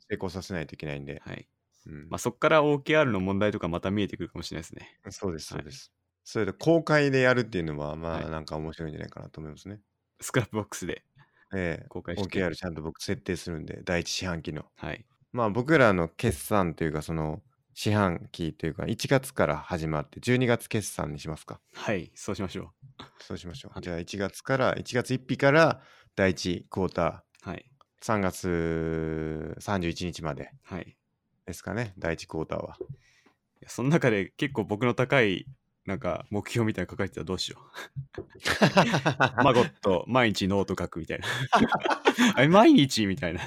[0.09, 1.21] 成功させないといけないんで。
[1.25, 1.49] はい。
[1.87, 4.97] うんまあ、そっから OKR の問題とかまた見えてくるかもしれないですね。
[5.09, 5.98] そうです、はいそうです。
[6.31, 9.81] それで公開でやるっていうのは、まはいあなんか面白いんじゃないかなと思いますね。
[10.21, 11.01] Scrapbox で
[11.55, 12.39] ええ公開して。
[12.39, 14.65] OKR ちゃんと僕設定するんで、第一四半期の。
[14.75, 15.03] はい。
[15.31, 17.41] まあ僕らの決算というか、その
[17.73, 21.59] 四半期というか、1月から始まって、12月決算にしますか。
[21.73, 22.11] はい。
[22.13, 22.73] そうしましょ
[23.21, 23.73] そうしましょう。
[23.73, 25.81] はいじゃあ1月から、1月1日から
[26.15, 27.65] 第1クォータはい。
[28.03, 30.95] 3月31日まではい。
[31.47, 32.77] ですかね、第1クォーターは。
[33.65, 35.47] その中で結構僕の高い、
[35.89, 38.21] なんか目標みたいなの書かれてたらどうしよう。
[39.43, 41.25] マゴット、毎日ノート書くみたいな。
[42.35, 43.41] あれ、毎日みたいな。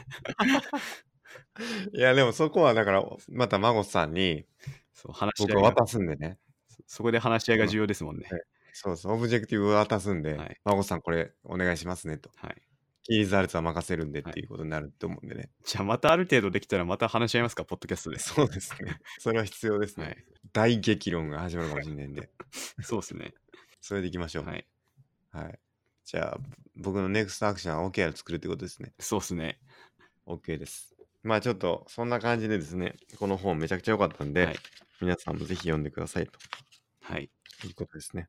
[1.95, 4.45] いや、でもそこはだから、また孫さんに
[4.93, 6.39] そう、話し僕は渡すんでね。
[6.69, 8.27] そそこで話し合いが重要ですもんね。
[8.29, 8.43] はい
[8.75, 12.31] そうそう、 Objective を渡すんで、はい孫さんこれお願いしますねと。
[12.37, 12.57] はい。
[13.05, 15.51] Key Results は任せるんでっていうことになると思うんでね。
[15.65, 18.19] じゃあまたある程度できたらまた話し合いますか、ポッドキャストで。
[18.19, 18.99] そうですね。
[19.19, 20.07] それは必要ですね。
[20.07, 20.25] はい。
[20.53, 22.31] 大激論が始まるかもしれないんで、
[22.83, 23.35] そうですね。
[23.81, 24.45] それでいきましょう。
[24.45, 24.67] はい。
[25.31, 25.59] はい。
[26.05, 26.41] じゃあ、
[26.77, 28.95] 僕の Next Action は OKR 作るってことですね。
[29.01, 29.61] そうですね。
[30.27, 30.95] OK です。
[31.23, 34.57] まあちょっと、そんな感じでですね、この本めちゃくちゃ良かったんで、はい。
[35.01, 36.39] 皆さんもぜひ読んでくださいと
[37.01, 37.31] はい。
[37.65, 38.29] いうことですね。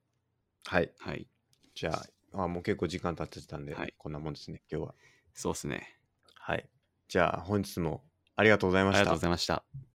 [0.66, 0.94] はい。
[1.00, 1.28] はい。
[1.76, 1.94] じゃ
[2.34, 4.96] あ、あもう結構時間経ってたんで、はいこんなもんですね、今日は。
[5.34, 6.00] そうですね。
[6.36, 6.70] はい。
[7.08, 8.04] じゃあ、本日も
[8.36, 9.22] ありがとうございましたありがとうご。
[9.22, 9.84] ざいました。